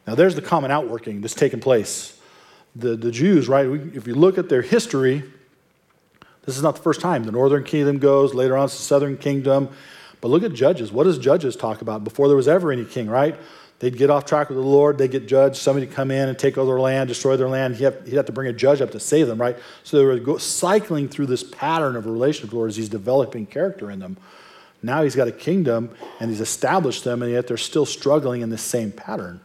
Now, 0.05 0.15
there's 0.15 0.35
the 0.35 0.41
common 0.41 0.71
outworking 0.71 1.21
that's 1.21 1.33
taken 1.33 1.59
place. 1.59 2.19
The, 2.75 2.95
the 2.95 3.11
Jews, 3.11 3.47
right, 3.47 3.65
if 3.65 4.07
you 4.07 4.15
look 4.15 4.37
at 4.37 4.49
their 4.49 4.61
history, 4.61 5.23
this 6.45 6.57
is 6.57 6.63
not 6.63 6.75
the 6.75 6.81
first 6.81 7.01
time. 7.01 7.23
The 7.23 7.31
northern 7.31 7.63
kingdom 7.63 7.99
goes, 7.99 8.33
later 8.33 8.57
on 8.57 8.65
it's 8.65 8.77
the 8.77 8.83
southern 8.83 9.17
kingdom. 9.17 9.69
But 10.21 10.29
look 10.29 10.43
at 10.43 10.53
Judges. 10.53 10.91
What 10.91 11.05
does 11.05 11.17
Judges 11.17 11.55
talk 11.55 11.81
about 11.81 12.03
before 12.03 12.27
there 12.27 12.37
was 12.37 12.47
ever 12.47 12.71
any 12.71 12.85
king, 12.85 13.09
right? 13.09 13.35
They'd 13.81 13.97
get 13.97 14.11
off 14.11 14.25
track 14.25 14.49
with 14.49 14.59
the 14.59 14.63
Lord. 14.63 14.99
They'd 14.99 15.09
get 15.09 15.27
judged. 15.27 15.55
Somebody'd 15.55 15.91
come 15.91 16.11
in 16.11 16.29
and 16.29 16.37
take 16.37 16.55
over 16.55 16.73
their 16.73 16.79
land, 16.79 17.07
destroy 17.07 17.35
their 17.35 17.49
land. 17.49 17.77
He'd 17.77 17.85
have, 17.85 18.05
he'd 18.05 18.13
have 18.13 18.27
to 18.27 18.31
bring 18.31 18.47
a 18.47 18.53
judge 18.53 18.79
up 18.79 18.91
to 18.91 18.99
save 18.99 19.25
them, 19.25 19.41
right? 19.41 19.57
So 19.83 19.97
they 19.97 20.05
were 20.05 20.19
go, 20.19 20.37
cycling 20.37 21.09
through 21.09 21.25
this 21.25 21.43
pattern 21.43 21.95
of 21.95 22.05
relationship 22.05 22.43
with 22.43 22.51
the 22.51 22.57
Lord 22.57 22.69
as 22.69 22.75
he's 22.75 22.89
developing 22.89 23.47
character 23.47 23.89
in 23.89 23.97
them. 23.97 24.17
Now 24.83 25.01
he's 25.01 25.15
got 25.15 25.27
a 25.27 25.31
kingdom 25.31 25.89
and 26.19 26.29
he's 26.29 26.41
established 26.41 27.03
them, 27.03 27.23
and 27.23 27.31
yet 27.31 27.47
they're 27.47 27.57
still 27.57 27.87
struggling 27.87 28.41
in 28.41 28.51
this 28.51 28.61
same 28.61 28.91
pattern. 28.91 29.41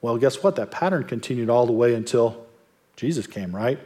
Well, 0.00 0.18
guess 0.18 0.42
what? 0.42 0.56
That 0.56 0.72
pattern 0.72 1.04
continued 1.04 1.48
all 1.48 1.64
the 1.64 1.72
way 1.72 1.94
until 1.94 2.44
Jesus 2.96 3.28
came, 3.28 3.54
right? 3.54 3.78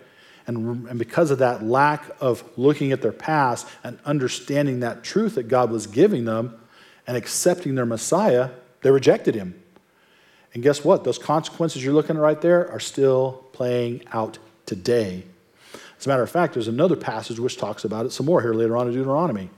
And, 0.47 0.89
and 0.89 0.99
because 0.99 1.31
of 1.31 1.41
that 1.41 1.63
lack 1.63 2.03
of 2.19 2.43
looking 2.57 2.93
at 2.93 3.03
their 3.03 3.13
past 3.13 3.67
and 3.85 3.99
understanding 4.07 4.81
that 4.81 5.05
truth 5.05 5.35
that 5.35 5.49
God 5.49 5.71
was 5.71 5.87
giving 5.87 6.25
them 6.25 6.59
and 7.07 7.15
accepting 7.15 7.75
their 7.75 7.85
Messiah, 7.85 8.53
they 8.81 8.91
rejected 8.91 9.35
him. 9.35 9.63
And 10.55 10.63
guess 10.63 10.85
what? 10.85 11.05
Those 11.05 11.19
consequences 11.19 11.85
you're 11.85 11.95
looking 11.95 12.17
at 12.17 12.23
right 12.23 12.41
there 12.41 12.71
are 12.71 12.81
still 12.81 13.45
playing 13.53 14.03
out 14.13 14.39
today. 14.65 15.25
As 15.99 16.07
a 16.07 16.09
matter 16.09 16.23
of 16.23 16.31
fact, 16.31 16.55
there's 16.55 16.69
another 16.69 16.97
passage 16.97 17.39
which 17.39 17.57
talks 17.57 17.85
about 17.85 18.07
it 18.07 18.13
some 18.13 18.27
more 18.27 18.43
here 18.43 18.55
later 18.55 18.77
on 18.77 18.89
in 18.89 18.95
Deuteronomy. 18.95 19.51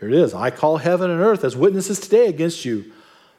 Here 0.00 0.08
it 0.08 0.14
is 0.14 0.34
I 0.34 0.50
call 0.50 0.78
heaven 0.78 1.10
and 1.10 1.20
earth 1.20 1.44
as 1.44 1.56
witnesses 1.56 2.00
today 2.00 2.26
against 2.26 2.64
you 2.64 2.92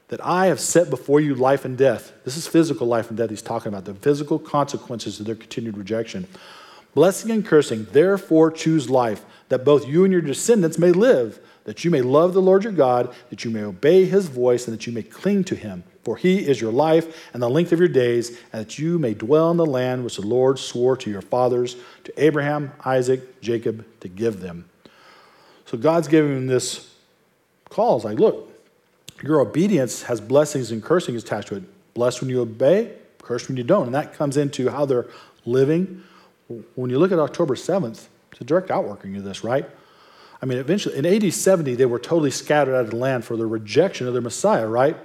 that 0.09 0.23
I 0.23 0.47
have 0.47 0.59
set 0.59 0.89
before 0.89 1.19
you 1.19 1.33
life 1.33 1.65
and 1.65 1.77
death. 1.77 2.13
This 2.23 2.38
is 2.38 2.47
physical 2.47 2.86
life 2.88 3.09
and 3.09 3.17
death 3.17 3.29
he's 3.29 3.41
talking 3.41 3.69
about, 3.69 3.86
the 3.86 3.95
physical 3.95 4.38
consequences 4.38 5.19
of 5.19 5.25
their 5.25 5.36
continued 5.36 5.77
rejection. 5.77 6.27
Blessing 6.93 7.31
and 7.31 7.45
cursing, 7.45 7.88
therefore 7.91 8.51
choose 8.51 8.89
life, 8.89 9.25
that 9.49 9.65
both 9.65 9.88
you 9.88 10.03
and 10.03 10.12
your 10.12 10.21
descendants 10.21 10.77
may 10.77 10.91
live, 10.91 11.39
that 11.63 11.83
you 11.83 11.89
may 11.89 12.01
love 12.01 12.33
the 12.33 12.41
Lord 12.41 12.63
your 12.63 12.73
God, 12.73 13.13
that 13.29 13.43
you 13.43 13.49
may 13.49 13.63
obey 13.63 14.05
his 14.05 14.27
voice, 14.27 14.67
and 14.67 14.77
that 14.77 14.86
you 14.86 14.93
may 14.93 15.01
cling 15.01 15.43
to 15.45 15.55
him. 15.55 15.83
For 16.03 16.17
he 16.17 16.39
is 16.39 16.59
your 16.59 16.71
life 16.71 17.29
and 17.33 17.41
the 17.41 17.49
length 17.49 17.71
of 17.71 17.79
your 17.79 17.87
days, 17.87 18.37
and 18.51 18.65
that 18.65 18.77
you 18.77 18.99
may 18.99 19.13
dwell 19.13 19.51
in 19.51 19.57
the 19.57 19.65
land 19.65 20.03
which 20.03 20.17
the 20.17 20.27
Lord 20.27 20.59
swore 20.59 20.97
to 20.97 21.09
your 21.09 21.21
fathers, 21.21 21.77
to 22.03 22.23
Abraham, 22.23 22.73
Isaac, 22.83 23.41
Jacob, 23.41 23.85
to 24.01 24.09
give 24.09 24.41
them. 24.41 24.65
So 25.65 25.77
God's 25.77 26.07
giving 26.07 26.35
him 26.35 26.47
this 26.47 26.93
call. 27.69 27.95
It's 27.95 28.05
like, 28.05 28.19
look, 28.19 28.49
your 29.23 29.39
obedience 29.39 30.03
has 30.03 30.19
blessings 30.19 30.71
and 30.71 30.83
cursings 30.83 31.23
attached 31.23 31.47
to 31.47 31.55
it. 31.55 31.93
Blessed 31.93 32.21
when 32.21 32.29
you 32.29 32.41
obey, 32.41 32.91
cursed 33.19 33.47
when 33.47 33.55
you 33.55 33.63
don't. 33.63 33.85
And 33.85 33.95
that 33.95 34.13
comes 34.13 34.35
into 34.35 34.69
how 34.69 34.85
they're 34.85 35.07
living. 35.45 36.03
When 36.75 36.89
you 36.89 36.99
look 36.99 37.11
at 37.11 37.19
October 37.19 37.55
7th, 37.55 38.07
it's 38.31 38.41
a 38.41 38.43
direct 38.43 38.71
outworking 38.71 39.15
of 39.15 39.23
this, 39.23 39.43
right? 39.43 39.69
I 40.41 40.45
mean, 40.45 40.57
eventually, 40.57 40.97
in 40.97 41.05
AD 41.05 41.33
70, 41.33 41.75
they 41.75 41.85
were 41.85 41.99
totally 41.99 42.31
scattered 42.31 42.75
out 42.75 42.81
of 42.81 42.89
the 42.89 42.97
land 42.97 43.23
for 43.23 43.37
their 43.37 43.47
rejection 43.47 44.07
of 44.07 44.13
their 44.13 44.21
Messiah, 44.21 44.67
right? 44.67 44.97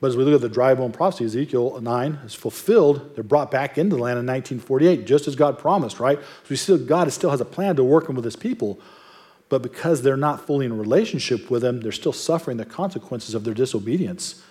But 0.00 0.08
as 0.08 0.16
we 0.16 0.24
look 0.24 0.34
at 0.34 0.40
the 0.42 0.48
dry 0.48 0.74
bone 0.74 0.92
prophecy, 0.92 1.24
Ezekiel 1.24 1.80
9 1.80 2.12
is 2.24 2.34
fulfilled. 2.34 3.14
They're 3.14 3.24
brought 3.24 3.50
back 3.50 3.78
into 3.78 3.96
the 3.96 4.02
land 4.02 4.18
in 4.18 4.26
1948, 4.26 5.06
just 5.06 5.26
as 5.26 5.36
God 5.36 5.58
promised, 5.58 5.98
right? 6.00 6.18
So 6.18 6.46
we 6.50 6.56
see 6.56 6.76
God 6.76 7.10
still 7.12 7.30
has 7.30 7.40
a 7.40 7.46
plan 7.46 7.76
to 7.76 7.84
working 7.84 8.14
with 8.14 8.24
his 8.24 8.36
people. 8.36 8.78
But 9.48 9.62
because 9.62 10.02
they're 10.02 10.16
not 10.16 10.46
fully 10.46 10.66
in 10.66 10.76
relationship 10.76 11.50
with 11.50 11.64
him, 11.64 11.80
they're 11.80 11.92
still 11.92 12.12
suffering 12.12 12.56
the 12.56 12.64
consequences 12.64 13.34
of 13.34 13.44
their 13.44 13.54
disobedience. 13.54 14.42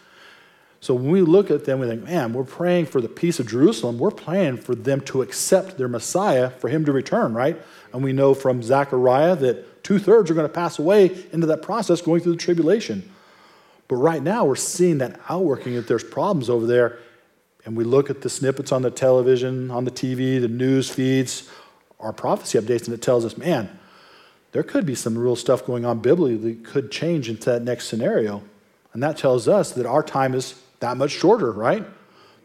So 0.80 0.94
when 0.94 1.12
we 1.12 1.22
look 1.22 1.52
at 1.52 1.66
them, 1.66 1.80
we 1.80 1.88
think, 1.88 2.04
man, 2.04 2.34
we're 2.34 2.44
praying 2.44 2.86
for 2.88 3.02
the 3.02 3.10
peace 3.10 3.40
of 3.40 3.48
Jerusalem. 3.48 3.98
We're 3.98 4.12
praying 4.12 4.58
for 4.58 4.76
them 4.76 5.02
to 5.02 5.22
accept 5.22 5.78
their 5.78 5.88
Messiah, 5.88 6.50
for 6.50 6.70
him 6.70 6.86
to 6.86 6.92
return, 6.92 7.34
right? 7.34 7.60
And 7.92 8.04
we 8.04 8.14
know 8.14 8.34
from 8.34 8.62
Zechariah 8.62 9.36
that 9.38 9.84
two 9.84 10.00
thirds 10.00 10.32
are 10.32 10.34
going 10.34 10.48
to 10.48 10.54
pass 10.54 10.80
away 10.80 11.26
into 11.32 11.48
that 11.48 11.62
process 11.62 12.02
going 12.02 12.22
through 12.22 12.34
the 12.34 12.38
tribulation. 12.38 13.12
But 13.88 13.98
right 13.98 14.22
now, 14.22 14.46
we're 14.46 14.56
seeing 14.56 14.98
that 15.00 15.20
outworking 15.30 15.76
that 15.76 15.88
there's 15.88 16.04
problems 16.04 16.50
over 16.50 16.66
there. 16.66 17.00
And 17.66 17.76
we 17.76 17.84
look 17.84 18.10
at 18.10 18.22
the 18.22 18.30
snippets 18.30 18.72
on 18.72 18.82
the 18.82 18.92
television, 18.92 19.72
on 19.72 19.86
the 19.86 19.92
TV, 19.92 20.40
the 20.40 20.48
news 20.48 20.90
feeds, 20.90 21.50
our 22.00 22.14
prophecy 22.14 22.60
updates, 22.60 22.86
and 22.86 22.94
it 22.94 23.02
tells 23.02 23.26
us, 23.26 23.38
man, 23.38 23.80
there 24.52 24.64
could 24.64 24.86
be 24.86 24.96
some 24.96 25.18
real 25.18 25.36
stuff 25.36 25.66
going 25.66 25.84
on 25.84 26.00
biblically 26.00 26.38
that 26.38 26.64
could 26.64 26.92
change 26.92 27.28
into 27.28 27.50
that 27.50 27.64
next 27.64 27.88
scenario. 27.88 28.44
And 28.94 29.04
that 29.04 29.18
tells 29.18 29.48
us 29.48 29.72
that 29.74 29.86
our 29.86 30.04
time 30.04 30.34
is 30.34 30.56
that 30.80 30.96
much 30.98 31.12
shorter, 31.12 31.52
right? 31.52 31.86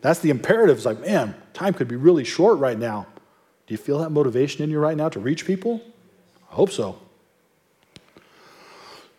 That's 0.01 0.21
the 0.21 0.31
imperative. 0.31 0.79
It's 0.79 0.87
like, 0.87 1.01
man, 1.01 1.35
time 1.53 1.75
could 1.75 1.89
be 1.89 1.97
really 1.97 2.25
short 2.25 2.59
right 2.59 2.79
now. 2.79 3.07
Do 3.67 3.75
you 3.75 3.79
feel 3.79 3.99
that 3.99 4.11
motivation 4.11 4.65
in 4.65 4.71
you 4.71 4.79
right 4.79 4.97
now 4.97 5.09
to 5.11 5.21
reach 5.21 5.47
people? 5.47 5.81
I 6.51 6.55
hope 6.55 6.71
so. 6.71 6.99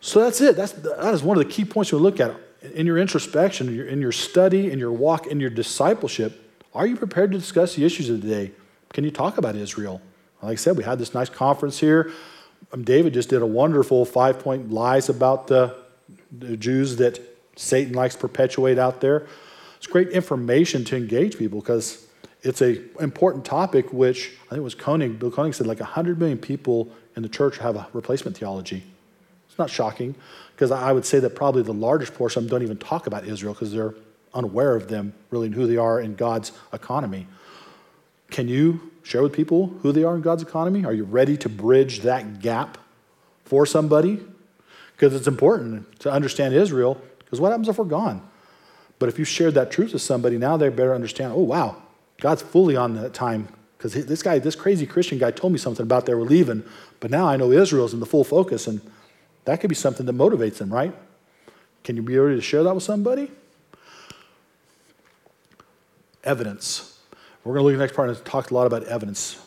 So 0.02 0.20
that's 0.20 0.40
it. 0.40 0.56
That's, 0.56 0.72
that 0.72 1.14
is 1.14 1.22
one 1.22 1.38
of 1.38 1.44
the 1.44 1.50
key 1.50 1.64
points 1.64 1.92
you 1.92 1.98
look 1.98 2.18
at 2.18 2.34
in 2.74 2.86
your 2.86 2.98
introspection, 2.98 3.68
in 3.88 4.00
your, 4.00 4.10
study, 4.10 4.70
in 4.70 4.80
your 4.80 4.90
walk, 4.90 5.28
in 5.28 5.38
your 5.38 5.48
discipleship. 5.48 6.60
Are 6.74 6.88
you 6.88 6.96
prepared 6.96 7.30
to 7.30 7.38
discuss 7.38 7.76
the 7.76 7.84
issues 7.84 8.10
of 8.10 8.20
the 8.20 8.28
day? 8.28 8.52
Can 8.92 9.04
you 9.04 9.12
talk 9.12 9.38
about 9.38 9.54
Israel? 9.54 10.02
Like 10.42 10.52
I 10.52 10.54
said, 10.56 10.76
we 10.76 10.82
had 10.82 10.98
this 10.98 11.14
nice 11.14 11.30
conference 11.30 11.78
here. 11.78 12.10
Um, 12.72 12.82
David 12.82 13.14
just 13.14 13.28
did 13.28 13.42
a 13.42 13.46
wonderful 13.46 14.04
five 14.04 14.40
point 14.40 14.72
lies 14.72 15.08
about 15.08 15.46
the, 15.46 15.76
the 16.36 16.56
Jews 16.56 16.96
that 16.96 17.20
Satan 17.54 17.94
likes 17.94 18.16
to 18.16 18.20
perpetuate 18.22 18.78
out 18.78 19.00
there. 19.00 19.28
It's 19.76 19.86
great 19.86 20.08
information 20.08 20.84
to 20.86 20.96
engage 20.96 21.38
people 21.38 21.60
because 21.60 22.04
it's 22.42 22.60
an 22.60 22.90
important 22.98 23.44
topic, 23.44 23.92
which 23.92 24.32
I 24.46 24.54
think 24.54 24.64
was 24.64 24.74
Koenig, 24.74 25.20
Bill 25.20 25.30
Koenig 25.30 25.54
said 25.54 25.68
like 25.68 25.78
100 25.78 26.18
million 26.18 26.38
people 26.38 26.90
in 27.14 27.22
the 27.22 27.28
church 27.28 27.58
have 27.58 27.76
a 27.76 27.86
replacement 27.92 28.36
theology. 28.36 28.82
It's 29.52 29.58
not 29.58 29.68
shocking 29.68 30.14
because 30.54 30.70
I 30.70 30.92
would 30.92 31.04
say 31.04 31.18
that 31.18 31.36
probably 31.36 31.62
the 31.62 31.74
largest 31.74 32.14
portion 32.14 32.46
don't 32.46 32.62
even 32.62 32.78
talk 32.78 33.06
about 33.06 33.26
Israel 33.26 33.52
because 33.52 33.70
they're 33.70 33.94
unaware 34.32 34.74
of 34.74 34.88
them, 34.88 35.12
really, 35.30 35.48
and 35.48 35.54
who 35.54 35.66
they 35.66 35.76
are 35.76 36.00
in 36.00 36.14
God's 36.14 36.52
economy. 36.72 37.26
Can 38.30 38.48
you 38.48 38.90
share 39.02 39.22
with 39.22 39.34
people 39.34 39.66
who 39.82 39.92
they 39.92 40.04
are 40.04 40.14
in 40.14 40.22
God's 40.22 40.42
economy? 40.42 40.86
Are 40.86 40.94
you 40.94 41.04
ready 41.04 41.36
to 41.36 41.50
bridge 41.50 42.00
that 42.00 42.40
gap 42.40 42.78
for 43.44 43.66
somebody? 43.66 44.24
Because 44.92 45.14
it's 45.14 45.28
important 45.28 46.00
to 46.00 46.10
understand 46.10 46.54
Israel, 46.54 46.98
because 47.18 47.38
what 47.38 47.50
happens 47.50 47.68
if 47.68 47.76
we're 47.76 47.84
gone? 47.84 48.26
But 48.98 49.10
if 49.10 49.18
you 49.18 49.26
shared 49.26 49.52
that 49.52 49.70
truth 49.70 49.92
with 49.92 50.00
somebody, 50.00 50.38
now 50.38 50.56
they 50.56 50.70
better 50.70 50.94
understand, 50.94 51.34
oh, 51.34 51.42
wow, 51.42 51.82
God's 52.22 52.40
fully 52.40 52.74
on 52.74 52.94
that 52.94 53.12
time. 53.12 53.48
Because 53.76 53.92
this 54.06 54.22
guy, 54.22 54.38
this 54.38 54.56
crazy 54.56 54.86
Christian 54.86 55.18
guy 55.18 55.30
told 55.30 55.52
me 55.52 55.58
something 55.58 55.82
about 55.82 56.06
they 56.06 56.14
were 56.14 56.24
leaving, 56.24 56.64
but 57.00 57.10
now 57.10 57.28
I 57.28 57.36
know 57.36 57.52
Israel's 57.52 57.92
in 57.92 58.00
the 58.00 58.06
full 58.06 58.24
focus, 58.24 58.66
and 58.66 58.80
that 59.44 59.60
could 59.60 59.68
be 59.68 59.74
something 59.74 60.06
that 60.06 60.16
motivates 60.16 60.58
them, 60.58 60.72
right? 60.72 60.94
Can 61.84 61.96
you 61.96 62.02
be 62.02 62.16
ready 62.16 62.36
to 62.36 62.42
share 62.42 62.62
that 62.62 62.74
with 62.74 62.84
somebody? 62.84 63.30
Evidence. 66.22 67.00
We're 67.44 67.54
going 67.54 67.62
to 67.62 67.64
look 67.64 67.72
at 67.74 67.78
the 67.78 67.84
next 67.84 67.96
part 67.96 68.08
and 68.08 68.24
talk 68.24 68.50
a 68.50 68.54
lot 68.54 68.66
about 68.66 68.84
evidence. 68.84 69.40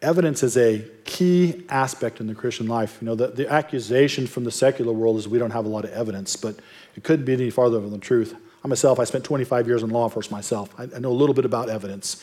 Evidence 0.00 0.42
is 0.42 0.56
a 0.56 0.84
key 1.04 1.64
aspect 1.68 2.20
in 2.20 2.28
the 2.28 2.34
Christian 2.34 2.68
life. 2.68 2.98
You 3.00 3.06
know, 3.06 3.14
the, 3.14 3.28
the 3.28 3.48
accusation 3.50 4.26
from 4.26 4.44
the 4.44 4.50
secular 4.50 4.92
world 4.92 5.16
is 5.16 5.28
we 5.28 5.38
don't 5.38 5.50
have 5.50 5.64
a 5.64 5.68
lot 5.68 5.84
of 5.84 5.90
evidence, 5.90 6.36
but 6.36 6.56
it 6.94 7.02
couldn't 7.02 7.24
be 7.24 7.32
any 7.32 7.50
farther 7.50 7.80
from 7.80 7.90
the 7.90 7.98
truth. 7.98 8.36
I 8.64 8.68
myself, 8.68 9.00
I 9.00 9.04
spent 9.04 9.24
25 9.24 9.66
years 9.66 9.82
in 9.82 9.90
law 9.90 10.04
enforcement 10.04 10.38
myself. 10.38 10.72
I, 10.78 10.84
I 10.94 10.98
know 11.00 11.10
a 11.10 11.12
little 11.12 11.34
bit 11.34 11.44
about 11.44 11.68
evidence. 11.68 12.22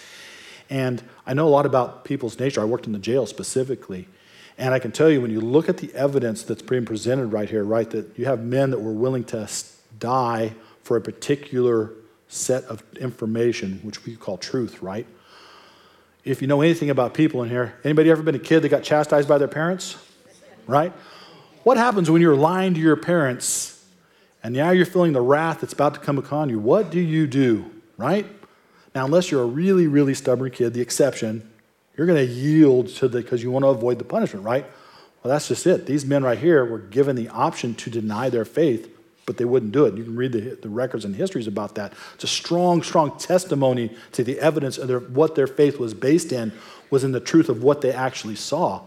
And 0.69 1.01
I 1.25 1.33
know 1.33 1.47
a 1.47 1.49
lot 1.49 1.65
about 1.65 2.05
people's 2.05 2.39
nature. 2.39 2.61
I 2.61 2.65
worked 2.65 2.85
in 2.85 2.93
the 2.93 2.99
jail 2.99 3.25
specifically. 3.25 4.07
And 4.59 4.73
I 4.73 4.79
can 4.79 4.91
tell 4.91 5.09
you, 5.09 5.21
when 5.21 5.31
you 5.31 5.39
look 5.39 5.69
at 5.69 5.77
the 5.77 5.91
evidence 5.95 6.43
that's 6.43 6.61
being 6.61 6.85
presented 6.85 7.27
right 7.27 7.49
here, 7.49 7.63
right, 7.63 7.89
that 7.91 8.19
you 8.19 8.25
have 8.25 8.43
men 8.43 8.71
that 8.71 8.79
were 8.79 8.91
willing 8.91 9.23
to 9.25 9.49
die 9.97 10.53
for 10.83 10.97
a 10.97 11.01
particular 11.01 11.93
set 12.27 12.65
of 12.65 12.83
information, 12.99 13.79
which 13.83 14.05
we 14.05 14.17
call 14.17 14.37
truth, 14.37 14.81
right? 14.81 15.07
If 16.25 16.41
you 16.41 16.47
know 16.49 16.59
anything 16.59 16.89
about 16.89 17.13
people 17.13 17.41
in 17.41 17.49
here, 17.49 17.79
anybody 17.85 18.11
ever 18.11 18.21
been 18.21 18.35
a 18.35 18.39
kid 18.39 18.59
that 18.59 18.69
got 18.69 18.83
chastised 18.83 19.29
by 19.29 19.37
their 19.37 19.47
parents? 19.47 19.95
Right? 20.67 20.91
What 21.63 21.77
happens 21.77 22.11
when 22.11 22.21
you're 22.21 22.35
lying 22.35 22.73
to 22.73 22.81
your 22.81 22.97
parents 22.97 23.83
and 24.43 24.53
now 24.53 24.71
you're 24.71 24.85
feeling 24.85 25.13
the 25.13 25.21
wrath 25.21 25.61
that's 25.61 25.73
about 25.73 25.93
to 25.93 25.99
come 26.01 26.17
upon 26.17 26.49
you? 26.49 26.59
What 26.59 26.91
do 26.91 26.99
you 26.99 27.27
do? 27.27 27.71
Right? 27.97 28.27
Now, 28.93 29.05
unless 29.05 29.31
you're 29.31 29.43
a 29.43 29.47
really, 29.47 29.87
really 29.87 30.13
stubborn 30.13 30.51
kid, 30.51 30.73
the 30.73 30.81
exception, 30.81 31.49
you're 31.99 32.07
going 32.07 32.25
to 32.25 32.33
yield 32.33 32.87
to 32.87 33.09
the 33.09 33.21
because 33.21 33.43
you 33.43 33.51
want 33.51 33.63
to 33.63 33.69
avoid 33.69 33.99
the 33.99 34.05
punishment, 34.05 34.45
right? 34.45 34.65
Well, 35.21 35.33
that's 35.33 35.49
just 35.49 35.67
it. 35.67 35.85
These 35.85 36.05
men 36.05 36.23
right 36.23 36.37
here 36.37 36.63
were 36.63 36.79
given 36.79 37.17
the 37.17 37.27
option 37.27 37.75
to 37.75 37.89
deny 37.89 38.29
their 38.29 38.45
faith 38.45 38.89
but 39.29 39.37
they 39.37 39.45
wouldn't 39.45 39.71
do 39.71 39.85
it. 39.85 39.93
You 39.93 40.03
can 40.05 40.15
read 40.15 40.31
the, 40.31 40.57
the 40.59 40.69
records 40.69 41.05
and 41.05 41.15
histories 41.15 41.45
about 41.45 41.75
that. 41.75 41.93
It's 42.15 42.23
a 42.23 42.27
strong, 42.27 42.81
strong 42.81 43.15
testimony 43.19 43.95
to 44.13 44.23
the 44.23 44.39
evidence 44.39 44.79
of 44.79 44.87
their, 44.87 45.01
what 45.01 45.35
their 45.35 45.45
faith 45.45 45.77
was 45.77 45.93
based 45.93 46.31
in, 46.31 46.51
was 46.89 47.03
in 47.03 47.11
the 47.11 47.19
truth 47.19 47.47
of 47.47 47.61
what 47.61 47.81
they 47.81 47.91
actually 47.91 48.35
saw. 48.35 48.81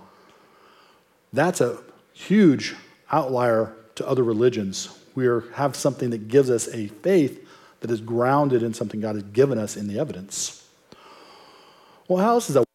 That's 1.32 1.60
a 1.60 1.78
huge 2.12 2.74
outlier 3.12 3.72
to 3.94 4.08
other 4.08 4.24
religions. 4.24 4.98
We 5.14 5.28
are, 5.28 5.42
have 5.52 5.76
something 5.76 6.10
that 6.10 6.26
gives 6.26 6.50
us 6.50 6.66
a 6.74 6.88
faith 6.88 7.48
that 7.78 7.92
is 7.92 8.00
grounded 8.00 8.64
in 8.64 8.74
something 8.74 9.00
God 9.00 9.14
has 9.14 9.22
given 9.22 9.58
us 9.58 9.76
in 9.76 9.86
the 9.86 10.00
evidence. 10.00 10.68
Well, 12.08 12.18
how 12.18 12.30
else 12.30 12.48
is 12.48 12.56
that? 12.56 12.71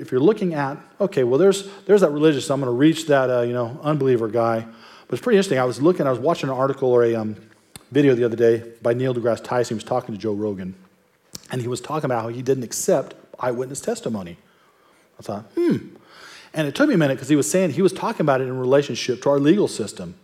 If 0.00 0.12
you're 0.12 0.20
looking 0.20 0.54
at, 0.54 0.78
okay, 1.00 1.24
well, 1.24 1.38
there's, 1.38 1.68
there's 1.86 2.00
that 2.00 2.10
religious, 2.10 2.50
I'm 2.50 2.60
going 2.60 2.72
to 2.72 2.76
reach 2.76 3.06
that, 3.06 3.30
uh, 3.30 3.42
you 3.42 3.52
know, 3.52 3.78
unbeliever 3.82 4.28
guy. 4.28 4.60
But 4.60 5.14
it's 5.14 5.22
pretty 5.22 5.36
interesting. 5.36 5.58
I 5.58 5.64
was 5.64 5.80
looking, 5.80 6.06
I 6.06 6.10
was 6.10 6.18
watching 6.18 6.48
an 6.48 6.56
article 6.56 6.90
or 6.90 7.04
a 7.04 7.14
um, 7.14 7.36
video 7.90 8.14
the 8.14 8.24
other 8.24 8.36
day 8.36 8.62
by 8.82 8.94
Neil 8.94 9.14
deGrasse 9.14 9.44
Tyson. 9.44 9.74
He 9.74 9.76
was 9.76 9.84
talking 9.84 10.14
to 10.14 10.20
Joe 10.20 10.32
Rogan. 10.32 10.74
And 11.50 11.60
he 11.60 11.68
was 11.68 11.80
talking 11.80 12.06
about 12.06 12.22
how 12.22 12.28
he 12.28 12.42
didn't 12.42 12.64
accept 12.64 13.14
eyewitness 13.38 13.80
testimony. 13.80 14.36
I 15.18 15.22
thought, 15.22 15.44
hmm. 15.54 15.76
And 16.52 16.66
it 16.66 16.74
took 16.74 16.88
me 16.88 16.94
a 16.94 16.98
minute 16.98 17.14
because 17.14 17.28
he 17.28 17.36
was 17.36 17.50
saying, 17.50 17.70
he 17.70 17.82
was 17.82 17.92
talking 17.92 18.22
about 18.22 18.40
it 18.40 18.44
in 18.44 18.58
relationship 18.58 19.22
to 19.22 19.30
our 19.30 19.38
legal 19.38 19.68
system. 19.68 20.16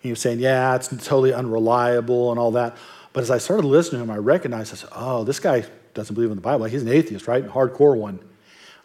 He 0.00 0.10
was 0.10 0.20
saying, 0.20 0.38
yeah, 0.38 0.74
it's 0.76 0.88
totally 0.88 1.32
unreliable 1.32 2.30
and 2.30 2.38
all 2.38 2.52
that. 2.52 2.76
But 3.12 3.22
as 3.22 3.30
I 3.30 3.38
started 3.38 3.66
listening 3.66 4.00
to 4.00 4.04
him, 4.04 4.10
I 4.10 4.18
recognized, 4.18 4.72
I 4.72 4.76
said, 4.76 4.90
oh, 4.92 5.24
this 5.24 5.40
guy 5.40 5.64
doesn't 5.94 6.14
believe 6.14 6.30
in 6.30 6.36
the 6.36 6.42
Bible. 6.42 6.66
He's 6.66 6.82
an 6.82 6.88
atheist, 6.88 7.26
right? 7.26 7.46
Hardcore 7.46 7.96
one. 7.96 8.20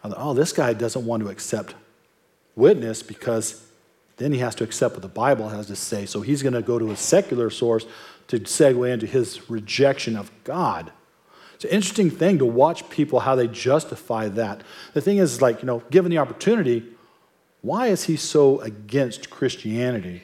I 0.05 0.09
thought, 0.09 0.17
oh, 0.19 0.33
this 0.33 0.53
guy 0.53 0.73
doesn't 0.73 1.05
want 1.05 1.23
to 1.23 1.29
accept 1.29 1.75
witness 2.55 3.01
because 3.03 3.65
then 4.17 4.31
he 4.31 4.39
has 4.39 4.55
to 4.55 4.63
accept 4.63 4.93
what 4.93 5.01
the 5.01 5.07
Bible 5.07 5.49
has 5.49 5.67
to 5.67 5.75
say. 5.75 6.05
So 6.05 6.21
he's 6.21 6.43
going 6.43 6.53
to 6.53 6.61
go 6.61 6.79
to 6.79 6.91
a 6.91 6.95
secular 6.95 7.49
source 7.49 7.85
to 8.27 8.39
segue 8.39 8.91
into 8.91 9.05
his 9.05 9.49
rejection 9.49 10.15
of 10.15 10.31
God. 10.43 10.91
It's 11.55 11.65
an 11.65 11.71
interesting 11.71 12.09
thing 12.09 12.37
to 12.39 12.45
watch 12.45 12.89
people 12.89 13.21
how 13.21 13.35
they 13.35 13.47
justify 13.47 14.27
that. 14.29 14.61
The 14.93 15.01
thing 15.01 15.17
is, 15.17 15.41
like, 15.41 15.61
you 15.61 15.65
know, 15.65 15.83
given 15.89 16.11
the 16.11 16.17
opportunity, 16.17 16.83
why 17.61 17.87
is 17.87 18.03
he 18.03 18.15
so 18.15 18.59
against 18.61 19.29
Christianity? 19.29 20.23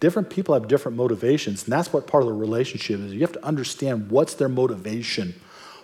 Different 0.00 0.30
people 0.30 0.54
have 0.54 0.66
different 0.66 0.96
motivations, 0.96 1.64
and 1.64 1.72
that's 1.72 1.92
what 1.92 2.06
part 2.06 2.24
of 2.24 2.28
the 2.28 2.34
relationship 2.34 2.98
is. 2.98 3.12
You 3.12 3.20
have 3.20 3.32
to 3.32 3.44
understand 3.44 4.10
what's 4.10 4.34
their 4.34 4.48
motivation. 4.48 5.34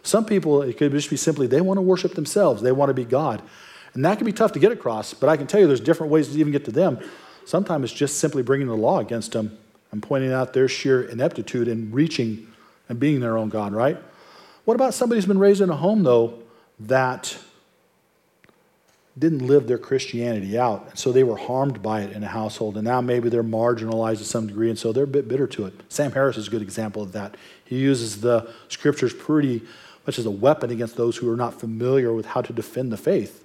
Some 0.03 0.25
people, 0.25 0.63
it 0.63 0.77
could 0.77 0.93
just 0.93 1.11
be 1.11 1.17
simply 1.17 1.47
they 1.47 1.61
want 1.61 1.79
to 1.79 1.83
worship 1.83 2.15
themselves, 2.15 2.63
they 2.63 2.73
want 2.73 2.91
to 2.91 2.95
be 2.95 3.05
God. 3.05 3.43
And 3.95 4.05
that 4.05 4.19
can 4.19 4.25
be 4.25 4.33
tough 4.33 4.53
to 4.53 4.59
get 4.59 4.73
across, 4.73 5.15
but 5.15 5.29
I 5.29 5.37
can 5.37 5.47
tell 5.47 5.61
you 5.61 5.67
there's 5.67 5.81
different 5.81 6.13
ways 6.13 6.29
to 6.29 6.39
even 6.39 6.53
get 6.53 6.65
to 6.67 6.73
them. 6.73 6.99
Sometimes 7.45 7.85
it's 7.85 7.93
just 7.99 8.19
simply 8.19 8.43
bringing 8.43 8.69
the 8.69 8.77
law 8.77 8.99
against 8.99 9.33
them 9.33 9.59
and 9.91 10.03
pointing 10.03 10.33
out 10.33 10.53
their 10.53 10.69
sheer 10.69 11.03
ineptitude 11.03 11.67
in 11.67 11.91
reaching 11.91 12.47
and 12.89 13.01
being 13.01 13.21
their 13.21 13.37
own 13.37 13.49
God, 13.49 13.73
right? 13.73 13.97
What 14.65 14.75
about 14.75 14.95
somebody 14.95 15.19
who's 15.19 15.27
been 15.27 15.39
raised 15.39 15.63
in 15.63 15.71
a 15.71 15.77
home, 15.77 16.03
though, 16.03 16.43
that 16.81 17.39
didn't 19.19 19.47
live 19.47 19.67
their 19.67 19.79
Christianity 19.79 20.59
out, 20.59 20.87
and 20.91 20.99
so 20.99 21.11
they 21.11 21.25
were 21.25 21.37
harmed 21.37 21.83
by 21.83 22.03
it 22.03 22.13
in 22.13 22.23
a 22.23 22.29
household, 22.29 22.77
and 22.77 22.85
now 22.85 23.01
maybe 23.01 23.29
they're 23.29 23.43
marginalized 23.43 24.19
to 24.19 24.25
some 24.25 24.47
degree, 24.47 24.69
and 24.69 24.79
so 24.79 24.93
they're 24.93 25.05
a 25.05 25.09
bit 25.09 25.27
bitter 25.27 25.47
to 25.47 25.67
it. 25.67 25.75
Sam 25.89 26.13
Harris 26.13 26.37
is 26.37 26.49
a 26.49 26.51
good 26.51 26.63
example 26.63 27.03
of 27.03 27.13
that. 27.13 27.37
He 27.65 27.79
uses 27.79 28.21
the 28.21 28.53
scriptures 28.69 29.13
pretty 29.13 29.63
much 30.09 30.18
as 30.18 30.25
a 30.25 30.31
weapon 30.31 30.71
against 30.71 30.97
those 30.97 31.18
who 31.18 31.31
are 31.31 31.37
not 31.37 31.61
familiar 31.61 32.14
with 32.14 32.25
how 32.25 32.40
to 32.40 32.51
defend 32.51 32.90
the 32.90 32.97
faith. 32.97 33.44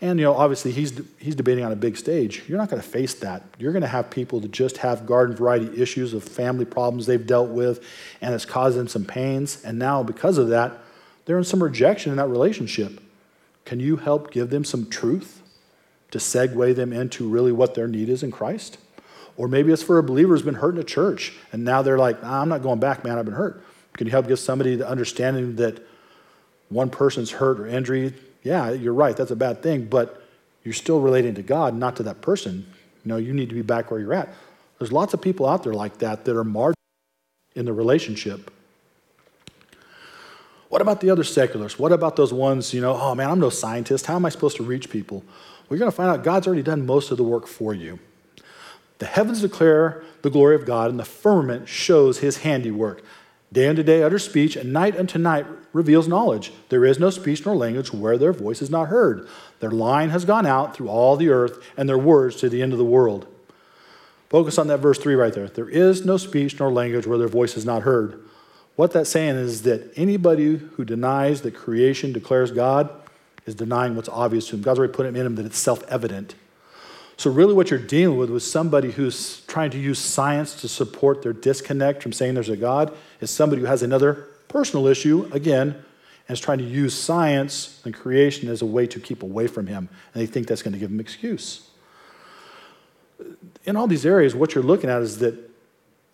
And 0.00 0.18
you 0.18 0.24
know, 0.24 0.34
obviously, 0.34 0.72
he's 0.72 0.98
he's 1.18 1.34
debating 1.34 1.64
on 1.64 1.72
a 1.72 1.76
big 1.76 1.98
stage. 1.98 2.44
You're 2.48 2.56
not 2.56 2.70
going 2.70 2.80
to 2.80 2.88
face 2.88 3.12
that. 3.16 3.42
You're 3.58 3.72
going 3.72 3.82
to 3.82 3.88
have 3.88 4.08
people 4.08 4.40
that 4.40 4.50
just 4.50 4.78
have 4.78 5.04
garden 5.04 5.36
variety 5.36 5.82
issues 5.82 6.14
of 6.14 6.24
family 6.24 6.64
problems 6.64 7.04
they've 7.04 7.26
dealt 7.26 7.50
with, 7.50 7.84
and 8.22 8.34
it's 8.34 8.46
caused 8.46 8.78
them 8.78 8.88
some 8.88 9.04
pains. 9.04 9.62
And 9.64 9.78
now, 9.78 10.02
because 10.02 10.38
of 10.38 10.48
that, 10.48 10.78
they're 11.26 11.36
in 11.36 11.44
some 11.44 11.62
rejection 11.62 12.10
in 12.10 12.16
that 12.16 12.28
relationship. 12.28 13.02
Can 13.66 13.78
you 13.78 13.96
help 13.96 14.30
give 14.30 14.48
them 14.48 14.64
some 14.64 14.88
truth 14.88 15.42
to 16.12 16.18
segue 16.18 16.74
them 16.74 16.90
into 16.90 17.28
really 17.28 17.52
what 17.52 17.74
their 17.74 17.86
need 17.86 18.08
is 18.08 18.22
in 18.22 18.30
Christ? 18.30 18.78
Or 19.36 19.46
maybe 19.46 19.72
it's 19.72 19.82
for 19.82 19.98
a 19.98 20.02
believer 20.02 20.32
who's 20.32 20.42
been 20.42 20.54
hurt 20.54 20.74
in 20.74 20.80
a 20.80 20.84
church, 20.84 21.34
and 21.52 21.64
now 21.64 21.82
they're 21.82 21.98
like, 21.98 22.22
nah, 22.22 22.40
I'm 22.40 22.48
not 22.48 22.62
going 22.62 22.80
back, 22.80 23.04
man. 23.04 23.18
I've 23.18 23.26
been 23.26 23.34
hurt. 23.34 23.62
Can 23.92 24.06
you 24.06 24.10
help 24.12 24.26
give 24.26 24.38
somebody 24.38 24.74
the 24.74 24.88
understanding 24.88 25.56
that 25.56 25.82
one 26.68 26.90
person's 26.90 27.30
hurt 27.30 27.60
or 27.60 27.66
injury 27.66 28.14
yeah, 28.42 28.70
you're 28.70 28.94
right, 28.94 29.16
that's 29.16 29.30
a 29.30 29.36
bad 29.36 29.62
thing, 29.62 29.84
but 29.86 30.22
you're 30.64 30.74
still 30.74 31.00
relating 31.00 31.34
to 31.34 31.42
God, 31.42 31.74
not 31.74 31.96
to 31.96 32.02
that 32.04 32.22
person. 32.22 32.66
You 33.04 33.08
know, 33.08 33.16
you 33.16 33.32
need 33.32 33.48
to 33.48 33.54
be 33.54 33.62
back 33.62 33.90
where 33.90 34.00
you're 34.00 34.14
at. 34.14 34.32
There's 34.78 34.92
lots 34.92 35.14
of 35.14 35.20
people 35.20 35.46
out 35.46 35.64
there 35.64 35.74
like 35.74 35.98
that 35.98 36.24
that 36.24 36.36
are 36.36 36.44
marginal 36.44 36.74
in 37.54 37.64
the 37.64 37.72
relationship. 37.72 38.50
What 40.68 40.82
about 40.82 41.00
the 41.00 41.10
other 41.10 41.24
seculars? 41.24 41.78
What 41.78 41.92
about 41.92 42.16
those 42.16 42.32
ones, 42.32 42.72
you 42.72 42.80
know, 42.80 42.94
oh 42.94 43.14
man, 43.14 43.30
I'm 43.30 43.40
no 43.40 43.50
scientist. 43.50 44.06
How 44.06 44.16
am 44.16 44.24
I 44.24 44.28
supposed 44.28 44.56
to 44.58 44.62
reach 44.62 44.90
people? 44.90 45.24
We're 45.68 45.78
going 45.78 45.90
to 45.90 45.96
find 45.96 46.10
out 46.10 46.24
God's 46.24 46.46
already 46.46 46.62
done 46.62 46.86
most 46.86 47.10
of 47.10 47.16
the 47.16 47.24
work 47.24 47.46
for 47.46 47.74
you. 47.74 47.98
The 48.98 49.06
heavens 49.06 49.40
declare 49.42 50.02
the 50.22 50.30
glory 50.30 50.54
of 50.54 50.64
God, 50.64 50.90
and 50.90 50.98
the 50.98 51.04
firmament 51.04 51.68
shows 51.68 52.18
his 52.18 52.38
handiwork. 52.38 53.02
Day 53.52 53.66
unto 53.66 53.82
day 53.82 54.02
utter 54.02 54.18
speech, 54.18 54.56
and 54.56 54.72
night 54.72 54.96
unto 54.96 55.18
night 55.18 55.46
reveals 55.72 56.08
knowledge. 56.08 56.52
There 56.68 56.84
is 56.84 56.98
no 56.98 57.10
speech 57.10 57.44
nor 57.46 57.56
language 57.56 57.92
where 57.92 58.18
their 58.18 58.32
voice 58.32 58.60
is 58.60 58.70
not 58.70 58.88
heard. 58.88 59.26
Their 59.60 59.70
line 59.70 60.10
has 60.10 60.24
gone 60.24 60.46
out 60.46 60.74
through 60.74 60.88
all 60.88 61.16
the 61.16 61.30
earth, 61.30 61.62
and 61.76 61.88
their 61.88 61.98
words 61.98 62.36
to 62.36 62.48
the 62.48 62.62
end 62.62 62.72
of 62.72 62.78
the 62.78 62.84
world. 62.84 63.26
Focus 64.28 64.58
on 64.58 64.66
that 64.66 64.80
verse 64.80 64.98
3 64.98 65.14
right 65.14 65.32
there. 65.32 65.48
There 65.48 65.68
is 65.68 66.04
no 66.04 66.18
speech 66.18 66.58
nor 66.60 66.70
language 66.70 67.06
where 67.06 67.16
their 67.16 67.28
voice 67.28 67.56
is 67.56 67.64
not 67.64 67.82
heard. 67.82 68.22
What 68.76 68.92
that's 68.92 69.10
saying 69.10 69.36
is 69.36 69.62
that 69.62 69.92
anybody 69.96 70.56
who 70.56 70.84
denies 70.84 71.40
that 71.42 71.54
creation 71.54 72.12
declares 72.12 72.50
God 72.50 72.90
is 73.46 73.54
denying 73.54 73.96
what's 73.96 74.10
obvious 74.10 74.48
to 74.48 74.56
him. 74.56 74.62
God's 74.62 74.78
already 74.78 74.92
put 74.92 75.06
it 75.06 75.16
in 75.16 75.26
him 75.26 75.34
that 75.36 75.46
it's 75.46 75.58
self 75.58 75.82
evident. 75.84 76.34
So, 77.18 77.32
really, 77.32 77.52
what 77.52 77.68
you're 77.68 77.80
dealing 77.80 78.16
with 78.16 78.30
with 78.30 78.44
somebody 78.44 78.92
who's 78.92 79.40
trying 79.46 79.70
to 79.72 79.78
use 79.78 79.98
science 79.98 80.60
to 80.60 80.68
support 80.68 81.20
their 81.20 81.32
disconnect 81.32 82.00
from 82.00 82.12
saying 82.12 82.34
there's 82.34 82.48
a 82.48 82.56
God 82.56 82.96
is 83.20 83.28
somebody 83.28 83.60
who 83.60 83.66
has 83.66 83.82
another 83.82 84.28
personal 84.46 84.86
issue, 84.86 85.28
again, 85.32 85.70
and 86.28 86.36
is 86.36 86.38
trying 86.38 86.58
to 86.58 86.64
use 86.64 86.94
science 86.94 87.82
and 87.84 87.92
creation 87.92 88.48
as 88.48 88.62
a 88.62 88.66
way 88.66 88.86
to 88.86 89.00
keep 89.00 89.24
away 89.24 89.48
from 89.48 89.66
him. 89.66 89.88
And 90.14 90.22
they 90.22 90.26
think 90.26 90.46
that's 90.46 90.62
going 90.62 90.74
to 90.74 90.78
give 90.78 90.92
him 90.92 91.00
excuse. 91.00 91.68
In 93.64 93.74
all 93.74 93.88
these 93.88 94.06
areas, 94.06 94.36
what 94.36 94.54
you're 94.54 94.62
looking 94.62 94.88
at 94.88 95.02
is 95.02 95.18
that 95.18 95.34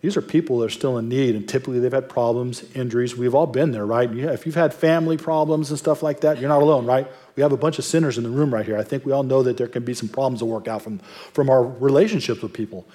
these 0.05 0.19
are 0.19 0.21
people 0.21 0.59
that 0.59 0.67
are 0.67 0.69
still 0.69 0.99
in 0.99 1.09
need, 1.09 1.35
and 1.35 1.49
typically 1.49 1.79
they've 1.79 1.91
had 1.91 2.11
problems, 2.11 2.63
injuries. 2.75 3.17
We've 3.17 3.35
all 3.35 3.47
been 3.47 3.71
there, 3.71 3.87
right? 3.87 4.15
If 4.15 4.45
you've 4.45 4.55
had 4.55 4.75
family 4.75 5.17
problems 5.17 5.71
and 5.71 5.79
stuff 5.79 6.03
like 6.03 6.21
that, 6.21 6.39
you're 6.39 6.51
not 6.51 6.61
alone, 6.61 6.85
right? 6.85 7.11
We 7.37 7.43
have 7.43 7.53
a 7.53 7.57
bunch 7.57 7.79
of 7.79 7.87
sinners 7.87 8.19
in 8.19 8.25
the 8.25 8.29
room 8.29 8.53
right 8.53 8.67
here. 8.67 8.77
I 8.77 8.83
think 8.83 9.07
we 9.07 9.13
all 9.13 9.23
know 9.23 9.43
that 9.43 9.57
there 9.57 9.67
can 9.67 9.83
be 9.83 9.95
some 9.95 10.11
problems 10.11 10.41
to 10.41 10.45
work 10.45 10.69
out 10.69 10.83
from, 10.83 10.99
from 11.33 11.49
our 11.49 11.65
relationships 11.65 12.43
with 12.43 12.53
people. 12.53 12.87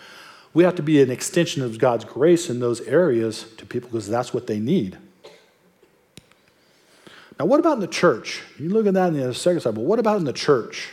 We 0.53 0.64
have 0.66 0.76
to 0.76 0.84
be 0.84 1.01
an 1.01 1.10
extension 1.10 1.64
of 1.64 1.80
God's 1.80 2.05
grace 2.05 2.47
in 2.47 2.60
those 2.60 2.80
areas 2.82 3.47
to 3.57 3.66
people 3.66 3.89
because 3.89 4.07
that's 4.07 4.32
what 4.32 4.45
they 4.45 4.60
need. 4.60 4.95
Now, 7.39 7.47
what 7.47 7.60
about 7.60 7.74
in 7.74 7.80
the 7.80 7.88
church? 7.88 8.43
You 8.60 8.70
look 8.70 8.86
at 8.86 8.93
that 8.93 9.07
in 9.07 9.20
the 9.20 9.34
second 9.34 9.62
side, 9.62 9.74
but 9.74 9.84
what 9.84 9.97
about 9.97 10.18
in 10.18 10.26
the 10.26 10.32
church? 10.32 10.91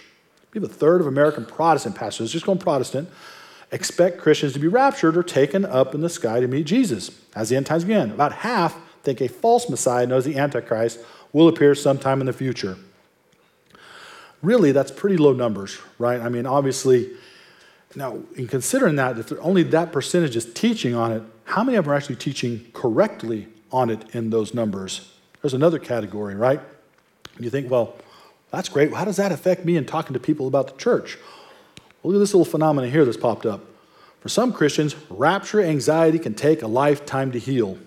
We 0.54 0.62
have 0.62 0.70
a 0.70 0.72
third 0.72 1.02
of 1.02 1.08
American 1.08 1.44
Protestant 1.44 1.94
pastors, 1.94 2.32
just 2.32 2.46
going 2.46 2.56
Protestant, 2.56 3.10
expect 3.72 4.18
Christians 4.18 4.52
to 4.52 4.58
be 4.58 4.68
raptured 4.68 5.16
or 5.16 5.22
taken 5.22 5.64
up 5.64 5.94
in 5.94 6.00
the 6.00 6.08
sky 6.08 6.40
to 6.40 6.48
meet 6.48 6.66
Jesus 6.66 7.10
as 7.34 7.48
the 7.48 7.56
end 7.56 7.66
times 7.66 7.84
begin. 7.84 8.10
About 8.10 8.32
half 8.32 8.76
think 9.02 9.20
a 9.20 9.28
false 9.28 9.68
Messiah, 9.68 10.06
knows 10.06 10.24
the 10.24 10.36
Antichrist, 10.36 10.98
will 11.32 11.48
appear 11.48 11.74
sometime 11.74 12.20
in 12.20 12.26
the 12.26 12.32
future 12.32 12.76
really 14.42 14.72
that's 14.72 14.90
pretty 14.90 15.16
low 15.16 15.32
numbers, 15.32 15.78
right? 15.98 16.20
I 16.20 16.28
mean, 16.28 16.46
obviously, 16.46 17.10
now 17.94 18.20
in 18.36 18.46
considering 18.46 18.96
that, 18.96 19.18
if 19.18 19.32
only 19.40 19.62
that 19.64 19.92
percentage 19.92 20.36
is 20.36 20.52
teaching 20.52 20.94
on 20.94 21.12
it, 21.12 21.22
how 21.44 21.64
many 21.64 21.76
of 21.76 21.84
them 21.84 21.92
are 21.92 21.96
actually 21.96 22.16
teaching 22.16 22.66
correctly 22.72 23.48
on 23.72 23.90
it 23.90 24.14
in 24.14 24.30
those 24.30 24.54
numbers? 24.54 25.12
There's 25.42 25.54
another 25.54 25.78
category, 25.78 26.34
right? 26.34 26.60
You 27.38 27.50
think, 27.50 27.70
well, 27.70 27.96
that's 28.50 28.68
great. 28.68 28.92
How 28.92 29.04
does 29.04 29.16
that 29.16 29.32
affect 29.32 29.64
me 29.64 29.76
in 29.76 29.84
talking 29.84 30.14
to 30.14 30.20
people 30.20 30.46
about 30.46 30.68
the 30.68 30.76
church? 30.76 31.18
Look 32.06 32.16
at 32.16 32.18
this 32.20 32.34
little 32.34 32.44
phenomenon 32.44 32.90
here 32.90 33.04
that's 33.04 33.16
popped 33.16 33.46
up. 33.46 33.60
For 34.20 34.28
some 34.28 34.52
Christians, 34.52 34.94
rapture 35.10 35.60
anxiety 35.60 36.18
can 36.18 36.34
take 36.34 36.62
a 36.62 36.66
lifetime 36.66 37.32
to 37.32 37.38
heal. 37.38 37.78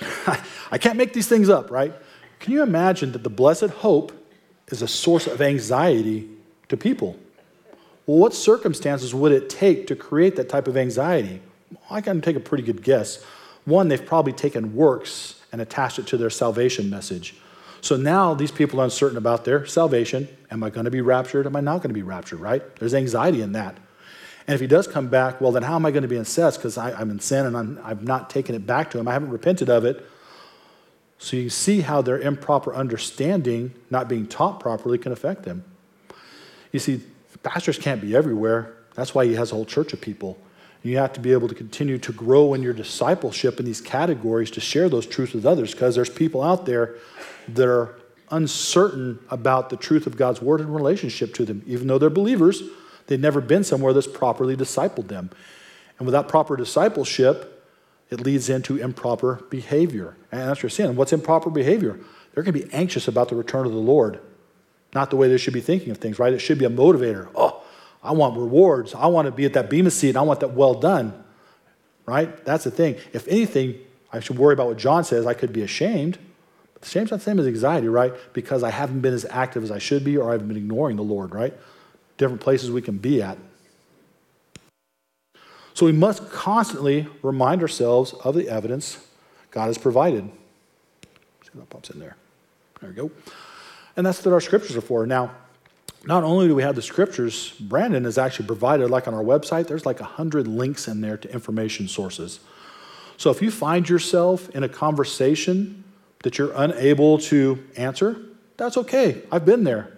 I 0.70 0.78
can't 0.78 0.96
make 0.96 1.12
these 1.12 1.28
things 1.28 1.48
up, 1.48 1.70
right? 1.70 1.92
Can 2.40 2.52
you 2.52 2.62
imagine 2.62 3.12
that 3.12 3.22
the 3.22 3.30
blessed 3.30 3.70
hope 3.70 4.12
is 4.70 4.82
a 4.82 4.88
source 4.88 5.26
of 5.26 5.40
anxiety 5.40 6.28
to 6.68 6.76
people. 6.76 7.16
Well, 8.06 8.18
what 8.18 8.34
circumstances 8.34 9.14
would 9.14 9.32
it 9.32 9.48
take 9.48 9.86
to 9.88 9.96
create 9.96 10.36
that 10.36 10.48
type 10.48 10.68
of 10.68 10.76
anxiety? 10.76 11.40
I 11.90 12.00
can 12.00 12.20
take 12.20 12.36
a 12.36 12.40
pretty 12.40 12.64
good 12.64 12.82
guess. 12.82 13.22
One, 13.64 13.88
they've 13.88 14.04
probably 14.04 14.32
taken 14.32 14.74
works 14.74 15.40
and 15.52 15.60
attached 15.60 15.98
it 15.98 16.06
to 16.08 16.16
their 16.16 16.30
salvation 16.30 16.90
message. 16.90 17.36
So 17.84 17.96
now 17.96 18.32
these 18.32 18.50
people 18.50 18.80
are 18.80 18.84
uncertain 18.84 19.18
about 19.18 19.44
their 19.44 19.66
salvation. 19.66 20.26
Am 20.50 20.62
I 20.64 20.70
going 20.70 20.86
to 20.86 20.90
be 20.90 21.02
raptured? 21.02 21.46
Am 21.46 21.54
I 21.54 21.60
not 21.60 21.82
going 21.82 21.90
to 21.90 21.94
be 21.94 22.02
raptured, 22.02 22.40
right? 22.40 22.62
There's 22.76 22.94
anxiety 22.94 23.42
in 23.42 23.52
that. 23.52 23.76
And 24.46 24.54
if 24.54 24.60
he 24.62 24.66
does 24.66 24.86
come 24.86 25.08
back, 25.08 25.38
well, 25.38 25.52
then 25.52 25.64
how 25.64 25.74
am 25.74 25.84
I 25.84 25.90
going 25.90 26.00
to 26.00 26.08
be 26.08 26.16
incensed? 26.16 26.60
Because 26.60 26.78
I'm 26.78 27.10
in 27.10 27.20
sin 27.20 27.44
and 27.44 27.54
I'm, 27.54 27.78
I've 27.84 28.02
not 28.02 28.30
taken 28.30 28.54
it 28.54 28.66
back 28.66 28.90
to 28.92 28.98
him. 28.98 29.06
I 29.06 29.12
haven't 29.12 29.28
repented 29.28 29.68
of 29.68 29.84
it. 29.84 30.02
So 31.18 31.36
you 31.36 31.50
see 31.50 31.82
how 31.82 32.00
their 32.00 32.18
improper 32.18 32.74
understanding, 32.74 33.74
not 33.90 34.08
being 34.08 34.28
taught 34.28 34.60
properly, 34.60 34.96
can 34.96 35.12
affect 35.12 35.42
them. 35.42 35.62
You 36.72 36.78
see, 36.78 37.02
pastors 37.42 37.76
can't 37.76 38.00
be 38.00 38.16
everywhere. 38.16 38.74
That's 38.94 39.14
why 39.14 39.26
he 39.26 39.34
has 39.34 39.52
a 39.52 39.56
whole 39.56 39.66
church 39.66 39.92
of 39.92 40.00
people. 40.00 40.38
You 40.84 40.98
have 40.98 41.14
to 41.14 41.20
be 41.20 41.32
able 41.32 41.48
to 41.48 41.54
continue 41.54 41.96
to 41.98 42.12
grow 42.12 42.52
in 42.52 42.62
your 42.62 42.74
discipleship 42.74 43.58
in 43.58 43.64
these 43.64 43.80
categories 43.80 44.50
to 44.52 44.60
share 44.60 44.90
those 44.90 45.06
truths 45.06 45.32
with 45.32 45.46
others 45.46 45.72
because 45.72 45.94
there's 45.94 46.10
people 46.10 46.42
out 46.42 46.66
there 46.66 46.96
that 47.48 47.66
are 47.66 47.96
uncertain 48.30 49.18
about 49.30 49.70
the 49.70 49.78
truth 49.78 50.06
of 50.06 50.18
God's 50.18 50.42
word 50.42 50.60
in 50.60 50.70
relationship 50.70 51.32
to 51.34 51.46
them. 51.46 51.62
Even 51.66 51.86
though 51.86 51.96
they're 51.96 52.10
believers, 52.10 52.62
they've 53.06 53.18
never 53.18 53.40
been 53.40 53.64
somewhere 53.64 53.94
that's 53.94 54.06
properly 54.06 54.56
discipled 54.56 55.08
them. 55.08 55.30
And 55.98 56.04
without 56.04 56.28
proper 56.28 56.54
discipleship, 56.54 57.66
it 58.10 58.20
leads 58.20 58.50
into 58.50 58.76
improper 58.76 59.42
behavior. 59.48 60.16
And 60.30 60.42
that's 60.42 60.62
your 60.62 60.70
sin. 60.70 60.96
What's 60.96 61.14
improper 61.14 61.48
behavior? 61.48 61.98
They're 62.34 62.42
going 62.42 62.58
to 62.58 62.66
be 62.66 62.72
anxious 62.74 63.08
about 63.08 63.30
the 63.30 63.36
return 63.36 63.64
of 63.64 63.72
the 63.72 63.78
Lord. 63.78 64.20
Not 64.94 65.08
the 65.08 65.16
way 65.16 65.28
they 65.28 65.38
should 65.38 65.54
be 65.54 65.62
thinking 65.62 65.90
of 65.90 65.98
things, 65.98 66.18
right? 66.18 66.32
It 66.32 66.40
should 66.40 66.58
be 66.58 66.66
a 66.66 66.70
motivator. 66.70 67.28
Oh, 67.34 67.53
I 68.04 68.12
want 68.12 68.36
rewards. 68.36 68.94
I 68.94 69.06
want 69.06 69.26
to 69.26 69.32
be 69.32 69.46
at 69.46 69.54
that 69.54 69.70
Bema 69.70 69.90
seat 69.90 70.10
and 70.10 70.18
I 70.18 70.22
want 70.22 70.40
that 70.40 70.52
well 70.52 70.74
done. 70.74 71.24
Right? 72.06 72.44
That's 72.44 72.64
the 72.64 72.70
thing. 72.70 72.96
If 73.14 73.26
anything, 73.28 73.76
I 74.12 74.20
should 74.20 74.38
worry 74.38 74.52
about 74.52 74.66
what 74.66 74.76
John 74.76 75.04
says. 75.04 75.26
I 75.26 75.32
could 75.32 75.54
be 75.54 75.62
ashamed. 75.62 76.18
But 76.74 76.84
shame's 76.84 77.10
not 77.10 77.20
the 77.20 77.24
same 77.24 77.40
as 77.40 77.46
anxiety, 77.46 77.88
right? 77.88 78.12
Because 78.34 78.62
I 78.62 78.70
haven't 78.70 79.00
been 79.00 79.14
as 79.14 79.24
active 79.30 79.64
as 79.64 79.70
I 79.70 79.78
should 79.78 80.04
be 80.04 80.18
or 80.18 80.32
I've 80.32 80.46
been 80.46 80.56
ignoring 80.56 80.96
the 80.96 81.02
Lord, 81.02 81.34
right? 81.34 81.54
Different 82.18 82.42
places 82.42 82.70
we 82.70 82.82
can 82.82 82.98
be 82.98 83.22
at. 83.22 83.38
So 85.72 85.86
we 85.86 85.92
must 85.92 86.30
constantly 86.30 87.08
remind 87.22 87.62
ourselves 87.62 88.12
of 88.12 88.34
the 88.34 88.48
evidence 88.48 89.04
God 89.50 89.66
has 89.66 89.78
provided. 89.78 90.30
See 91.42 91.50
that 91.54 91.70
pops 91.70 91.90
in 91.90 91.98
there. 91.98 92.16
There 92.80 92.90
we 92.90 92.96
go. 92.96 93.10
And 93.96 94.04
that's 94.04 94.24
what 94.24 94.32
our 94.32 94.40
scriptures 94.40 94.76
are 94.76 94.82
for. 94.82 95.06
Now, 95.06 95.34
not 96.06 96.24
only 96.24 96.48
do 96.48 96.54
we 96.54 96.62
have 96.62 96.74
the 96.74 96.82
scriptures, 96.82 97.52
Brandon 97.60 98.04
has 98.04 98.18
actually 98.18 98.46
provided, 98.46 98.90
like 98.90 99.08
on 99.08 99.14
our 99.14 99.22
website, 99.22 99.68
there's 99.68 99.86
like 99.86 100.00
100 100.00 100.46
links 100.46 100.88
in 100.88 101.00
there 101.00 101.16
to 101.16 101.32
information 101.32 101.88
sources. 101.88 102.40
So 103.16 103.30
if 103.30 103.40
you 103.40 103.50
find 103.50 103.88
yourself 103.88 104.50
in 104.50 104.64
a 104.64 104.68
conversation 104.68 105.84
that 106.22 106.38
you're 106.38 106.52
unable 106.54 107.18
to 107.18 107.62
answer, 107.76 108.20
that's 108.56 108.76
okay. 108.76 109.22
I've 109.30 109.44
been 109.44 109.64
there. 109.64 109.96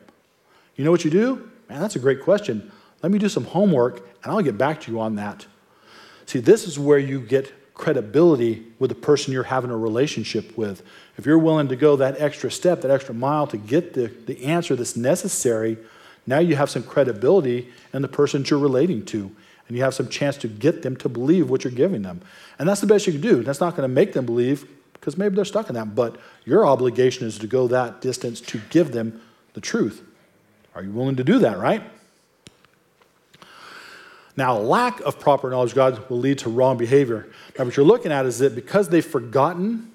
You 0.77 0.85
know 0.85 0.91
what 0.91 1.05
you 1.05 1.11
do? 1.11 1.51
Man, 1.69 1.81
that's 1.81 1.97
a 1.97 1.99
great 1.99 2.23
question. 2.23 2.71
Let 3.03 3.11
me 3.11 3.19
do 3.19 3.29
some 3.29 3.45
homework 3.45 4.09
and 4.23 4.33
I'll 4.33 4.43
get 4.43 4.59
back 4.59 4.81
to 4.83 4.93
you 4.93 5.01
on 5.01 5.17
that. 5.17 5.47
See, 6.27 6.41
this 6.41 6.67
is 6.67 6.79
where 6.79 6.99
you 6.99 7.21
get 7.21 7.53
credibility 7.75 8.67
with 8.79 8.89
the 8.91 8.97
person 8.97 9.33
you're 9.33 9.45
having 9.45 9.71
a 9.71 9.77
relationship 9.77 10.57
with. 10.57 10.83
If 11.19 11.27
you're 11.27 11.39
willing 11.39 11.69
to 11.69 11.77
go 11.77 11.97
that 11.97 12.21
extra 12.21 12.51
step, 12.51 12.81
that 12.81 12.91
extra 12.91 13.15
mile 13.15 13.47
to 13.49 13.57
get 13.57 13.93
the, 13.95 14.07
the 14.07 14.45
answer 14.45 14.75
that's 14.75 14.97
necessary, 14.97 15.79
now 16.27 16.39
you 16.39 16.57
have 16.57 16.71
some 16.71 16.83
credibility 16.83 17.69
in 17.93 18.03
the 18.03 18.09
person 18.09 18.45
you're 18.47 18.59
relating 18.59 19.05
to. 19.07 19.31
And 19.69 19.77
you 19.77 19.83
have 19.83 19.95
some 19.95 20.09
chance 20.09 20.37
to 20.39 20.49
get 20.49 20.83
them 20.83 20.97
to 20.99 21.09
believe 21.09 21.51
what 21.51 21.65
you're 21.65 21.73
giving 21.73 22.03
them. 22.03 22.21
And 22.59 22.69
that's 22.69 22.81
the 22.81 22.87
best 22.87 23.07
you 23.07 23.13
can 23.13 23.23
do. 23.23 23.43
That's 23.43 23.61
not 23.61 23.77
going 23.77 23.89
to 23.89 23.93
make 23.93 24.13
them 24.13 24.25
believe 24.25 24.67
because 24.93 25.19
maybe 25.19 25.35
they're 25.35 25.45
stuck 25.45 25.69
in 25.69 25.75
that. 25.75 25.95
But 25.95 26.19
your 26.45 26.67
obligation 26.67 27.27
is 27.27 27.39
to 27.39 27.47
go 27.47 27.67
that 27.69 28.01
distance 28.01 28.41
to 28.43 28.61
give 28.71 28.93
them 28.93 29.21
the 29.55 29.61
truth. 29.61 30.03
Are 30.75 30.83
you 30.83 30.91
willing 30.91 31.17
to 31.17 31.25
do 31.25 31.41
that, 31.41 31.59
right? 31.59 31.83
Now, 34.37 34.57
lack 34.57 35.01
of 35.01 35.19
proper 35.19 35.51
knowledge 35.51 35.71
of 35.71 35.77
God 35.77 36.11
will 36.11 36.19
lead 36.19 36.39
to 36.41 36.51
wrong 36.51 36.77
behavior. 36.77 37.27
Now, 37.59 37.65
what 37.65 37.77
you're 37.77 37.87
looking 37.87 38.13
at 38.13 38.27
is 38.27 38.39
that 38.41 38.55
because 38.55 38.89
they've 38.91 39.05
forgotten 39.05 39.91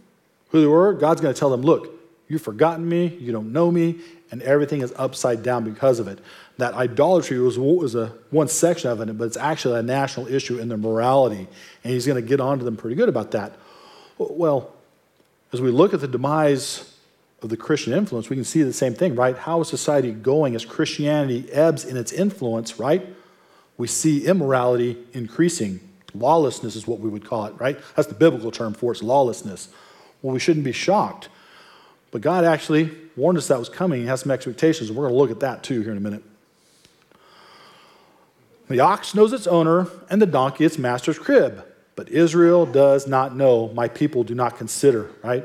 who 0.49 0.61
they 0.61 0.67
were, 0.67 0.93
God's 0.93 1.21
going 1.21 1.33
to 1.33 1.39
tell 1.39 1.51
them, 1.51 1.61
look, 1.61 1.93
you've 2.27 2.41
forgotten 2.41 2.87
me, 2.89 3.07
you 3.07 3.31
don't 3.31 3.53
know 3.53 3.71
me, 3.71 3.99
and 4.31 4.41
everything 4.41 4.81
is 4.81 4.93
upside 4.97 5.43
down 5.43 5.63
because 5.63 5.99
of 5.99 6.07
it. 6.07 6.19
That 6.57 6.73
idolatry 6.73 7.39
was, 7.39 7.59
was 7.59 7.95
a, 7.95 8.07
one 8.29 8.47
section 8.47 8.89
of 8.89 9.01
it, 9.01 9.17
but 9.17 9.25
it's 9.25 9.37
actually 9.37 9.79
a 9.79 9.83
national 9.83 10.27
issue 10.27 10.57
in 10.57 10.69
their 10.69 10.77
morality. 10.77 11.47
And 11.83 11.93
he's 11.93 12.07
going 12.07 12.21
to 12.21 12.27
get 12.27 12.39
on 12.39 12.59
to 12.59 12.65
them 12.65 12.77
pretty 12.77 12.95
good 12.95 13.09
about 13.09 13.31
that. 13.31 13.53
Well, 14.17 14.73
as 15.51 15.61
we 15.61 15.69
look 15.69 15.93
at 15.93 15.99
the 15.99 16.07
demise 16.07 16.95
of 17.41 17.49
the 17.49 17.57
Christian 17.57 17.93
influence, 17.93 18.29
we 18.29 18.35
can 18.35 18.45
see 18.45 18.63
the 18.63 18.73
same 18.73 18.93
thing, 18.93 19.15
right? 19.15 19.37
How 19.37 19.61
is 19.61 19.67
society 19.67 20.11
going 20.11 20.55
as 20.55 20.63
Christianity 20.63 21.51
ebbs 21.51 21.83
in 21.83 21.97
its 21.97 22.11
influence, 22.11 22.79
right? 22.79 23.05
we 23.81 23.87
see 23.87 24.27
immorality 24.27 24.95
increasing. 25.11 25.79
Lawlessness 26.13 26.75
is 26.75 26.85
what 26.85 26.99
we 26.99 27.09
would 27.09 27.25
call 27.25 27.45
it, 27.45 27.55
right? 27.59 27.79
That's 27.95 28.07
the 28.07 28.13
biblical 28.13 28.51
term 28.51 28.75
for 28.75 28.91
it, 28.91 29.01
lawlessness. 29.01 29.69
Well, 30.21 30.33
we 30.33 30.39
shouldn't 30.39 30.65
be 30.65 30.71
shocked. 30.71 31.29
But 32.11 32.21
God 32.21 32.43
actually 32.43 32.91
warned 33.15 33.37
us 33.37 33.47
that 33.47 33.59
was 33.59 33.69
coming. 33.69 34.01
He 34.01 34.07
has 34.07 34.21
some 34.21 34.31
expectations, 34.31 34.91
we're 34.91 35.07
going 35.07 35.13
to 35.13 35.17
look 35.17 35.31
at 35.31 35.39
that 35.39 35.63
too 35.63 35.81
here 35.81 35.91
in 35.91 35.97
a 35.97 36.01
minute. 36.01 36.23
The 38.67 38.79
ox 38.79 39.13
knows 39.13 39.33
its 39.33 39.47
owner, 39.47 39.87
and 40.09 40.21
the 40.21 40.25
donkey 40.25 40.63
its 40.63 40.77
master's 40.77 41.19
crib. 41.19 41.65
But 41.97 42.09
Israel 42.09 42.65
does 42.65 43.05
not 43.05 43.35
know. 43.35 43.69
My 43.73 43.89
people 43.89 44.23
do 44.23 44.33
not 44.33 44.57
consider, 44.57 45.09
right? 45.23 45.43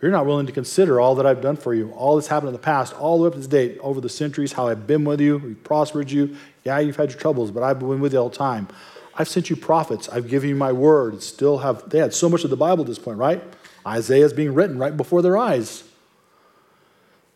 You're 0.00 0.12
not 0.12 0.24
willing 0.24 0.46
to 0.46 0.52
consider 0.52 1.00
all 1.00 1.16
that 1.16 1.26
I've 1.26 1.42
done 1.42 1.56
for 1.56 1.74
you, 1.74 1.90
all 1.92 2.14
that's 2.14 2.28
happened 2.28 2.48
in 2.48 2.52
the 2.54 2.60
past, 2.60 2.94
all 2.94 3.18
the 3.18 3.24
way 3.24 3.26
up 3.26 3.32
to 3.34 3.38
this 3.38 3.48
date, 3.48 3.78
over 3.80 4.00
the 4.00 4.08
centuries, 4.08 4.52
how 4.52 4.68
I've 4.68 4.86
been 4.86 5.04
with 5.04 5.20
you, 5.20 5.38
we've 5.38 5.62
prospered 5.62 6.10
you. 6.10 6.36
Yeah, 6.64 6.78
you've 6.78 6.96
had 6.96 7.10
your 7.10 7.18
troubles, 7.18 7.50
but 7.50 7.62
I've 7.62 7.78
been 7.78 8.00
with 8.00 8.12
you 8.12 8.20
all 8.20 8.30
the 8.30 8.36
time. 8.36 8.68
I've 9.14 9.28
sent 9.28 9.50
you 9.50 9.56
prophets. 9.56 10.08
I've 10.08 10.28
given 10.28 10.48
you 10.48 10.54
my 10.54 10.72
word. 10.72 11.22
Still 11.22 11.58
have, 11.58 11.90
they 11.90 11.98
had 11.98 12.14
so 12.14 12.28
much 12.28 12.44
of 12.44 12.50
the 12.50 12.56
Bible 12.56 12.82
at 12.82 12.86
this 12.86 12.98
point, 12.98 13.18
right? 13.18 13.42
Isaiah 13.86 14.24
is 14.24 14.32
being 14.32 14.54
written 14.54 14.78
right 14.78 14.96
before 14.96 15.20
their 15.20 15.36
eyes. 15.36 15.84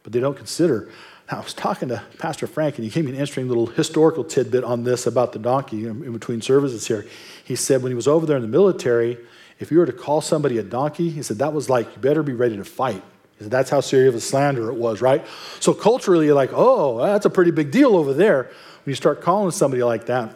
But 0.04 0.12
they 0.12 0.20
don't 0.20 0.36
consider. 0.36 0.88
Now, 1.32 1.38
I 1.38 1.42
was 1.42 1.54
talking 1.54 1.88
to 1.88 2.02
Pastor 2.18 2.46
Frank, 2.46 2.76
and 2.76 2.84
he 2.84 2.90
gave 2.90 3.04
me 3.04 3.10
an 3.10 3.16
interesting 3.16 3.48
little 3.48 3.66
historical 3.66 4.22
tidbit 4.22 4.62
on 4.62 4.84
this 4.84 5.06
about 5.06 5.32
the 5.32 5.38
donkey 5.38 5.86
in 5.86 6.12
between 6.12 6.42
services 6.42 6.86
here. 6.86 7.06
He 7.42 7.56
said 7.56 7.82
when 7.82 7.90
he 7.90 7.96
was 7.96 8.06
over 8.06 8.26
there 8.26 8.36
in 8.36 8.42
the 8.42 8.48
military, 8.48 9.18
if 9.58 9.70
you 9.70 9.78
were 9.78 9.86
to 9.86 9.92
call 9.92 10.20
somebody 10.20 10.58
a 10.58 10.62
donkey, 10.62 11.08
he 11.08 11.22
said 11.22 11.38
that 11.38 11.52
was 11.52 11.70
like, 11.70 11.86
you 11.96 12.02
better 12.02 12.22
be 12.22 12.34
ready 12.34 12.56
to 12.56 12.64
fight. 12.64 13.02
He 13.38 13.44
said 13.44 13.50
that's 13.50 13.70
how 13.70 13.80
serious 13.80 14.10
of 14.10 14.16
a 14.16 14.20
slander 14.20 14.68
it 14.68 14.74
was, 14.74 15.00
right? 15.00 15.24
So 15.60 15.72
culturally, 15.72 16.26
you're 16.26 16.34
like, 16.34 16.50
oh, 16.52 16.98
that's 16.98 17.24
a 17.24 17.30
pretty 17.30 17.50
big 17.50 17.70
deal 17.70 17.96
over 17.96 18.12
there. 18.12 18.42
When 18.42 18.90
you 18.90 18.94
start 18.94 19.22
calling 19.22 19.50
somebody 19.50 19.82
like 19.82 20.06
that, 20.06 20.34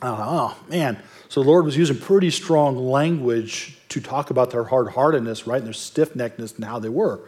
oh, 0.00 0.56
man. 0.68 0.98
So 1.28 1.42
the 1.42 1.48
Lord 1.48 1.66
was 1.66 1.76
using 1.76 1.98
pretty 1.98 2.30
strong 2.30 2.76
language 2.76 3.78
to 3.90 4.00
talk 4.00 4.30
about 4.30 4.50
their 4.50 4.64
hard 4.64 4.88
heartedness, 4.88 5.46
right, 5.46 5.58
and 5.58 5.66
their 5.66 5.74
stiff 5.74 6.14
neckedness 6.14 6.56
and 6.56 6.64
how 6.64 6.78
they 6.78 6.88
were. 6.88 7.20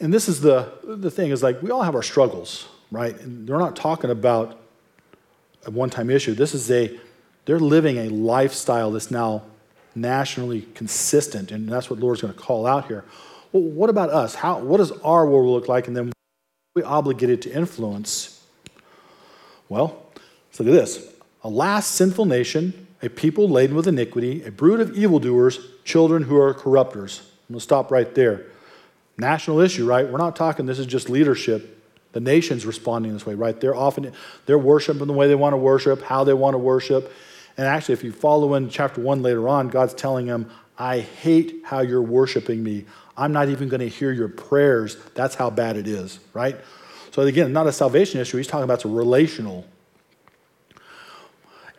And 0.00 0.12
this 0.12 0.28
is 0.28 0.40
the, 0.40 0.72
the 0.82 1.10
thing 1.10 1.30
is 1.30 1.42
like 1.42 1.62
we 1.62 1.70
all 1.70 1.82
have 1.82 1.94
our 1.94 2.02
struggles, 2.02 2.68
right? 2.90 3.18
And 3.20 3.46
they're 3.46 3.58
not 3.58 3.76
talking 3.76 4.10
about 4.10 4.60
a 5.64 5.70
one 5.70 5.90
time 5.90 6.10
issue. 6.10 6.34
This 6.34 6.54
is 6.54 6.70
a, 6.70 6.98
they're 7.44 7.60
living 7.60 7.98
a 7.98 8.08
lifestyle 8.08 8.90
that's 8.90 9.10
now 9.10 9.42
nationally 9.94 10.62
consistent, 10.74 11.52
and 11.52 11.68
that's 11.68 11.88
what 11.88 12.00
Lord's 12.00 12.20
going 12.20 12.34
to 12.34 12.38
call 12.38 12.66
out 12.66 12.88
here. 12.88 13.04
Well, 13.52 13.62
what 13.62 13.90
about 13.90 14.10
us? 14.10 14.34
How, 14.34 14.58
what 14.58 14.78
does 14.78 14.90
our 15.02 15.26
world 15.26 15.46
look 15.46 15.68
like? 15.68 15.86
And 15.86 15.96
then 15.96 16.12
we 16.74 16.82
obligated 16.82 17.40
to 17.42 17.52
influence? 17.52 18.44
Well, 19.68 20.02
let's 20.48 20.58
look 20.58 20.68
at 20.68 20.74
this. 20.74 21.12
A 21.44 21.48
last 21.48 21.92
sinful 21.92 22.24
nation, 22.24 22.88
a 23.00 23.08
people 23.08 23.48
laden 23.48 23.76
with 23.76 23.86
iniquity, 23.86 24.42
a 24.42 24.50
brood 24.50 24.80
of 24.80 24.96
evildoers, 24.96 25.60
children 25.84 26.24
who 26.24 26.36
are 26.36 26.52
corrupters. 26.52 27.20
I'm 27.48 27.54
going 27.54 27.60
to 27.60 27.62
stop 27.62 27.92
right 27.92 28.12
there. 28.14 28.46
National 29.16 29.60
issue, 29.60 29.86
right? 29.86 30.08
We're 30.08 30.18
not 30.18 30.36
talking 30.36 30.66
this 30.66 30.78
is 30.78 30.86
just 30.86 31.08
leadership. 31.08 31.82
The 32.12 32.20
nation's 32.20 32.64
responding 32.64 33.12
this 33.12 33.26
way, 33.26 33.34
right? 33.34 33.60
They're 33.60 33.74
often 33.74 34.12
they're 34.46 34.58
worshiping 34.58 35.06
the 35.06 35.12
way 35.12 35.28
they 35.28 35.34
want 35.34 35.52
to 35.52 35.56
worship, 35.56 36.02
how 36.02 36.24
they 36.24 36.34
want 36.34 36.54
to 36.54 36.58
worship. 36.58 37.12
And 37.56 37.66
actually, 37.66 37.94
if 37.94 38.04
you 38.04 38.12
follow 38.12 38.54
in 38.54 38.68
chapter 38.68 39.00
one 39.00 39.22
later 39.22 39.48
on, 39.48 39.68
God's 39.68 39.94
telling 39.94 40.26
them, 40.26 40.50
I 40.76 41.00
hate 41.00 41.62
how 41.64 41.80
you're 41.80 42.02
worshiping 42.02 42.62
me. 42.62 42.86
I'm 43.16 43.32
not 43.32 43.48
even 43.48 43.68
going 43.68 43.80
to 43.80 43.88
hear 43.88 44.10
your 44.10 44.28
prayers. 44.28 44.96
That's 45.14 45.36
how 45.36 45.50
bad 45.50 45.76
it 45.76 45.86
is, 45.86 46.18
right? 46.32 46.56
So 47.12 47.22
again, 47.22 47.52
not 47.52 47.68
a 47.68 47.72
salvation 47.72 48.20
issue. 48.20 48.38
He's 48.38 48.48
talking 48.48 48.64
about 48.64 48.74
it's 48.74 48.84
a 48.84 48.88
relational. 48.88 49.64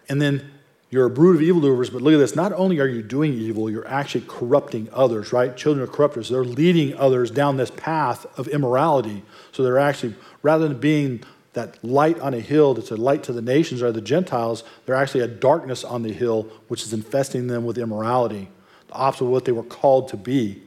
And 0.08 0.22
then 0.22 0.50
you're 0.90 1.06
a 1.06 1.10
brood 1.10 1.36
of 1.36 1.42
evildoers, 1.42 1.90
but 1.90 2.02
look 2.02 2.14
at 2.14 2.18
this. 2.18 2.36
Not 2.36 2.54
only 2.54 2.80
are 2.80 2.88
you 2.88 3.02
doing 3.02 3.34
evil, 3.34 3.70
you're 3.70 3.88
actually 3.88 4.26
corrupting 4.28 4.88
others, 4.94 5.34
right? 5.34 5.56
Children 5.58 5.84
of 5.84 5.92
corrupters. 5.92 6.30
They're 6.30 6.44
leading 6.44 6.96
others 6.98 7.32
down 7.32 7.58
this 7.58 7.72
path 7.72 8.26
of 8.38 8.48
immorality. 8.48 9.24
So 9.52 9.64
they're 9.64 9.80
actually, 9.80 10.16
rather 10.42 10.68
than 10.68 10.80
being 10.80 11.24
that 11.54 11.84
light 11.84 12.20
on 12.20 12.34
a 12.34 12.40
hill 12.40 12.74
that's 12.76 12.92
a 12.92 12.98
light 12.98 13.24
to 13.24 13.34
the 13.34 13.42
nations 13.42 13.82
or 13.82 13.92
the 13.92 14.02
Gentiles, 14.02 14.64
they're 14.86 14.96
actually 14.96 15.22
a 15.22 15.28
darkness 15.28 15.84
on 15.84 16.04
the 16.04 16.14
hill, 16.14 16.44
which 16.68 16.84
is 16.84 16.94
infesting 16.94 17.48
them 17.48 17.66
with 17.66 17.78
immorality, 17.78 18.50
the 18.88 18.94
opposite 18.94 19.26
of 19.26 19.32
what 19.32 19.46
they 19.46 19.52
were 19.52 19.64
called 19.64 20.10
to 20.10 20.18
be. 20.18 20.62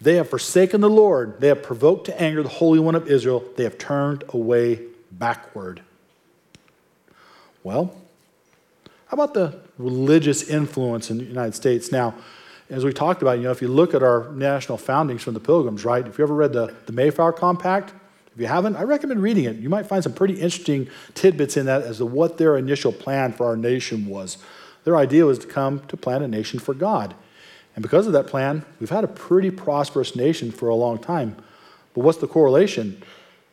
They 0.00 0.14
have 0.16 0.30
forsaken 0.30 0.80
the 0.80 0.90
Lord. 0.90 1.40
They 1.40 1.48
have 1.48 1.62
provoked 1.62 2.06
to 2.06 2.20
anger 2.20 2.42
the 2.42 2.48
Holy 2.48 2.80
One 2.80 2.96
of 2.96 3.08
Israel. 3.08 3.44
They 3.56 3.64
have 3.64 3.78
turned 3.78 4.24
away 4.30 4.80
backward. 5.12 5.82
Well, 7.62 7.94
how 9.12 9.16
about 9.16 9.34
the 9.34 9.54
religious 9.76 10.48
influence 10.48 11.10
in 11.10 11.18
the 11.18 11.24
United 11.24 11.54
States? 11.54 11.92
Now, 11.92 12.14
as 12.70 12.82
we 12.82 12.94
talked 12.94 13.20
about, 13.20 13.36
you 13.36 13.42
know, 13.42 13.50
if 13.50 13.60
you 13.60 13.68
look 13.68 13.92
at 13.92 14.02
our 14.02 14.32
national 14.32 14.78
foundings 14.78 15.22
from 15.22 15.34
the 15.34 15.40
Pilgrims, 15.40 15.84
right? 15.84 16.08
If 16.08 16.16
you 16.16 16.24
ever 16.24 16.34
read 16.34 16.54
the, 16.54 16.74
the 16.86 16.92
Mayflower 16.92 17.34
Compact, 17.34 17.92
if 18.34 18.40
you 18.40 18.46
haven't, 18.46 18.74
I 18.74 18.84
recommend 18.84 19.22
reading 19.22 19.44
it. 19.44 19.56
You 19.56 19.68
might 19.68 19.84
find 19.84 20.02
some 20.02 20.14
pretty 20.14 20.40
interesting 20.40 20.88
tidbits 21.12 21.58
in 21.58 21.66
that 21.66 21.82
as 21.82 21.98
to 21.98 22.06
what 22.06 22.38
their 22.38 22.56
initial 22.56 22.90
plan 22.90 23.34
for 23.34 23.44
our 23.44 23.54
nation 23.54 24.06
was. 24.06 24.38
Their 24.84 24.96
idea 24.96 25.26
was 25.26 25.38
to 25.40 25.46
come 25.46 25.80
to 25.88 25.96
plan 25.98 26.22
a 26.22 26.28
nation 26.28 26.58
for 26.58 26.72
God. 26.72 27.14
And 27.76 27.82
because 27.82 28.06
of 28.06 28.14
that 28.14 28.28
plan, 28.28 28.64
we've 28.80 28.88
had 28.88 29.04
a 29.04 29.08
pretty 29.08 29.50
prosperous 29.50 30.16
nation 30.16 30.50
for 30.50 30.70
a 30.70 30.74
long 30.74 30.96
time. 30.96 31.36
But 31.92 32.02
what's 32.02 32.16
the 32.16 32.28
correlation? 32.28 33.02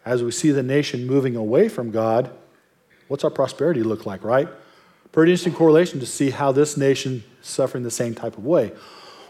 As 0.06 0.24
we 0.24 0.32
see 0.32 0.52
the 0.52 0.64
nation 0.64 1.06
moving 1.06 1.36
away 1.36 1.68
from 1.68 1.92
God, 1.92 2.32
what's 3.10 3.26
our 3.26 3.30
prosperity 3.30 3.84
look 3.84 4.06
like, 4.06 4.24
right? 4.24 4.48
Pretty 5.12 5.32
interesting 5.32 5.54
correlation 5.54 6.00
to 6.00 6.06
see 6.06 6.30
how 6.30 6.52
this 6.52 6.78
nation 6.78 7.24
suffering 7.42 7.84
the 7.84 7.92
same 7.92 8.14
type 8.14 8.38
of 8.38 8.46
way. 8.46 8.72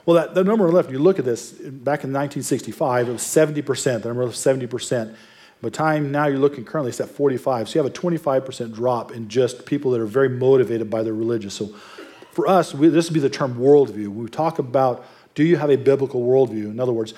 Well, 0.05 0.15
that, 0.15 0.34
the 0.34 0.43
number 0.43 0.65
on 0.65 0.71
the 0.71 0.75
left, 0.75 0.91
you 0.91 0.99
look 0.99 1.19
at 1.19 1.25
this, 1.25 1.51
back 1.51 2.03
in 2.03 2.11
1965, 2.11 3.09
it 3.09 3.11
was 3.11 3.21
70%, 3.21 4.01
the 4.01 4.09
number 4.09 4.25
was 4.25 4.36
70%. 4.36 5.15
By 5.61 5.69
time 5.69 6.11
now 6.11 6.27
you're 6.27 6.39
looking 6.39 6.63
currently, 6.63 6.89
it's 6.89 7.01
at 7.01 7.09
45. 7.09 7.69
So 7.69 7.80
you 7.80 7.84
have 7.84 7.91
a 7.91 7.95
25% 7.95 8.73
drop 8.73 9.11
in 9.11 9.27
just 9.27 9.65
people 9.65 9.91
that 9.91 10.01
are 10.01 10.05
very 10.05 10.30
motivated 10.30 10.89
by 10.89 11.03
their 11.03 11.13
religious. 11.13 11.53
So 11.53 11.67
for 12.32 12.47
us, 12.47 12.73
we, 12.73 12.88
this 12.88 13.09
would 13.09 13.13
be 13.13 13.19
the 13.19 13.30
term 13.30 13.55
worldview. 13.55 14.07
we 14.07 14.30
talk 14.30 14.59
about 14.59 15.05
do 15.36 15.43
you 15.43 15.57
have 15.57 15.69
a 15.69 15.77
biblical 15.77 16.21
worldview? 16.21 16.71
In 16.71 16.80
other 16.80 16.91
words, 16.91 17.13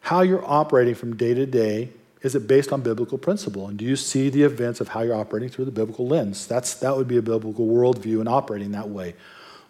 how 0.00 0.22
you're 0.22 0.44
operating 0.44 0.94
from 0.94 1.16
day 1.16 1.34
to 1.34 1.46
day 1.46 1.90
is 2.22 2.34
it 2.34 2.46
based 2.46 2.72
on 2.72 2.82
biblical 2.82 3.18
principle? 3.18 3.68
And 3.68 3.78
do 3.78 3.84
you 3.84 3.96
see 3.96 4.28
the 4.28 4.42
events 4.42 4.80
of 4.80 4.88
how 4.88 5.00
you're 5.00 5.14
operating 5.14 5.48
through 5.48 5.64
the 5.64 5.70
biblical 5.70 6.06
lens? 6.06 6.46
That's, 6.46 6.74
that 6.74 6.96
would 6.96 7.08
be 7.08 7.16
a 7.16 7.22
biblical 7.22 7.66
worldview 7.66 8.20
and 8.20 8.28
operating 8.28 8.72
that 8.72 8.88
way. 8.88 9.14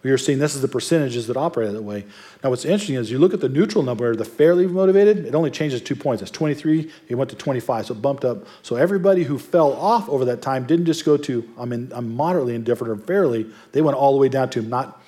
We 0.03 0.09
are 0.09 0.17
seeing 0.17 0.39
this 0.39 0.55
is 0.55 0.61
the 0.61 0.67
percentages 0.67 1.27
that 1.27 1.37
operate 1.37 1.71
that 1.73 1.83
way. 1.83 2.05
Now, 2.43 2.49
what's 2.49 2.65
interesting 2.65 2.95
is 2.95 3.11
you 3.11 3.19
look 3.19 3.35
at 3.35 3.39
the 3.39 3.49
neutral 3.49 3.83
number, 3.83 4.15
the 4.15 4.25
fairly 4.25 4.65
motivated, 4.65 5.25
it 5.25 5.35
only 5.35 5.51
changes 5.51 5.79
two 5.79 5.95
points. 5.95 6.23
It's 6.23 6.31
23, 6.31 6.91
it 7.07 7.15
went 7.15 7.29
to 7.29 7.35
25, 7.35 7.85
so 7.85 7.93
it 7.93 8.01
bumped 8.01 8.25
up. 8.25 8.47
So 8.63 8.77
everybody 8.77 9.23
who 9.23 9.37
fell 9.37 9.73
off 9.73 10.09
over 10.09 10.25
that 10.25 10.41
time 10.41 10.65
didn't 10.65 10.87
just 10.87 11.05
go 11.05 11.17
to, 11.17 11.47
I'm, 11.57 11.71
in, 11.71 11.91
I'm 11.93 12.15
moderately 12.15 12.55
indifferent 12.55 12.99
or 12.99 13.05
fairly, 13.05 13.45
they 13.73 13.81
went 13.81 13.95
all 13.95 14.13
the 14.13 14.17
way 14.17 14.27
down 14.27 14.49
to, 14.51 14.59
I'm 14.59 14.69
not, 14.69 15.01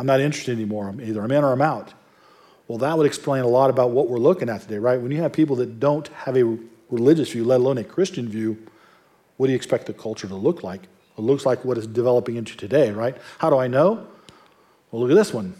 I'm 0.00 0.06
not 0.06 0.20
interested 0.20 0.52
anymore. 0.52 0.88
I'm 0.88 1.00
either 1.00 1.22
I'm 1.22 1.30
in 1.30 1.44
or 1.44 1.52
I'm 1.52 1.62
out. 1.62 1.92
Well, 2.66 2.78
that 2.78 2.96
would 2.96 3.06
explain 3.06 3.44
a 3.44 3.48
lot 3.48 3.70
about 3.70 3.90
what 3.90 4.08
we're 4.08 4.18
looking 4.18 4.48
at 4.48 4.62
today, 4.62 4.78
right? 4.78 5.00
When 5.00 5.12
you 5.12 5.20
have 5.22 5.32
people 5.32 5.56
that 5.56 5.78
don't 5.78 6.08
have 6.08 6.36
a 6.36 6.58
religious 6.90 7.30
view, 7.32 7.44
let 7.44 7.60
alone 7.60 7.78
a 7.78 7.84
Christian 7.84 8.28
view, 8.28 8.58
what 9.36 9.46
do 9.46 9.52
you 9.52 9.56
expect 9.56 9.86
the 9.86 9.92
culture 9.92 10.28
to 10.28 10.34
look 10.34 10.62
like? 10.62 10.82
It 11.16 11.22
looks 11.22 11.46
like 11.46 11.64
what 11.64 11.78
is 11.78 11.86
developing 11.86 12.36
into 12.36 12.56
today, 12.56 12.90
right? 12.90 13.16
How 13.38 13.50
do 13.50 13.58
I 13.58 13.68
know? 13.68 14.06
Well, 14.90 15.02
look 15.02 15.10
at 15.10 15.14
this 15.14 15.32
one. 15.32 15.54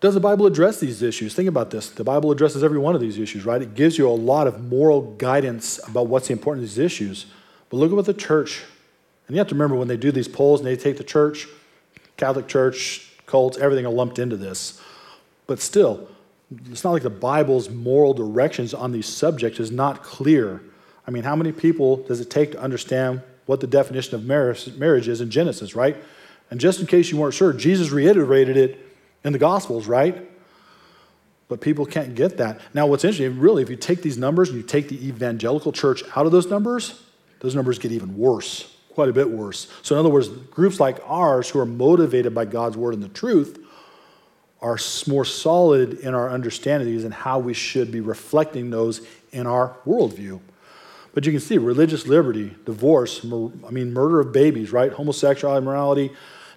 Does 0.00 0.14
the 0.14 0.20
Bible 0.20 0.46
address 0.46 0.78
these 0.78 1.02
issues? 1.02 1.34
Think 1.34 1.48
about 1.48 1.70
this. 1.70 1.88
The 1.88 2.04
Bible 2.04 2.30
addresses 2.30 2.62
every 2.62 2.78
one 2.78 2.94
of 2.94 3.00
these 3.00 3.18
issues, 3.18 3.46
right? 3.46 3.60
It 3.60 3.74
gives 3.74 3.96
you 3.96 4.08
a 4.08 4.10
lot 4.10 4.46
of 4.46 4.62
moral 4.62 5.14
guidance 5.16 5.80
about 5.88 6.06
what's 6.06 6.28
the 6.28 6.32
importance 6.32 6.70
of 6.70 6.76
these 6.76 6.84
issues. 6.84 7.26
But 7.70 7.78
look 7.78 7.90
at 7.90 7.96
what 7.96 8.04
the 8.04 8.14
church, 8.14 8.62
and 9.26 9.34
you 9.34 9.38
have 9.38 9.48
to 9.48 9.54
remember 9.54 9.74
when 9.74 9.88
they 9.88 9.96
do 9.96 10.12
these 10.12 10.28
polls 10.28 10.60
and 10.60 10.66
they 10.66 10.76
take 10.76 10.98
the 10.98 11.04
church, 11.04 11.48
Catholic 12.16 12.46
Church, 12.46 13.10
cults, 13.26 13.58
everything 13.58 13.86
are 13.86 13.92
lumped 13.92 14.18
into 14.18 14.36
this. 14.36 14.80
But 15.46 15.60
still, 15.60 16.08
it's 16.70 16.84
not 16.84 16.92
like 16.92 17.02
the 17.02 17.10
Bible's 17.10 17.68
moral 17.68 18.14
directions 18.14 18.72
on 18.72 18.92
these 18.92 19.06
subjects 19.06 19.58
is 19.58 19.72
not 19.72 20.02
clear. 20.02 20.62
I 21.06 21.10
mean, 21.10 21.24
how 21.24 21.36
many 21.36 21.52
people 21.52 21.96
does 21.96 22.20
it 22.20 22.30
take 22.30 22.52
to 22.52 22.60
understand 22.60 23.22
what 23.46 23.60
the 23.60 23.66
definition 23.66 24.14
of 24.14 24.24
marriage 24.24 25.08
is 25.08 25.20
in 25.20 25.30
Genesis, 25.30 25.74
right? 25.74 25.96
And 26.50 26.60
just 26.60 26.80
in 26.80 26.86
case 26.86 27.10
you 27.10 27.16
weren't 27.16 27.34
sure, 27.34 27.52
Jesus 27.52 27.90
reiterated 27.90 28.56
it 28.56 28.78
in 29.24 29.32
the 29.32 29.38
Gospels, 29.38 29.86
right? 29.86 30.28
But 31.48 31.60
people 31.60 31.86
can't 31.86 32.14
get 32.14 32.38
that. 32.38 32.60
Now, 32.74 32.86
what's 32.86 33.04
interesting, 33.04 33.38
really, 33.38 33.62
if 33.62 33.70
you 33.70 33.76
take 33.76 34.02
these 34.02 34.18
numbers 34.18 34.48
and 34.48 34.58
you 34.58 34.64
take 34.64 34.88
the 34.88 35.06
evangelical 35.06 35.72
church 35.72 36.02
out 36.16 36.26
of 36.26 36.32
those 36.32 36.48
numbers, 36.48 37.02
those 37.40 37.54
numbers 37.54 37.78
get 37.78 37.92
even 37.92 38.16
worse, 38.16 38.76
quite 38.90 39.08
a 39.08 39.12
bit 39.12 39.30
worse. 39.30 39.68
So, 39.82 39.94
in 39.94 40.00
other 40.00 40.08
words, 40.08 40.28
groups 40.28 40.80
like 40.80 40.98
ours 41.06 41.50
who 41.50 41.60
are 41.60 41.66
motivated 41.66 42.34
by 42.34 42.46
God's 42.46 42.76
word 42.76 42.94
and 42.94 43.02
the 43.02 43.08
truth 43.08 43.65
are 44.66 44.78
more 45.06 45.24
solid 45.24 46.00
in 46.00 46.12
our 46.12 46.28
understandings 46.28 47.04
and 47.04 47.14
how 47.14 47.38
we 47.38 47.54
should 47.54 47.92
be 47.92 48.00
reflecting 48.00 48.68
those 48.68 49.00
in 49.30 49.46
our 49.46 49.76
worldview. 49.86 50.40
But 51.14 51.24
you 51.24 51.30
can 51.30 51.40
see 51.40 51.56
religious 51.56 52.08
liberty, 52.08 52.52
divorce, 52.64 53.24
I 53.24 53.70
mean, 53.70 53.92
murder 53.92 54.18
of 54.18 54.32
babies, 54.32 54.72
right? 54.72 54.92
Homosexuality, 54.92 55.62
immorality. 55.62 56.10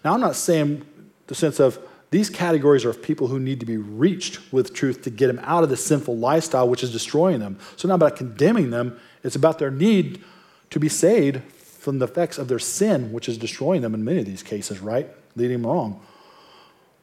Now, 0.03 0.15
I'm 0.15 0.21
not 0.21 0.35
saying 0.35 0.85
the 1.27 1.35
sense 1.35 1.59
of 1.59 1.77
these 2.09 2.31
categories 2.31 2.83
are 2.83 2.89
of 2.89 3.03
people 3.03 3.27
who 3.27 3.39
need 3.39 3.59
to 3.59 3.65
be 3.67 3.77
reached 3.77 4.51
with 4.51 4.73
truth 4.73 5.03
to 5.03 5.11
get 5.11 5.27
them 5.27 5.39
out 5.43 5.63
of 5.63 5.69
the 5.69 5.77
sinful 5.77 6.17
lifestyle 6.17 6.67
which 6.67 6.81
is 6.81 6.91
destroying 6.91 7.39
them. 7.39 7.59
So, 7.75 7.87
not 7.87 7.95
about 7.95 8.15
condemning 8.15 8.71
them, 8.71 8.99
it's 9.23 9.35
about 9.35 9.59
their 9.59 9.69
need 9.69 10.23
to 10.71 10.79
be 10.79 10.89
saved 10.89 11.43
from 11.53 11.99
the 11.99 12.05
effects 12.05 12.39
of 12.39 12.47
their 12.47 12.59
sin, 12.59 13.11
which 13.13 13.29
is 13.29 13.37
destroying 13.37 13.83
them 13.83 13.93
in 13.93 14.03
many 14.03 14.19
of 14.19 14.25
these 14.25 14.41
cases, 14.41 14.79
right? 14.79 15.07
Leading 15.35 15.61
them 15.61 15.71
wrong. 15.71 16.01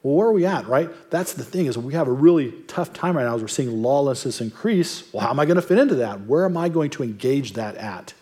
Well, 0.07 0.15
where 0.15 0.29
are 0.29 0.33
we 0.33 0.47
at, 0.47 0.69
right? 0.69 0.89
That's 1.11 1.33
the 1.33 1.43
thing 1.43 1.67
is 1.67 1.77
we 1.77 1.95
have 1.95 2.07
a 2.07 2.13
really 2.13 2.53
tough 2.69 2.93
time 2.93 3.17
right 3.17 3.25
now 3.25 3.35
as 3.35 3.43
we're 3.43 3.49
seeing 3.49 3.83
lawlessness 3.83 4.41
increase. 4.41 5.03
Well, 5.13 5.25
how 5.25 5.31
am 5.31 5.41
I 5.41 5.47
going 5.47 5.57
to 5.57 5.63
fit 5.63 5.79
into 5.79 5.97
that? 5.97 6.21
Where 6.27 6.45
am 6.45 6.57
I 6.57 6.69
going 6.69 6.91
to 6.91 7.03
engage 7.03 7.55
that 7.55 7.75
at? 7.75 8.15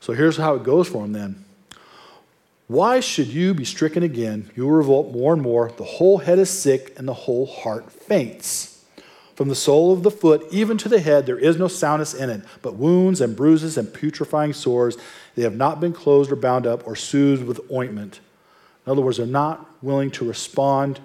So 0.00 0.12
here's 0.12 0.36
how 0.36 0.54
it 0.56 0.64
goes 0.64 0.86
for 0.86 1.00
them 1.00 1.14
then. 1.14 1.44
Why 2.68 3.00
should 3.00 3.28
you 3.28 3.54
be 3.54 3.64
stricken 3.64 4.02
again? 4.02 4.50
You 4.54 4.64
will 4.64 4.72
revolt 4.72 5.14
more 5.14 5.32
and 5.32 5.40
more. 5.40 5.72
The 5.74 5.84
whole 5.84 6.18
head 6.18 6.38
is 6.38 6.50
sick, 6.50 6.92
and 6.98 7.08
the 7.08 7.14
whole 7.14 7.46
heart 7.46 7.90
faints. 7.90 8.84
From 9.34 9.48
the 9.48 9.54
sole 9.54 9.94
of 9.94 10.02
the 10.02 10.10
foot 10.10 10.46
even 10.50 10.76
to 10.76 10.90
the 10.90 11.00
head, 11.00 11.24
there 11.24 11.38
is 11.38 11.56
no 11.56 11.68
soundness 11.68 12.12
in 12.12 12.28
it, 12.28 12.42
but 12.60 12.74
wounds 12.74 13.22
and 13.22 13.34
bruises 13.34 13.78
and 13.78 13.88
putrefying 13.94 14.52
sores. 14.52 14.98
They 15.36 15.42
have 15.42 15.56
not 15.56 15.80
been 15.80 15.94
closed 15.94 16.30
or 16.30 16.36
bound 16.36 16.66
up 16.66 16.86
or 16.86 16.94
soothed 16.96 17.44
with 17.44 17.62
ointment. 17.72 18.20
In 18.90 18.94
other 18.94 19.02
words, 19.02 19.18
they're 19.18 19.26
not 19.26 19.68
willing 19.84 20.10
to 20.10 20.26
respond 20.26 20.98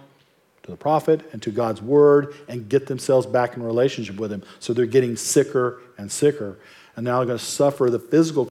to 0.64 0.72
the 0.72 0.76
prophet 0.76 1.22
and 1.34 1.42
to 1.44 1.52
God's 1.52 1.84
word 1.84 2.34
and 2.48 2.68
get 2.68 2.88
themselves 2.88 3.28
back 3.28 3.56
in 3.56 3.62
relationship 3.62 4.16
with 4.16 4.32
Him. 4.32 4.42
So 4.60 4.74
they're 4.74 4.88
getting 4.88 5.16
sicker 5.16 5.82
and 6.00 6.12
sicker. 6.12 6.58
And 6.96 7.06
now 7.06 7.20
they're 7.20 7.28
going 7.28 7.38
to 7.38 7.46
suffer 7.46 7.92
the 7.92 8.00
physical 8.00 8.50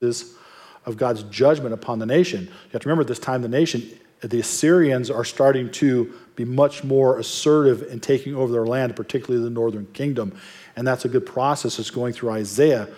consequences 0.00 0.38
of 0.86 0.96
God's 0.96 1.22
judgment 1.24 1.74
upon 1.74 1.98
the 1.98 2.06
nation. 2.06 2.44
You 2.44 2.70
have 2.72 2.80
to 2.80 2.88
remember 2.88 3.02
at 3.02 3.08
this 3.08 3.18
time, 3.18 3.42
the 3.42 3.48
nation, 3.48 3.86
the 4.22 4.40
Assyrians 4.40 5.10
are 5.10 5.22
starting 5.22 5.70
to 5.72 6.10
be 6.34 6.46
much 6.46 6.82
more 6.82 7.18
assertive 7.18 7.82
in 7.82 8.00
taking 8.00 8.34
over 8.34 8.50
their 8.50 8.64
land, 8.64 8.96
particularly 8.96 9.44
the 9.44 9.50
northern 9.50 9.84
kingdom. 9.92 10.34
And 10.76 10.88
that's 10.88 11.04
a 11.04 11.10
good 11.10 11.26
process 11.26 11.76
that's 11.76 11.90
going 11.90 12.14
through 12.14 12.30
Isaiah. 12.30 12.88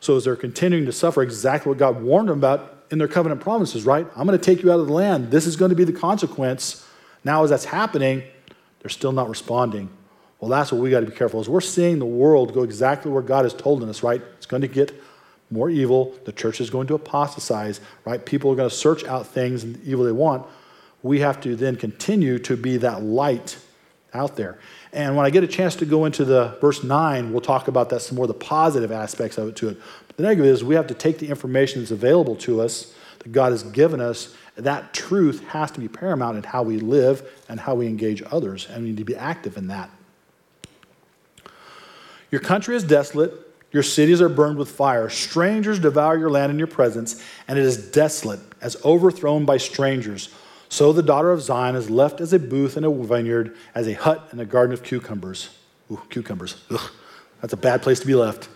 So 0.00 0.16
as 0.16 0.24
they're 0.24 0.34
continuing 0.34 0.86
to 0.86 0.92
suffer 0.92 1.22
exactly 1.22 1.70
what 1.70 1.78
God 1.78 2.02
warned 2.02 2.30
them 2.30 2.38
about 2.38 2.79
in 2.90 2.98
their 2.98 3.08
covenant 3.08 3.40
promises, 3.40 3.84
right? 3.84 4.06
I'm 4.16 4.26
going 4.26 4.38
to 4.38 4.44
take 4.44 4.62
you 4.62 4.72
out 4.72 4.80
of 4.80 4.86
the 4.86 4.92
land. 4.92 5.30
This 5.30 5.46
is 5.46 5.56
going 5.56 5.70
to 5.70 5.76
be 5.76 5.84
the 5.84 5.92
consequence. 5.92 6.86
Now, 7.24 7.44
as 7.44 7.50
that's 7.50 7.64
happening, 7.64 8.22
they're 8.80 8.90
still 8.90 9.12
not 9.12 9.28
responding. 9.28 9.90
Well, 10.40 10.50
that's 10.50 10.72
what 10.72 10.80
we 10.80 10.90
got 10.90 11.00
to 11.00 11.06
be 11.06 11.14
careful. 11.14 11.40
As 11.40 11.48
we're 11.48 11.60
seeing 11.60 11.98
the 11.98 12.06
world 12.06 12.54
go 12.54 12.62
exactly 12.62 13.10
where 13.10 13.22
God 13.22 13.44
has 13.44 13.54
told 13.54 13.84
us, 13.84 14.02
right? 14.02 14.22
It's 14.38 14.46
going 14.46 14.62
to 14.62 14.68
get 14.68 14.92
more 15.50 15.68
evil. 15.68 16.14
The 16.24 16.32
church 16.32 16.60
is 16.60 16.70
going 16.70 16.86
to 16.88 16.94
apostatize, 16.94 17.80
right? 18.04 18.24
People 18.24 18.50
are 18.52 18.56
going 18.56 18.70
to 18.70 18.74
search 18.74 19.04
out 19.04 19.26
things 19.26 19.64
and 19.64 19.82
evil 19.84 20.04
they 20.04 20.12
want. 20.12 20.46
We 21.02 21.20
have 21.20 21.40
to 21.42 21.56
then 21.56 21.76
continue 21.76 22.38
to 22.40 22.56
be 22.56 22.78
that 22.78 23.02
light 23.02 23.58
out 24.14 24.36
there. 24.36 24.58
And 24.92 25.16
when 25.16 25.24
I 25.24 25.30
get 25.30 25.44
a 25.44 25.48
chance 25.48 25.76
to 25.76 25.86
go 25.86 26.04
into 26.04 26.24
the 26.24 26.56
verse 26.60 26.82
9, 26.82 27.32
we'll 27.32 27.40
talk 27.40 27.68
about 27.68 27.90
that 27.90 28.00
some 28.00 28.16
more, 28.16 28.26
the 28.26 28.34
positive 28.34 28.90
aspects 28.90 29.38
of 29.38 29.48
it 29.48 29.56
to 29.56 29.70
it. 29.70 29.80
The 30.16 30.22
negative 30.22 30.46
is 30.46 30.64
we 30.64 30.74
have 30.74 30.86
to 30.88 30.94
take 30.94 31.18
the 31.18 31.28
information 31.28 31.80
that's 31.80 31.90
available 31.90 32.36
to 32.36 32.60
us, 32.60 32.94
that 33.20 33.32
God 33.32 33.52
has 33.52 33.62
given 33.62 34.00
us. 34.00 34.34
That 34.56 34.92
truth 34.92 35.42
has 35.48 35.70
to 35.72 35.80
be 35.80 35.88
paramount 35.88 36.36
in 36.36 36.42
how 36.42 36.62
we 36.62 36.78
live 36.78 37.26
and 37.48 37.58
how 37.60 37.74
we 37.74 37.86
engage 37.86 38.22
others, 38.30 38.66
and 38.68 38.82
we 38.82 38.90
need 38.90 38.98
to 38.98 39.04
be 39.04 39.16
active 39.16 39.56
in 39.56 39.68
that. 39.68 39.90
Your 42.30 42.40
country 42.40 42.76
is 42.76 42.84
desolate 42.84 43.50
your 43.72 43.82
cities 43.82 44.20
are 44.20 44.28
burned 44.28 44.58
with 44.58 44.70
fire. 44.70 45.08
Strangers 45.08 45.78
devour 45.78 46.18
your 46.18 46.30
land 46.30 46.50
in 46.50 46.58
your 46.58 46.66
presence, 46.66 47.22
and 47.46 47.58
it 47.58 47.64
is 47.64 47.90
desolate, 47.90 48.40
as 48.60 48.76
overthrown 48.84 49.44
by 49.44 49.58
strangers. 49.58 50.28
So 50.68 50.92
the 50.92 51.02
daughter 51.02 51.30
of 51.30 51.40
Zion 51.40 51.76
is 51.76 51.88
left 51.88 52.20
as 52.20 52.32
a 52.32 52.38
booth 52.38 52.76
in 52.76 52.84
a 52.84 52.90
vineyard, 52.90 53.56
as 53.74 53.86
a 53.86 53.92
hut 53.92 54.28
in 54.32 54.40
a 54.40 54.44
garden 54.44 54.72
of 54.72 54.82
cucumbers. 54.82 55.50
Ooh, 55.90 56.02
cucumbers. 56.10 56.62
Ugh, 56.70 56.90
that's 57.40 57.52
a 57.52 57.56
bad 57.56 57.82
place 57.82 58.00
to 58.00 58.06
be 58.06 58.14
left. 58.14 58.48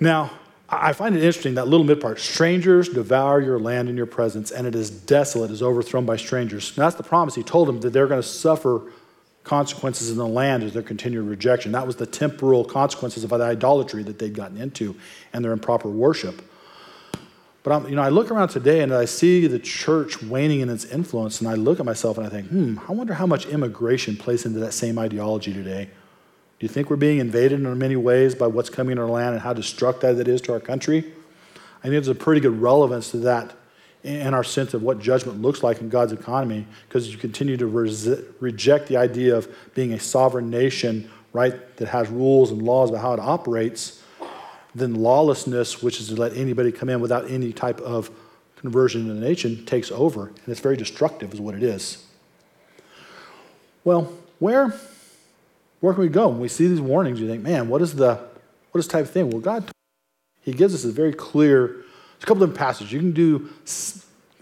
Now, 0.00 0.30
I 0.68 0.92
find 0.92 1.16
it 1.16 1.22
interesting 1.22 1.54
that 1.54 1.68
little 1.68 1.84
mid 1.84 2.00
part 2.00 2.20
strangers 2.20 2.88
devour 2.88 3.40
your 3.40 3.58
land 3.58 3.88
in 3.88 3.96
your 3.96 4.06
presence, 4.06 4.50
and 4.50 4.66
it 4.66 4.74
is 4.74 4.90
desolate, 4.90 5.50
is 5.50 5.62
overthrown 5.62 6.06
by 6.06 6.16
strangers. 6.16 6.74
That's 6.74 6.96
the 6.96 7.02
promise 7.02 7.34
he 7.34 7.42
told 7.42 7.68
them 7.68 7.80
that 7.80 7.92
they're 7.92 8.06
going 8.06 8.22
to 8.22 8.26
suffer 8.26 8.82
consequences 9.42 10.10
in 10.10 10.16
the 10.16 10.26
land 10.26 10.62
as 10.62 10.72
their 10.72 10.82
continued 10.82 11.26
rejection. 11.26 11.72
That 11.72 11.86
was 11.86 11.96
the 11.96 12.06
temporal 12.06 12.64
consequences 12.64 13.24
of 13.24 13.30
the 13.30 13.40
idolatry 13.40 14.02
that 14.04 14.18
they'd 14.18 14.34
gotten 14.34 14.58
into 14.58 14.94
and 15.32 15.44
their 15.44 15.52
improper 15.52 15.88
worship. 15.88 16.42
But 17.62 17.72
I'm, 17.72 17.88
you 17.88 17.96
know, 17.96 18.02
I 18.02 18.08
look 18.08 18.30
around 18.30 18.48
today 18.48 18.80
and 18.80 18.94
I 18.94 19.04
see 19.04 19.46
the 19.46 19.58
church 19.58 20.22
waning 20.22 20.60
in 20.60 20.70
its 20.70 20.84
influence, 20.86 21.40
and 21.40 21.48
I 21.48 21.54
look 21.54 21.78
at 21.78 21.84
myself 21.84 22.16
and 22.16 22.26
I 22.26 22.30
think, 22.30 22.48
hmm, 22.48 22.78
I 22.88 22.92
wonder 22.92 23.14
how 23.14 23.26
much 23.26 23.46
immigration 23.46 24.16
plays 24.16 24.46
into 24.46 24.60
that 24.60 24.72
same 24.72 24.98
ideology 24.98 25.52
today. 25.52 25.90
Do 26.60 26.66
you 26.66 26.68
think 26.68 26.90
we're 26.90 26.96
being 26.96 27.18
invaded 27.18 27.64
in 27.64 27.78
many 27.78 27.96
ways 27.96 28.34
by 28.34 28.46
what's 28.46 28.68
coming 28.68 28.92
in 28.92 28.98
our 28.98 29.08
land 29.08 29.32
and 29.32 29.40
how 29.40 29.54
destructive 29.54 30.18
that 30.18 30.28
is 30.28 30.42
to 30.42 30.52
our 30.52 30.60
country? 30.60 30.98
I 31.78 31.84
think 31.84 31.92
there's 31.92 32.08
a 32.08 32.14
pretty 32.14 32.42
good 32.42 32.60
relevance 32.60 33.10
to 33.12 33.16
that 33.18 33.54
and 34.04 34.34
our 34.34 34.44
sense 34.44 34.74
of 34.74 34.82
what 34.82 34.98
judgment 34.98 35.40
looks 35.40 35.62
like 35.62 35.80
in 35.80 35.88
God's 35.88 36.12
economy 36.12 36.66
because 36.86 37.10
you 37.10 37.18
continue 37.18 37.56
to 37.56 37.66
reject 38.40 38.88
the 38.88 38.98
idea 38.98 39.34
of 39.34 39.48
being 39.74 39.94
a 39.94 39.98
sovereign 40.00 40.50
nation, 40.50 41.10
right, 41.32 41.76
that 41.78 41.88
has 41.88 42.10
rules 42.10 42.50
and 42.50 42.62
laws 42.62 42.90
about 42.90 43.00
how 43.00 43.12
it 43.14 43.20
operates, 43.20 44.02
then 44.74 44.94
lawlessness, 44.94 45.82
which 45.82 45.98
is 45.98 46.08
to 46.08 46.16
let 46.16 46.36
anybody 46.36 46.70
come 46.72 46.90
in 46.90 47.00
without 47.00 47.30
any 47.30 47.52
type 47.54 47.80
of 47.80 48.10
conversion 48.56 49.02
in 49.02 49.20
the 49.20 49.26
nation, 49.26 49.64
takes 49.64 49.90
over. 49.90 50.26
And 50.28 50.48
it's 50.48 50.60
very 50.60 50.76
destructive, 50.76 51.32
is 51.32 51.40
what 51.40 51.54
it 51.54 51.62
is. 51.62 52.04
Well, 53.82 54.12
where, 54.38 54.78
where 55.80 55.92
can 55.94 56.02
we 56.02 56.08
go? 56.08 56.28
When 56.28 56.40
we 56.40 56.48
see 56.48 56.68
these 56.68 56.80
warnings, 56.80 57.20
you 57.20 57.28
think, 57.28 57.42
man, 57.42 57.68
what 57.68 57.82
is 57.82 57.94
the 57.94 58.20
what 58.70 58.78
is 58.78 58.86
type 58.86 59.04
of 59.04 59.10
thing? 59.10 59.30
Well, 59.30 59.40
God, 59.40 59.70
He 60.42 60.52
gives 60.52 60.74
us 60.74 60.84
a 60.84 60.92
very 60.92 61.12
clear 61.12 61.84
a 62.22 62.26
couple 62.26 62.46
different 62.46 62.58
passages. 62.58 62.92
You 62.92 63.00
can 63.00 63.12
do 63.12 63.48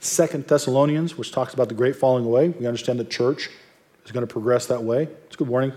Second 0.01 0.47
Thessalonians, 0.47 1.17
which 1.17 1.33
talks 1.33 1.55
about 1.55 1.69
the 1.69 1.75
great 1.75 1.97
falling 1.97 2.25
away. 2.25 2.49
We 2.51 2.67
understand 2.67 2.99
the 2.99 3.05
church 3.05 3.51
is 4.05 4.13
going 4.13 4.27
to 4.27 4.33
progress 4.33 4.67
that 4.67 4.83
way. 4.83 5.05
It's 5.27 5.37
a 5.37 5.39
good 5.39 5.49
warning. 5.49 5.73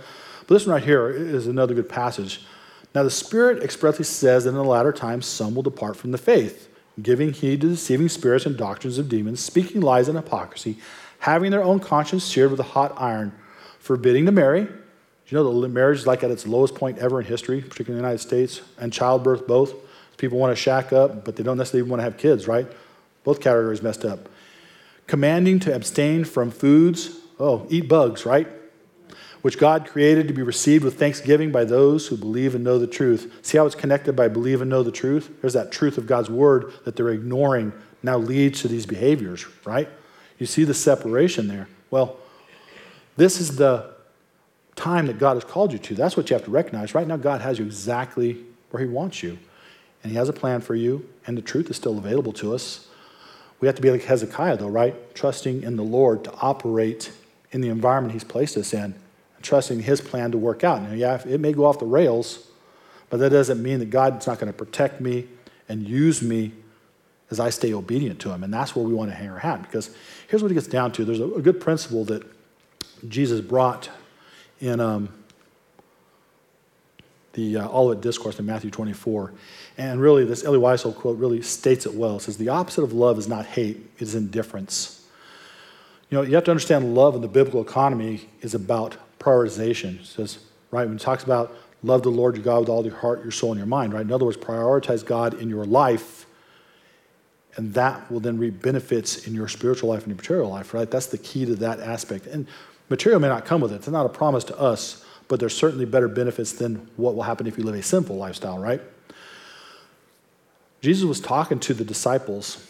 But 0.48 0.56
this 0.56 0.66
one 0.66 0.76
right 0.76 0.84
here 0.84 1.10
is 1.10 1.48
another 1.48 1.74
good 1.74 1.90
passage. 1.90 2.46
Now, 2.94 3.04
the 3.04 3.12
Spirit 3.12 3.64
expressly 3.64 4.04
says 4.04 4.44
that 4.44 4.50
in 4.50 4.56
the 4.56 4.64
latter 4.64 4.92
times 4.92 5.26
some 5.26 5.56
will 5.56 5.64
depart 5.64 5.96
from 5.96 6.12
the 6.12 6.18
faith, 6.18 6.70
giving 7.02 7.32
heed 7.32 7.62
to 7.62 7.70
deceiving 7.70 8.10
spirits 8.10 8.46
and 8.46 8.58
doctrines 8.58 8.98
of 8.98 9.08
demons, 9.08 9.40
speaking 9.40 9.82
lies 9.82 10.08
and 10.08 10.18
hypocrisy, 10.18 10.78
having 11.20 11.52
their 11.52 11.64
own 11.64 11.80
conscience 11.80 12.24
seared 12.24 12.52
with 12.52 12.60
a 12.60 12.64
hot 12.64 12.94
iron, 12.98 13.32
forbidding 13.80 14.26
to 14.26 14.32
marry. 14.32 14.68
You 15.32 15.38
know 15.38 15.62
that 15.62 15.70
marriage 15.70 16.00
is 16.00 16.08
like 16.08 16.26
at 16.26 16.30
its 16.30 16.46
lowest 16.46 16.76
point 16.76 16.98
ever 16.98 17.22
in 17.22 17.26
history, 17.26 17.62
particularly 17.62 17.98
in 18.00 18.04
the 18.04 18.10
United 18.10 18.22
States, 18.22 18.62
and 18.78 18.92
childbirth 18.92 19.48
both? 19.48 19.74
People 20.18 20.38
want 20.38 20.52
to 20.52 20.62
shack 20.62 20.92
up, 20.92 21.24
but 21.24 21.38
they 21.38 21.44
don't 21.44 21.58
necessarily 21.58 21.90
want 21.90 22.02
to 22.02 22.04
have 22.04 22.18
kids, 22.18 22.50
right? 22.50 22.68
Both 23.24 23.40
categories 23.40 23.82
messed 23.82 24.04
up. 24.04 24.28
Commanding 25.08 25.62
to 25.62 25.74
abstain 25.74 26.26
from 26.26 26.52
foods, 26.52 27.18
oh, 27.40 27.66
eat 27.70 27.88
bugs, 27.88 28.26
right? 28.26 28.46
Which 29.42 29.58
God 29.58 29.88
created 29.88 30.28
to 30.28 30.34
be 30.34 30.42
received 30.42 30.84
with 30.84 31.00
thanksgiving 31.00 31.50
by 31.50 31.64
those 31.64 32.08
who 32.08 32.18
believe 32.18 32.54
and 32.54 32.64
know 32.64 32.78
the 32.78 32.86
truth. 32.86 33.40
See 33.42 33.58
how 33.58 33.66
it's 33.66 33.74
connected 33.74 34.18
by 34.18 34.28
believe 34.28 34.60
and 34.60 34.70
know 34.70 34.84
the 34.84 34.92
truth? 34.92 35.32
There's 35.40 35.54
that 35.54 35.72
truth 35.72 35.98
of 35.98 36.08
God's 36.08 36.30
word 36.30 36.74
that 36.84 36.98
they're 36.98 37.10
ignoring 37.10 37.72
now 38.04 38.18
leads 38.18 38.62
to 38.62 38.68
these 38.68 38.86
behaviors, 38.86 39.46
right? 39.64 39.88
You 40.38 40.46
see 40.46 40.66
the 40.66 40.74
separation 40.74 41.48
there. 41.48 41.70
Well, 41.90 42.18
this 43.16 43.40
is 43.40 43.56
the 43.56 43.91
time 44.76 45.08
that 45.08 45.20
God 45.20 45.36
has 45.36 45.44
called 45.44 45.74
you 45.74 45.80
to. 45.80 45.96
That's 45.96 46.16
what 46.16 46.30
you 46.30 46.36
have 46.36 46.46
to 46.46 46.52
recognize. 46.52 46.96
Right 46.96 47.08
now, 47.08 47.18
God 47.18 47.42
has 47.42 47.60
you 47.60 47.66
exactly 47.66 48.38
where 48.70 48.82
He 48.82 48.90
wants 48.90 49.22
you 49.22 49.38
and 50.04 50.12
He 50.12 50.18
has 50.18 50.30
a 50.30 50.34
plan 50.34 50.62
for 50.62 50.74
you, 50.74 51.08
and 51.28 51.38
the 51.38 51.42
truth 51.42 51.70
is 51.70 51.76
still 51.76 51.98
available 51.98 52.34
to 52.34 52.56
us. 52.56 52.88
We 53.60 53.68
have 53.68 53.76
to 53.76 53.82
be 53.82 53.92
like 53.92 54.04
Hezekiah, 54.04 54.58
though, 54.58 54.68
right? 54.68 55.14
Trusting 55.14 55.62
in 55.62 55.76
the 55.76 55.84
Lord 55.84 56.24
to 56.24 56.34
operate 56.42 57.12
in 57.52 57.62
the 57.62 57.70
environment 57.70 58.14
He's 58.14 58.24
placed 58.24 58.58
us 58.58 58.74
in, 58.74 58.96
and 59.36 59.44
trusting 59.44 59.82
His 59.82 60.02
plan 60.02 60.32
to 60.32 60.38
work 60.40 60.64
out. 60.64 60.82
Now, 60.82 60.94
yeah, 60.94 61.22
it 61.28 61.40
may 61.40 61.54
go 61.54 61.66
off 61.66 61.78
the 61.78 61.86
rails, 61.86 62.48
but 63.12 63.18
that 63.18 63.30
doesn't 63.30 63.62
mean 63.62 63.78
that 63.80 63.92
God's 63.92 64.26
not 64.26 64.40
going 64.40 64.52
to 64.52 64.58
protect 64.58 65.00
me 65.00 65.28
and 65.70 65.88
use 65.88 66.24
me 66.24 66.54
as 67.30 67.40
I 67.40 67.52
stay 67.52 67.72
obedient 67.74 68.20
to 68.22 68.32
Him. 68.32 68.44
And 68.44 68.52
that's 68.52 68.76
where 68.76 68.84
we 68.84 68.94
want 68.94 69.12
to 69.12 69.16
hang 69.16 69.30
our 69.30 69.38
hat, 69.38 69.62
because 69.62 69.96
here's 70.28 70.42
what 70.42 70.50
it 70.50 70.56
gets 70.56 70.68
down 70.68 70.92
to. 70.94 71.06
There's 71.06 71.20
a 71.20 71.28
good 71.42 71.62
principle 71.62 72.06
that 72.06 72.24
Jesus 73.08 73.42
brought 73.42 73.90
in 74.62 74.80
um, 74.80 75.10
the 77.34 77.58
uh, 77.58 77.70
Olivet 77.70 78.02
Discourse 78.02 78.40
in 78.40 78.46
Matthew 78.46 78.72
24. 78.72 79.34
And 79.78 80.02
really, 80.02 80.24
this 80.26 80.44
Elie 80.44 80.60
Wiesel 80.60 80.96
quote 80.96 81.18
really 81.18 81.42
states 81.42 81.86
it 81.86 81.94
well. 81.94 82.18
It 82.18 82.22
says, 82.22 82.38
The 82.38 82.50
opposite 82.50 82.84
of 82.84 82.94
love 82.94 83.18
is 83.18 83.28
not 83.28 83.46
hate, 83.46 83.78
it 83.98 84.02
is 84.02 84.16
indifference. 84.16 85.06
You 86.10 86.18
know, 86.18 86.24
you 86.24 86.36
have 86.36 86.44
to 86.46 86.52
understand 86.52 86.94
love 86.94 87.16
in 87.16 87.22
the 87.22 87.28
biblical 87.30 87.62
economy 87.62 88.30
is 88.42 88.54
about 88.54 88.98
prioritization. 89.20 90.02
It 90.02 90.06
says, 90.06 90.40
right, 90.70 90.86
when 90.86 90.98
it 90.98 91.02
talks 91.02 91.24
about 91.24 91.56
love 91.84 92.04
the 92.04 92.10
Lord 92.10 92.36
your 92.36 92.44
God 92.44 92.60
with 92.60 92.70
all 92.70 92.86
your 92.86 92.96
heart, 92.96 93.24
your 93.24 93.32
soul, 93.32 93.52
and 93.52 93.58
your 93.58 93.68
mind, 93.68 93.94
right? 93.94 94.02
In 94.02 94.12
other 94.12 94.26
words, 94.26 94.38
prioritize 94.38 95.06
God 95.06 95.36
in 95.36 95.50
your 95.50 95.64
life, 95.64 96.26
and 97.56 97.74
that 97.76 98.12
will 98.12 98.20
then 98.20 98.38
reap 98.38 98.62
benefits 98.62 99.26
in 99.26 99.34
your 99.34 99.48
spiritual 99.48 99.90
life 99.90 100.00
and 100.00 100.10
your 100.10 100.18
material 100.18 100.50
life, 100.50 100.74
right? 100.74 100.92
That's 100.92 101.08
the 101.08 101.18
key 101.18 101.46
to 101.46 101.56
that 101.56 101.80
aspect. 101.80 102.28
And 102.28 102.46
material 102.92 103.20
may 103.20 103.28
not 103.28 103.46
come 103.46 103.62
with 103.62 103.72
it, 103.72 103.78
it's 103.78 103.88
not 103.88 104.06
a 104.06 104.10
promise 104.10 104.44
to 104.44 104.60
us, 104.60 105.04
but 105.28 105.40
there's 105.40 105.58
certainly 105.58 105.86
better 105.86 106.08
benefits 106.08 106.52
than 106.52 106.88
what 106.98 107.16
will 107.16 107.24
happen 107.24 107.48
if 107.48 107.58
you 107.58 107.64
live 107.64 107.74
a 107.74 107.82
sinful 107.82 108.16
lifestyle, 108.16 108.60
right? 108.60 108.82
Jesus 110.82 111.06
was 111.06 111.20
talking 111.20 111.60
to 111.62 111.74
the 111.74 111.84
disciples 111.84 112.68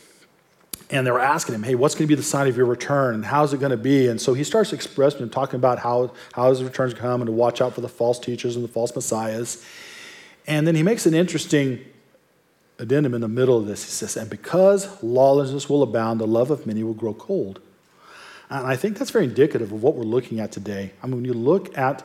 and 0.90 1.08
they 1.08 1.12
were 1.12 1.22
asking 1.22 1.56
him, 1.56 1.64
hey, 1.64 1.76
what's 1.76 1.96
going 1.96 2.06
to 2.06 2.08
be 2.08 2.16
the 2.16 2.24
sign 2.24 2.48
of 2.48 2.58
your 2.58 2.66
return 2.66 3.16
and 3.16 3.26
how's 3.26 3.54
it 3.54 3.60
going 3.60 3.72
to 3.72 3.78
be? 3.78 4.08
And 4.08 4.20
so 4.20 4.34
he 4.34 4.44
starts 4.44 4.74
expressing 4.74 5.22
and 5.22 5.32
talking 5.32 5.56
about 5.56 5.80
how, 5.80 6.12
how 6.34 6.50
his 6.50 6.64
returns 6.64 6.94
come 6.94 7.22
and 7.22 7.28
to 7.28 7.32
watch 7.32 7.62
out 7.62 7.74
for 7.74 7.82
the 7.82 7.90
false 7.90 8.20
teachers 8.20 8.56
and 8.56 8.64
the 8.64 8.70
false 8.70 8.94
messiahs. 8.94 9.66
And 10.48 10.68
then 10.68 10.76
he 10.76 10.84
makes 10.84 11.06
an 11.06 11.14
interesting 11.14 11.80
addendum 12.78 13.14
in 13.14 13.22
the 13.22 13.30
middle 13.30 13.58
of 13.58 13.68
this. 13.68 13.86
He 13.86 13.92
says, 13.92 14.18
And 14.18 14.30
because 14.30 15.02
lawlessness 15.02 15.70
will 15.70 15.82
abound, 15.82 16.20
the 16.20 16.28
love 16.28 16.52
of 16.52 16.68
many 16.68 16.84
will 16.84 16.94
grow 16.94 17.14
cold. 17.14 17.62
And 18.52 18.68
I 18.68 18.76
think 18.76 18.98
that's 18.98 19.12
very 19.12 19.26
indicative 19.26 19.72
of 19.72 19.82
what 19.82 19.96
we're 19.96 20.04
looking 20.04 20.42
at 20.42 20.52
today. 20.52 20.92
I 21.02 21.08
mean, 21.08 21.16
when 21.16 21.26
you 21.26 21.34
look 21.34 21.78
at 21.78 22.04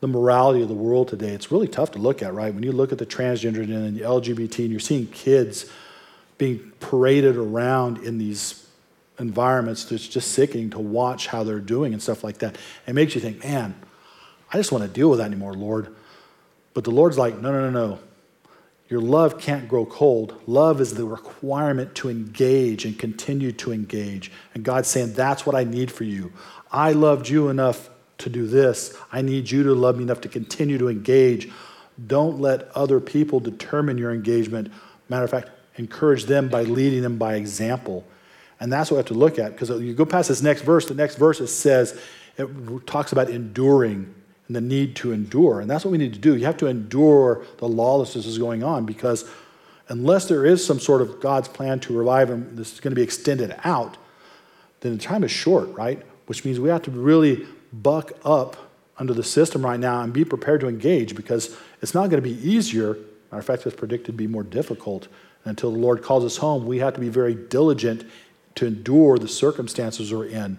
the 0.00 0.08
morality 0.08 0.60
of 0.62 0.68
the 0.68 0.74
world 0.74 1.08
today, 1.08 1.28
it's 1.30 1.52
really 1.52 1.68
tough 1.68 1.92
to 1.92 1.98
look 1.98 2.22
at, 2.22 2.34
right? 2.34 2.52
When 2.52 2.64
you 2.64 2.72
look 2.72 2.90
at 2.90 2.98
the 2.98 3.06
transgender 3.06 3.62
and 3.62 3.96
the 3.96 4.02
LGBT, 4.02 4.58
and 4.58 4.70
you're 4.70 4.80
seeing 4.80 5.06
kids 5.06 5.70
being 6.38 6.72
paraded 6.80 7.36
around 7.36 7.98
in 7.98 8.18
these 8.18 8.66
environments, 9.20 9.90
it's 9.92 10.08
just 10.08 10.32
sickening 10.32 10.70
to 10.70 10.80
watch 10.80 11.28
how 11.28 11.44
they're 11.44 11.60
doing 11.60 11.92
and 11.92 12.02
stuff 12.02 12.24
like 12.24 12.38
that. 12.38 12.56
It 12.88 12.94
makes 12.94 13.14
you 13.14 13.20
think, 13.20 13.44
man, 13.44 13.76
I 14.52 14.56
just 14.56 14.72
want 14.72 14.82
to 14.82 14.90
deal 14.90 15.08
with 15.08 15.20
that 15.20 15.26
anymore, 15.26 15.54
Lord. 15.54 15.94
But 16.74 16.82
the 16.82 16.90
Lord's 16.90 17.16
like, 17.16 17.40
no, 17.40 17.52
no, 17.52 17.70
no, 17.70 17.86
no. 17.86 17.98
Your 18.88 19.00
love 19.00 19.38
can't 19.38 19.66
grow 19.66 19.86
cold. 19.86 20.40
Love 20.46 20.80
is 20.80 20.94
the 20.94 21.06
requirement 21.06 21.94
to 21.96 22.10
engage 22.10 22.84
and 22.84 22.98
continue 22.98 23.50
to 23.52 23.72
engage. 23.72 24.30
And 24.52 24.62
God's 24.62 24.88
saying, 24.88 25.14
That's 25.14 25.46
what 25.46 25.56
I 25.56 25.64
need 25.64 25.90
for 25.90 26.04
you. 26.04 26.32
I 26.70 26.92
loved 26.92 27.28
you 27.28 27.48
enough 27.48 27.88
to 28.18 28.28
do 28.28 28.46
this. 28.46 28.96
I 29.10 29.22
need 29.22 29.50
you 29.50 29.62
to 29.64 29.74
love 29.74 29.96
me 29.96 30.02
enough 30.04 30.20
to 30.22 30.28
continue 30.28 30.78
to 30.78 30.88
engage. 30.88 31.50
Don't 32.06 32.40
let 32.40 32.68
other 32.72 33.00
people 33.00 33.40
determine 33.40 33.98
your 33.98 34.12
engagement. 34.12 34.72
Matter 35.08 35.24
of 35.24 35.30
fact, 35.30 35.50
encourage 35.76 36.24
them 36.24 36.48
by 36.48 36.62
leading 36.62 37.02
them 37.02 37.18
by 37.18 37.34
example. 37.34 38.04
And 38.60 38.72
that's 38.72 38.90
what 38.90 38.96
we 38.96 38.98
have 38.98 39.06
to 39.06 39.14
look 39.14 39.38
at 39.38 39.52
because 39.52 39.70
you 39.70 39.94
go 39.94 40.04
past 40.04 40.28
this 40.28 40.42
next 40.42 40.62
verse, 40.62 40.86
the 40.86 40.94
next 40.94 41.16
verse 41.16 41.40
it 41.40 41.48
says, 41.48 42.00
it 42.36 42.86
talks 42.86 43.12
about 43.12 43.30
enduring 43.30 44.14
and 44.46 44.56
the 44.56 44.60
need 44.60 44.96
to 44.96 45.12
endure. 45.12 45.60
And 45.60 45.70
that's 45.70 45.84
what 45.84 45.90
we 45.90 45.98
need 45.98 46.12
to 46.12 46.18
do. 46.18 46.36
You 46.36 46.44
have 46.46 46.56
to 46.58 46.66
endure 46.66 47.44
the 47.58 47.68
lawlessness 47.68 48.26
is 48.26 48.38
going 48.38 48.62
on 48.62 48.84
because 48.84 49.24
unless 49.88 50.26
there 50.28 50.44
is 50.44 50.64
some 50.64 50.78
sort 50.78 51.02
of 51.02 51.20
God's 51.20 51.48
plan 51.48 51.80
to 51.80 51.96
revive 51.96 52.30
and 52.30 52.56
this 52.56 52.72
is 52.72 52.80
going 52.80 52.92
to 52.92 52.96
be 52.96 53.02
extended 53.02 53.56
out, 53.64 53.96
then 54.80 54.92
the 54.92 55.02
time 55.02 55.24
is 55.24 55.30
short, 55.30 55.68
right? 55.70 56.02
Which 56.26 56.44
means 56.44 56.60
we 56.60 56.68
have 56.68 56.82
to 56.82 56.90
really 56.90 57.46
buck 57.72 58.12
up 58.24 58.56
under 58.98 59.12
the 59.12 59.24
system 59.24 59.64
right 59.64 59.80
now 59.80 60.02
and 60.02 60.12
be 60.12 60.24
prepared 60.24 60.60
to 60.60 60.68
engage 60.68 61.16
because 61.16 61.56
it's 61.82 61.94
not 61.94 62.10
going 62.10 62.22
to 62.22 62.28
be 62.28 62.38
easier. 62.48 62.94
Matter 63.30 63.40
of 63.40 63.44
fact, 63.44 63.66
it's 63.66 63.74
predicted 63.74 64.06
to 64.06 64.12
be 64.12 64.26
more 64.26 64.44
difficult. 64.44 65.04
And 65.44 65.50
until 65.50 65.72
the 65.72 65.78
Lord 65.78 66.02
calls 66.02 66.24
us 66.24 66.36
home, 66.36 66.66
we 66.66 66.78
have 66.78 66.94
to 66.94 67.00
be 67.00 67.08
very 67.08 67.34
diligent 67.34 68.04
to 68.56 68.66
endure 68.66 69.18
the 69.18 69.26
circumstances 69.28 70.12
we're 70.12 70.26
in. 70.26 70.58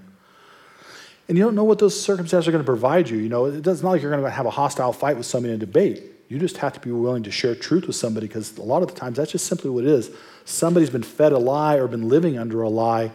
And 1.27 1.37
you 1.37 1.43
don't 1.43 1.55
know 1.55 1.63
what 1.63 1.79
those 1.79 1.99
circumstances 1.99 2.47
are 2.47 2.51
going 2.51 2.63
to 2.63 2.67
provide 2.67 3.09
you. 3.09 3.17
You 3.17 3.29
know, 3.29 3.45
it's 3.45 3.65
not 3.65 3.83
like 3.83 4.01
you're 4.01 4.11
going 4.11 4.23
to 4.23 4.29
have 4.29 4.45
a 4.45 4.51
hostile 4.51 4.93
fight 4.93 5.17
with 5.17 5.25
somebody 5.25 5.53
in 5.53 5.61
a 5.61 5.65
debate. 5.65 6.03
You 6.27 6.39
just 6.39 6.57
have 6.57 6.73
to 6.73 6.79
be 6.79 6.91
willing 6.91 7.23
to 7.23 7.31
share 7.31 7.55
truth 7.55 7.87
with 7.87 7.95
somebody 7.95 8.27
because 8.27 8.57
a 8.57 8.63
lot 8.63 8.81
of 8.81 8.89
the 8.89 8.99
times 8.99 9.17
that's 9.17 9.31
just 9.31 9.45
simply 9.45 9.69
what 9.69 9.83
it 9.83 9.89
is. 9.89 10.11
Somebody's 10.43 10.89
been 10.89 11.03
fed 11.03 11.31
a 11.31 11.37
lie 11.37 11.75
or 11.75 11.87
been 11.87 12.09
living 12.09 12.37
under 12.37 12.61
a 12.61 12.69
lie, 12.69 13.11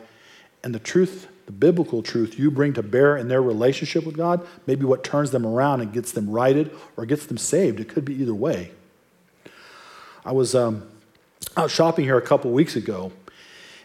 and 0.62 0.74
the 0.74 0.78
truth, 0.78 1.28
the 1.46 1.52
biblical 1.52 2.02
truth 2.02 2.38
you 2.38 2.50
bring 2.50 2.72
to 2.74 2.82
bear 2.82 3.16
in 3.16 3.28
their 3.28 3.42
relationship 3.42 4.04
with 4.04 4.16
God, 4.16 4.46
maybe 4.66 4.84
what 4.84 5.02
turns 5.02 5.30
them 5.30 5.46
around 5.46 5.80
and 5.80 5.92
gets 5.92 6.12
them 6.12 6.30
righted 6.30 6.70
or 6.96 7.06
gets 7.06 7.26
them 7.26 7.38
saved. 7.38 7.80
It 7.80 7.88
could 7.88 8.04
be 8.04 8.14
either 8.14 8.34
way. 8.34 8.72
I 10.24 10.32
was 10.32 10.54
um, 10.54 10.88
out 11.56 11.70
shopping 11.70 12.04
here 12.04 12.18
a 12.18 12.22
couple 12.22 12.52
weeks 12.52 12.76
ago, 12.76 13.10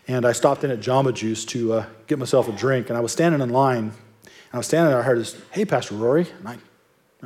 and 0.08 0.26
I 0.26 0.34
stopped 0.34 0.64
in 0.64 0.70
at 0.70 0.80
Jamba 0.80 1.14
Juice 1.14 1.46
to 1.46 1.74
uh, 1.74 1.86
get 2.06 2.20
myself 2.20 2.48
a 2.48 2.52
drink, 2.52 2.90
and 2.90 2.98
I 2.98 3.02
was 3.02 3.12
standing 3.12 3.42
in 3.42 3.50
line 3.50 3.92
I 4.56 4.58
was 4.58 4.68
standing 4.68 4.90
there, 4.90 5.00
I 5.00 5.04
heard 5.04 5.20
this, 5.20 5.36
hey, 5.52 5.66
Pastor 5.66 5.96
Rory. 5.96 6.28
And 6.40 6.48
I, 6.48 6.58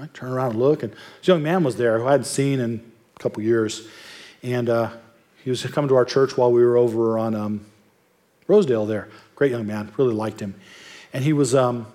I 0.02 0.08
turned 0.14 0.34
around 0.34 0.52
and 0.52 0.60
look, 0.60 0.82
and 0.82 0.92
this 0.92 1.28
young 1.28 1.44
man 1.44 1.64
was 1.64 1.76
there 1.76 2.00
who 2.00 2.08
I 2.08 2.12
hadn't 2.12 2.26
seen 2.26 2.60
in 2.60 2.92
a 3.16 3.20
couple 3.20 3.44
years. 3.44 3.88
And 4.42 4.68
uh, 4.68 4.90
he 5.44 5.52
was 5.52 5.64
coming 5.68 5.90
to 5.90 5.96
our 5.96 6.06
church 6.06 6.38
while 6.38 6.52
we 6.52 6.64
were 6.64 6.76
over 6.76 7.20
on 7.20 7.36
um, 7.36 7.66
Rosedale 8.48 8.88
there. 8.88 9.10
Great 9.36 9.52
young 9.52 9.68
man, 9.68 9.92
really 9.98 10.16
liked 10.16 10.40
him. 10.40 10.56
And 11.14 11.24
he 11.24 11.34
was 11.34 11.54
um, 11.54 11.86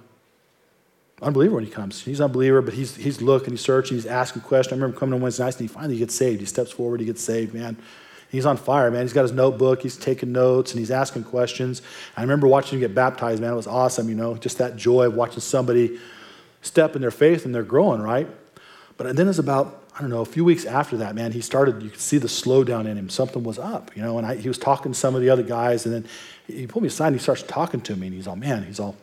unbeliever 1.21 1.57
when 1.57 1.65
he 1.65 1.71
comes. 1.71 2.03
He's 2.03 2.21
unbeliever, 2.21 2.63
but 2.63 2.75
he's, 2.75 2.95
he's 2.95 3.21
looking, 3.21 3.55
he's 3.55 3.61
searching, 3.61 3.97
he's 3.97 4.07
asking 4.07 4.43
questions. 4.43 4.73
I 4.73 4.77
remember 4.77 4.99
coming 4.99 5.15
on 5.15 5.21
Wednesday 5.21 5.45
nights, 5.45 5.57
and 5.57 5.69
he 5.69 5.75
finally 5.75 5.99
gets 5.99 6.15
saved. 6.15 6.39
He 6.39 6.47
steps 6.47 6.71
forward, 6.71 7.01
he 7.01 7.07
gets 7.07 7.23
saved, 7.23 7.55
man. 7.55 7.77
He's 8.31 8.47
on 8.47 8.57
fire, 8.57 8.91
man. 8.91 9.03
He's 9.03 9.13
got 9.13 9.23
his 9.23 9.33
notebook, 9.33 9.83
he's 9.83 9.97
taking 9.97 10.33
notes, 10.33 10.73
and 10.73 10.79
he's 10.81 10.91
asking 10.91 11.25
questions. 11.25 11.83
I 12.17 12.23
remember 12.23 12.47
watching 12.49 12.79
him 12.79 12.81
get 12.81 12.95
baptized, 12.95 13.41
man. 13.41 13.53
It 13.53 13.57
was 13.57 13.67
awesome, 13.67 14.09
you 14.09 14.15
know, 14.15 14.37
just 14.37 14.59
that 14.59 14.77
joy 14.77 15.07
of 15.07 15.15
watching 15.15 15.41
somebody 15.41 15.99
step 16.63 16.97
in 16.97 17.03
their 17.03 17.11
faith 17.11 17.45
and 17.45 17.55
they're 17.55 17.63
growing, 17.63 18.01
right? 18.01 18.27
But 18.97 19.17
then 19.17 19.29
it's 19.29 19.39
about, 19.39 19.83
I 19.97 20.01
don't 20.01 20.11
know, 20.11 20.23
a 20.23 20.27
few 20.27 20.45
weeks 20.45 20.65
after 20.65 20.97
that, 20.99 21.15
man, 21.15 21.33
he 21.33 21.41
started, 21.41 21.83
you 21.83 21.91
could 21.91 22.01
see 22.01 22.19
the 22.19 22.29
slowdown 22.29 22.87
in 22.87 22.97
him. 22.97 23.09
Something 23.09 23.45
was 23.45 23.59
up, 23.59 23.97
you 23.97 24.03
know, 24.03 24.19
and 24.19 24.27
I, 24.27 24.37
he 24.37 24.49
was 24.49 24.59
talking 24.59 24.93
to 24.93 24.99
some 24.99 25.15
of 25.15 25.21
the 25.21 25.31
other 25.31 25.43
guys, 25.43 25.87
and 25.87 25.95
then 25.95 26.07
he 26.47 26.67
pulled 26.67 26.83
me 26.83 26.89
aside 26.89 27.09
and 27.09 27.17
he 27.17 27.23
starts 27.23 27.43
talking 27.43 27.81
to 27.83 27.97
me, 27.97 28.09
and 28.09 28.17
he's 28.17 28.27
all, 28.27 28.37
man, 28.37 28.65
he's 28.65 28.81
all, 28.81 28.97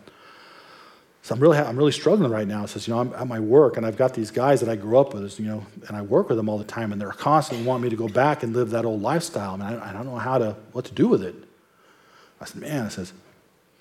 so 1.23 1.35
I'm 1.35 1.41
really, 1.41 1.57
I'm 1.57 1.77
really 1.77 1.91
struggling 1.91 2.31
right 2.31 2.47
now. 2.47 2.63
It 2.63 2.69
says, 2.69 2.87
you 2.87 2.93
know, 2.93 2.99
I'm 2.99 3.13
at 3.13 3.27
my 3.27 3.39
work 3.39 3.77
and 3.77 3.85
I've 3.85 3.97
got 3.97 4.15
these 4.15 4.31
guys 4.31 4.59
that 4.61 4.69
I 4.69 4.75
grew 4.75 4.97
up 4.97 5.13
with, 5.13 5.39
you 5.39 5.45
know, 5.45 5.63
and 5.87 5.95
I 5.95 6.01
work 6.01 6.29
with 6.29 6.37
them 6.37 6.49
all 6.49 6.57
the 6.57 6.63
time 6.63 6.91
and 6.91 6.99
they're 6.99 7.11
constantly 7.11 7.65
wanting 7.65 7.83
me 7.83 7.89
to 7.89 7.95
go 7.95 8.07
back 8.07 8.41
and 8.41 8.55
live 8.55 8.71
that 8.71 8.85
old 8.85 9.03
lifestyle. 9.03 9.53
And 9.53 9.61
I, 9.61 9.89
I 9.89 9.93
don't 9.93 10.05
know 10.05 10.17
how 10.17 10.39
to, 10.39 10.55
what 10.71 10.85
to 10.85 10.93
do 10.93 11.07
with 11.07 11.21
it. 11.21 11.35
I 12.39 12.45
said, 12.45 12.61
man, 12.61 12.87
I 12.87 12.89
says, 12.89 13.13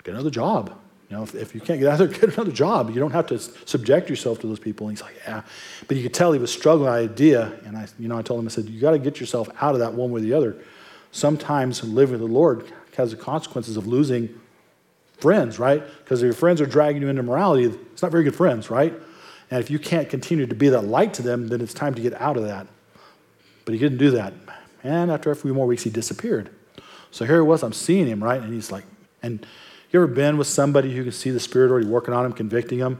get 0.03 0.13
another 0.13 0.29
job. 0.29 0.77
You 1.09 1.17
know, 1.17 1.23
if, 1.23 1.33
if 1.33 1.55
you 1.55 1.61
can't 1.61 1.79
get 1.79 1.89
out 1.91 1.97
there, 1.97 2.07
get 2.07 2.35
another 2.35 2.51
job. 2.51 2.91
You 2.91 2.99
don't 2.99 3.11
have 3.11 3.25
to 3.27 3.39
subject 3.39 4.07
yourself 4.07 4.39
to 4.41 4.47
those 4.47 4.59
people. 4.59 4.87
And 4.87 4.95
he's 4.95 5.03
like, 5.03 5.15
yeah. 5.25 5.41
But 5.87 5.97
you 5.97 6.03
could 6.03 6.13
tell 6.13 6.33
he 6.33 6.39
was 6.39 6.53
struggling 6.53 6.91
with 6.91 7.11
idea. 7.11 7.53
And 7.65 7.75
I, 7.75 7.87
you 7.97 8.07
know, 8.07 8.19
I 8.19 8.21
told 8.21 8.39
him, 8.39 8.45
I 8.45 8.49
said, 8.49 8.65
you 8.65 8.79
got 8.79 8.91
to 8.91 8.99
get 8.99 9.19
yourself 9.19 9.49
out 9.59 9.73
of 9.73 9.79
that 9.79 9.95
one 9.95 10.11
way 10.11 10.21
or 10.21 10.23
the 10.23 10.33
other. 10.33 10.57
Sometimes 11.11 11.83
living 11.83 12.19
with 12.19 12.21
the 12.21 12.33
Lord 12.33 12.71
has 12.97 13.11
the 13.11 13.17
consequences 13.17 13.77
of 13.77 13.87
losing 13.87 14.39
friends, 15.21 15.59
right? 15.59 15.83
Because 15.99 16.21
if 16.21 16.25
your 16.25 16.33
friends 16.33 16.61
are 16.61 16.65
dragging 16.65 17.01
you 17.01 17.07
into 17.07 17.23
morality, 17.23 17.65
it's 17.65 18.01
not 18.01 18.11
very 18.11 18.23
good 18.23 18.35
friends, 18.35 18.69
right? 18.69 18.93
And 19.49 19.59
if 19.59 19.69
you 19.69 19.79
can't 19.79 20.09
continue 20.09 20.45
to 20.45 20.55
be 20.55 20.69
that 20.69 20.83
light 20.83 21.13
to 21.15 21.21
them, 21.21 21.47
then 21.47 21.61
it's 21.61 21.73
time 21.73 21.93
to 21.95 22.01
get 22.01 22.19
out 22.19 22.37
of 22.37 22.43
that. 22.43 22.67
But 23.65 23.73
he 23.73 23.79
didn't 23.79 23.97
do 23.97 24.11
that. 24.11 24.33
And 24.83 25.11
after 25.11 25.29
a 25.29 25.35
few 25.35 25.53
more 25.53 25.67
weeks, 25.67 25.83
he 25.83 25.89
disappeared. 25.89 26.49
So 27.11 27.25
here 27.25 27.37
it 27.37 27.43
was, 27.43 27.61
I'm 27.61 27.73
seeing 27.73 28.07
him, 28.07 28.23
right? 28.23 28.41
And 28.41 28.53
he's 28.53 28.71
like, 28.71 28.85
and 29.21 29.45
you 29.91 30.01
ever 30.01 30.07
been 30.07 30.37
with 30.37 30.47
somebody 30.47 30.95
who 30.95 31.03
can 31.03 31.11
see 31.11 31.31
the 31.31 31.39
Spirit 31.39 31.69
already 31.69 31.87
working 31.87 32.13
on 32.13 32.25
him, 32.25 32.33
convicting 32.33 32.79
him? 32.79 32.97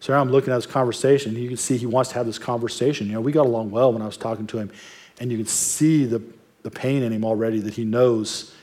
So 0.00 0.12
here 0.12 0.20
I'm 0.20 0.30
looking 0.30 0.52
at 0.52 0.56
this 0.56 0.66
conversation. 0.66 1.34
You 1.34 1.48
can 1.48 1.56
see 1.56 1.78
he 1.78 1.86
wants 1.86 2.10
to 2.10 2.16
have 2.16 2.26
this 2.26 2.38
conversation. 2.38 3.06
You 3.06 3.14
know, 3.14 3.20
we 3.22 3.32
got 3.32 3.46
along 3.46 3.70
well 3.70 3.92
when 3.92 4.02
I 4.02 4.06
was 4.06 4.18
talking 4.18 4.46
to 4.48 4.58
him, 4.58 4.70
and 5.18 5.32
you 5.32 5.38
can 5.38 5.46
see 5.46 6.04
the, 6.04 6.22
the 6.62 6.70
pain 6.70 7.02
in 7.02 7.12
him 7.12 7.24
already 7.24 7.60
that 7.60 7.72
he 7.72 7.84
knows 7.84 8.54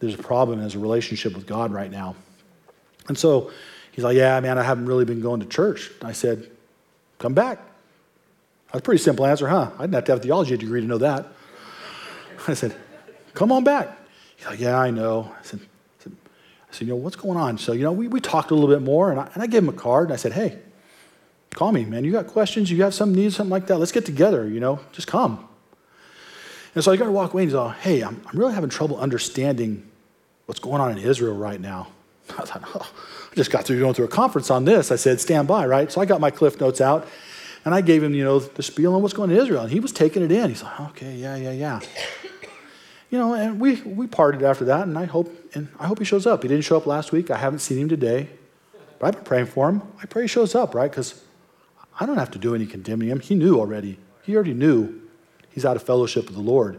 there's 0.00 0.14
a 0.14 0.18
problem 0.18 0.58
in 0.58 0.64
his 0.64 0.76
relationship 0.76 1.34
with 1.34 1.46
God 1.46 1.70
right 1.70 1.90
now. 1.90 2.16
And 3.10 3.18
so 3.18 3.50
he's 3.90 4.04
like, 4.04 4.16
Yeah, 4.16 4.38
man, 4.38 4.56
I 4.56 4.62
haven't 4.62 4.86
really 4.86 5.04
been 5.04 5.20
going 5.20 5.40
to 5.40 5.46
church. 5.46 5.90
I 6.00 6.12
said, 6.12 6.48
Come 7.18 7.34
back. 7.34 7.58
That's 8.66 8.78
a 8.78 8.82
pretty 8.82 9.02
simple 9.02 9.26
answer, 9.26 9.48
huh? 9.48 9.72
I 9.76 9.82
didn't 9.82 9.94
have 9.94 10.04
to 10.04 10.12
have 10.12 10.20
a 10.20 10.22
theology 10.22 10.56
degree 10.56 10.80
to 10.80 10.86
know 10.86 10.98
that. 10.98 11.26
I 12.46 12.54
said, 12.54 12.72
Come 13.34 13.50
on 13.50 13.64
back. 13.64 13.98
He's 14.36 14.46
like, 14.46 14.60
Yeah, 14.60 14.78
I 14.78 14.90
know. 14.90 15.34
I 15.36 15.42
said, 15.42 15.58
I 15.58 16.04
said, 16.04 16.12
I 16.12 16.72
said 16.72 16.86
You 16.86 16.94
know, 16.94 17.00
what's 17.00 17.16
going 17.16 17.36
on? 17.36 17.58
So, 17.58 17.72
you 17.72 17.82
know, 17.82 17.90
we, 17.90 18.06
we 18.06 18.20
talked 18.20 18.52
a 18.52 18.54
little 18.54 18.70
bit 18.70 18.80
more, 18.80 19.10
and 19.10 19.18
I, 19.18 19.28
and 19.34 19.42
I 19.42 19.48
gave 19.48 19.64
him 19.64 19.70
a 19.70 19.72
card, 19.72 20.04
and 20.04 20.12
I 20.12 20.16
said, 20.16 20.32
Hey, 20.32 20.60
call 21.52 21.72
me, 21.72 21.84
man. 21.84 22.04
You 22.04 22.12
got 22.12 22.28
questions? 22.28 22.70
You 22.70 22.78
got 22.78 22.94
some 22.94 23.12
needs, 23.12 23.34
something 23.34 23.50
like 23.50 23.66
that? 23.66 23.78
Let's 23.78 23.90
get 23.90 24.06
together, 24.06 24.48
you 24.48 24.60
know, 24.60 24.78
just 24.92 25.08
come. 25.08 25.48
And 26.76 26.84
so 26.84 26.92
I 26.92 26.96
got 26.96 27.06
to 27.06 27.10
walk 27.10 27.32
away, 27.32 27.42
and 27.42 27.50
he's 27.50 27.56
all, 27.56 27.70
Hey, 27.70 28.02
I'm, 28.02 28.22
I'm 28.24 28.38
really 28.38 28.54
having 28.54 28.70
trouble 28.70 29.00
understanding 29.00 29.90
what's 30.46 30.60
going 30.60 30.80
on 30.80 30.92
in 30.92 30.98
Israel 30.98 31.34
right 31.34 31.60
now. 31.60 31.88
I 32.38 32.44
thought, 32.44 32.62
oh, 32.74 32.92
I 33.30 33.34
just 33.34 33.50
got 33.50 33.64
through 33.64 33.80
going 33.80 33.94
through 33.94 34.06
a 34.06 34.08
conference 34.08 34.50
on 34.50 34.64
this. 34.64 34.90
I 34.90 34.96
said, 34.96 35.20
stand 35.20 35.48
by, 35.48 35.66
right? 35.66 35.90
So 35.90 36.00
I 36.00 36.04
got 36.04 36.20
my 36.20 36.30
cliff 36.30 36.60
notes 36.60 36.80
out 36.80 37.06
and 37.64 37.74
I 37.74 37.80
gave 37.80 38.02
him, 38.02 38.14
you 38.14 38.24
know, 38.24 38.38
the 38.38 38.62
spiel 38.62 38.94
on 38.94 39.02
what's 39.02 39.14
going 39.14 39.30
on 39.30 39.36
in 39.36 39.42
Israel. 39.42 39.62
And 39.62 39.70
he 39.70 39.80
was 39.80 39.92
taking 39.92 40.22
it 40.22 40.32
in. 40.32 40.48
He's 40.48 40.62
like, 40.62 40.80
okay, 40.80 41.14
yeah, 41.14 41.36
yeah, 41.36 41.52
yeah. 41.52 41.80
You 43.10 43.18
know, 43.18 43.34
and 43.34 43.60
we, 43.60 43.80
we 43.82 44.06
parted 44.06 44.42
after 44.44 44.64
that, 44.66 44.86
and 44.86 44.96
I 44.96 45.04
hope 45.04 45.36
and 45.54 45.68
I 45.80 45.88
hope 45.88 45.98
he 45.98 46.04
shows 46.04 46.26
up. 46.26 46.42
He 46.42 46.48
didn't 46.48 46.62
show 46.64 46.76
up 46.76 46.86
last 46.86 47.10
week. 47.10 47.28
I 47.28 47.38
haven't 47.38 47.58
seen 47.58 47.78
him 47.78 47.88
today. 47.88 48.28
But 49.00 49.08
I've 49.08 49.14
been 49.14 49.24
praying 49.24 49.46
for 49.46 49.68
him. 49.68 49.82
I 50.00 50.06
pray 50.06 50.22
he 50.22 50.28
shows 50.28 50.54
up, 50.54 50.74
right? 50.76 50.88
Because 50.90 51.24
I 51.98 52.06
don't 52.06 52.18
have 52.18 52.30
to 52.32 52.38
do 52.38 52.54
any 52.54 52.66
condemning 52.66 53.08
him. 53.08 53.18
He 53.18 53.34
knew 53.34 53.58
already. 53.58 53.98
He 54.22 54.34
already 54.36 54.54
knew 54.54 55.00
he's 55.50 55.64
out 55.64 55.74
of 55.74 55.82
fellowship 55.82 56.26
with 56.26 56.36
the 56.36 56.42
Lord. 56.42 56.76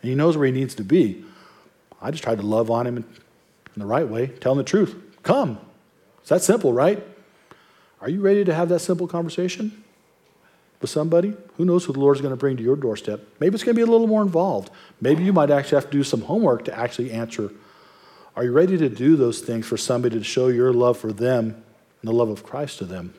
And 0.00 0.08
he 0.08 0.14
knows 0.14 0.36
where 0.36 0.46
he 0.46 0.52
needs 0.52 0.74
to 0.76 0.84
be. 0.84 1.24
I 2.00 2.12
just 2.12 2.22
tried 2.22 2.38
to 2.38 2.46
love 2.46 2.70
on 2.70 2.86
him 2.86 2.96
and 2.96 3.04
in 3.78 3.86
the 3.86 3.86
right 3.86 4.08
way, 4.08 4.26
tell 4.26 4.56
them 4.56 4.64
the 4.64 4.68
truth. 4.68 4.96
Come. 5.22 5.56
It's 6.18 6.30
that 6.30 6.42
simple, 6.42 6.72
right? 6.72 7.00
Are 8.00 8.08
you 8.08 8.20
ready 8.20 8.44
to 8.44 8.52
have 8.52 8.68
that 8.70 8.80
simple 8.80 9.06
conversation 9.06 9.84
with 10.80 10.90
somebody? 10.90 11.32
Who 11.56 11.64
knows 11.64 11.84
who 11.84 11.92
the 11.92 12.00
Lord's 12.00 12.20
going 12.20 12.32
to 12.32 12.36
bring 12.36 12.56
to 12.56 12.62
your 12.62 12.74
doorstep? 12.74 13.20
Maybe 13.38 13.54
it's 13.54 13.62
going 13.62 13.76
to 13.76 13.78
be 13.78 13.88
a 13.88 13.90
little 13.90 14.08
more 14.08 14.22
involved. 14.22 14.70
Maybe 15.00 15.22
you 15.22 15.32
might 15.32 15.52
actually 15.52 15.76
have 15.76 15.90
to 15.92 15.96
do 15.96 16.02
some 16.02 16.22
homework 16.22 16.64
to 16.64 16.76
actually 16.76 17.12
answer. 17.12 17.52
Are 18.34 18.42
you 18.42 18.50
ready 18.50 18.76
to 18.78 18.88
do 18.88 19.14
those 19.14 19.42
things 19.42 19.64
for 19.64 19.76
somebody 19.76 20.18
to 20.18 20.24
show 20.24 20.48
your 20.48 20.72
love 20.72 20.98
for 20.98 21.12
them 21.12 21.62
and 22.02 22.08
the 22.08 22.12
love 22.12 22.30
of 22.30 22.42
Christ 22.42 22.78
to 22.78 22.84
them? 22.84 23.14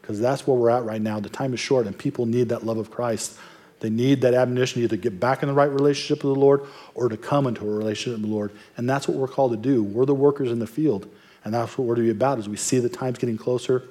Because 0.00 0.18
that's 0.18 0.46
where 0.46 0.56
we're 0.56 0.70
at 0.70 0.84
right 0.84 1.02
now. 1.02 1.20
The 1.20 1.28
time 1.28 1.52
is 1.52 1.60
short, 1.60 1.86
and 1.86 1.96
people 1.96 2.24
need 2.24 2.48
that 2.48 2.64
love 2.64 2.78
of 2.78 2.90
Christ 2.90 3.38
They 3.80 3.90
need 3.90 4.20
that 4.20 4.34
admonition 4.34 4.82
either 4.82 4.96
to 4.96 5.02
get 5.02 5.18
back 5.18 5.42
in 5.42 5.48
the 5.48 5.54
right 5.54 5.70
relationship 5.70 6.22
with 6.22 6.34
the 6.34 6.40
Lord 6.40 6.62
or 6.94 7.08
to 7.08 7.16
come 7.16 7.46
into 7.46 7.66
a 7.66 7.74
relationship 7.74 8.20
with 8.20 8.28
the 8.28 8.34
Lord. 8.34 8.52
And 8.76 8.88
that's 8.88 9.08
what 9.08 9.16
we're 9.16 9.28
called 9.28 9.52
to 9.52 9.56
do. 9.56 9.82
We're 9.82 10.04
the 10.04 10.14
workers 10.14 10.52
in 10.52 10.58
the 10.58 10.66
field. 10.66 11.08
And 11.44 11.54
that's 11.54 11.76
what 11.78 11.86
we're 11.86 11.94
to 11.94 12.02
be 12.02 12.10
about 12.10 12.38
as 12.38 12.48
we 12.48 12.56
see 12.56 12.78
the 12.78 12.90
times 12.90 13.18
getting 13.18 13.38
closer. 13.38 13.84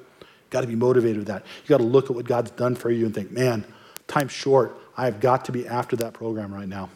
got 0.51 0.61
to 0.61 0.67
be 0.67 0.75
motivated 0.75 1.17
with 1.17 1.27
that. 1.27 1.43
You 1.63 1.69
got 1.69 1.79
to 1.79 1.83
look 1.83 2.05
at 2.05 2.15
what 2.15 2.25
God's 2.25 2.51
done 2.51 2.75
for 2.75 2.91
you 2.91 3.05
and 3.05 3.13
think, 3.13 3.31
man, 3.31 3.65
time's 4.07 4.31
short. 4.31 4.77
I've 4.95 5.19
got 5.19 5.45
to 5.45 5.51
be 5.51 5.67
after 5.67 5.95
that 5.97 6.13
program 6.13 6.53
right 6.53 6.67
now. 6.67 6.89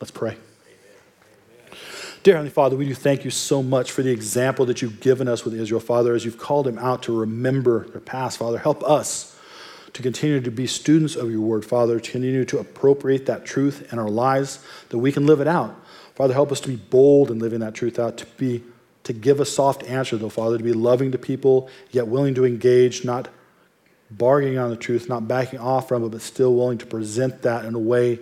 Let's 0.00 0.10
pray. 0.10 0.36
Dear 2.24 2.34
Heavenly 2.34 2.50
Father, 2.50 2.76
we 2.76 2.86
do 2.86 2.94
thank 2.94 3.24
you 3.24 3.30
so 3.30 3.62
much 3.62 3.92
for 3.92 4.02
the 4.02 4.10
example 4.10 4.66
that 4.66 4.82
you've 4.82 5.00
given 5.00 5.28
us 5.28 5.44
with 5.44 5.54
Israel, 5.54 5.80
Father, 5.80 6.14
as 6.14 6.24
you've 6.24 6.38
called 6.38 6.66
them 6.66 6.78
out 6.78 7.04
to 7.04 7.16
remember 7.16 7.88
their 7.90 8.00
past, 8.00 8.38
Father. 8.38 8.58
Help 8.58 8.82
us 8.82 9.37
to 9.92 10.02
continue 10.02 10.40
to 10.40 10.50
be 10.50 10.66
students 10.66 11.16
of 11.16 11.30
your 11.30 11.40
word, 11.40 11.64
Father, 11.64 11.98
to 11.98 12.10
continue 12.10 12.44
to 12.44 12.58
appropriate 12.58 13.26
that 13.26 13.44
truth 13.44 13.92
in 13.92 13.98
our 13.98 14.08
lives, 14.08 14.64
that 14.90 14.98
we 14.98 15.12
can 15.12 15.26
live 15.26 15.40
it 15.40 15.48
out. 15.48 15.74
Father, 16.14 16.34
help 16.34 16.52
us 16.52 16.60
to 16.60 16.68
be 16.68 16.76
bold 16.76 17.30
in 17.30 17.38
living 17.38 17.60
that 17.60 17.74
truth 17.74 17.98
out, 17.98 18.16
to 18.18 18.26
be 18.36 18.62
to 19.04 19.12
give 19.14 19.40
a 19.40 19.44
soft 19.46 19.84
answer, 19.84 20.18
though, 20.18 20.28
Father, 20.28 20.58
to 20.58 20.64
be 20.64 20.72
loving 20.72 21.12
to 21.12 21.18
people, 21.18 21.70
yet 21.90 22.06
willing 22.06 22.34
to 22.34 22.44
engage, 22.44 23.04
not 23.04 23.28
bargaining 24.10 24.58
on 24.58 24.68
the 24.68 24.76
truth, 24.76 25.08
not 25.08 25.26
backing 25.26 25.58
off 25.58 25.88
from 25.88 26.04
it, 26.04 26.10
but 26.10 26.20
still 26.20 26.54
willing 26.54 26.76
to 26.78 26.86
present 26.86 27.40
that 27.42 27.64
in 27.64 27.74
a 27.74 27.78
way 27.78 28.18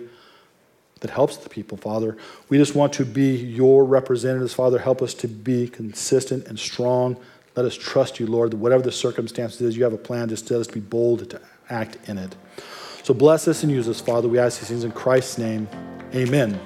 that 1.01 1.11
helps 1.11 1.37
the 1.37 1.49
people, 1.49 1.77
Father. 1.77 2.17
We 2.49 2.57
just 2.57 2.75
want 2.75 2.93
to 2.93 3.05
be 3.05 3.35
your 3.35 3.83
representatives, 3.83 4.53
Father. 4.53 4.79
Help 4.79 5.01
us 5.01 5.13
to 5.15 5.27
be 5.27 5.67
consistent 5.67 6.47
and 6.47 6.57
strong. 6.57 7.17
Let 7.55 7.65
us 7.65 7.75
trust 7.75 8.19
you, 8.19 8.27
Lord, 8.27 8.51
that 8.51 8.57
whatever 8.57 8.83
the 8.83 8.91
circumstances 8.91 9.61
is, 9.61 9.77
you 9.77 9.83
have 9.83 9.93
a 9.93 9.97
plan. 9.97 10.29
Just 10.29 10.49
let 10.49 10.59
us 10.59 10.67
be 10.67 10.79
bold 10.79 11.29
to 11.29 11.41
act 11.69 11.97
in 12.07 12.17
it. 12.17 12.35
So 13.03 13.13
bless 13.13 13.47
us 13.47 13.63
and 13.63 13.71
use 13.71 13.87
us, 13.87 14.01
Father. 14.01 14.27
We 14.27 14.39
ask 14.39 14.59
these 14.59 14.69
things 14.69 14.83
in 14.83 14.91
Christ's 14.91 15.37
name. 15.37 15.67
Amen. 16.13 16.59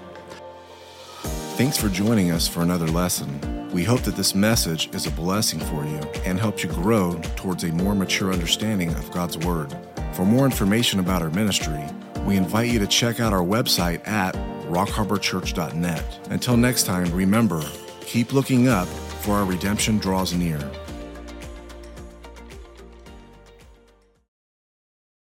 Thanks 1.55 1.77
for 1.77 1.89
joining 1.89 2.31
us 2.31 2.47
for 2.47 2.61
another 2.61 2.87
lesson. 2.87 3.69
We 3.71 3.83
hope 3.83 4.01
that 4.01 4.15
this 4.15 4.33
message 4.33 4.89
is 4.93 5.05
a 5.05 5.11
blessing 5.11 5.59
for 5.59 5.85
you 5.85 5.99
and 6.25 6.39
helps 6.39 6.63
you 6.63 6.69
grow 6.69 7.19
towards 7.35 7.63
a 7.63 7.71
more 7.71 7.93
mature 7.93 8.33
understanding 8.33 8.89
of 8.95 9.11
God's 9.11 9.37
Word. 9.37 9.73
For 10.13 10.25
more 10.25 10.45
information 10.45 10.99
about 10.99 11.21
our 11.21 11.29
ministry, 11.29 11.83
we 12.25 12.35
invite 12.35 12.69
you 12.69 12.79
to 12.79 12.87
check 12.87 13.19
out 13.19 13.33
our 13.33 13.43
website 13.43 14.05
at 14.07 14.35
rockharborchurch.net. 14.67 16.29
Until 16.31 16.57
next 16.57 16.85
time, 16.85 17.11
remember, 17.13 17.63
keep 18.01 18.33
looking 18.33 18.67
up, 18.67 18.87
for 19.21 19.35
our 19.35 19.45
redemption 19.45 19.99
draws 19.99 20.33
near. 20.33 20.59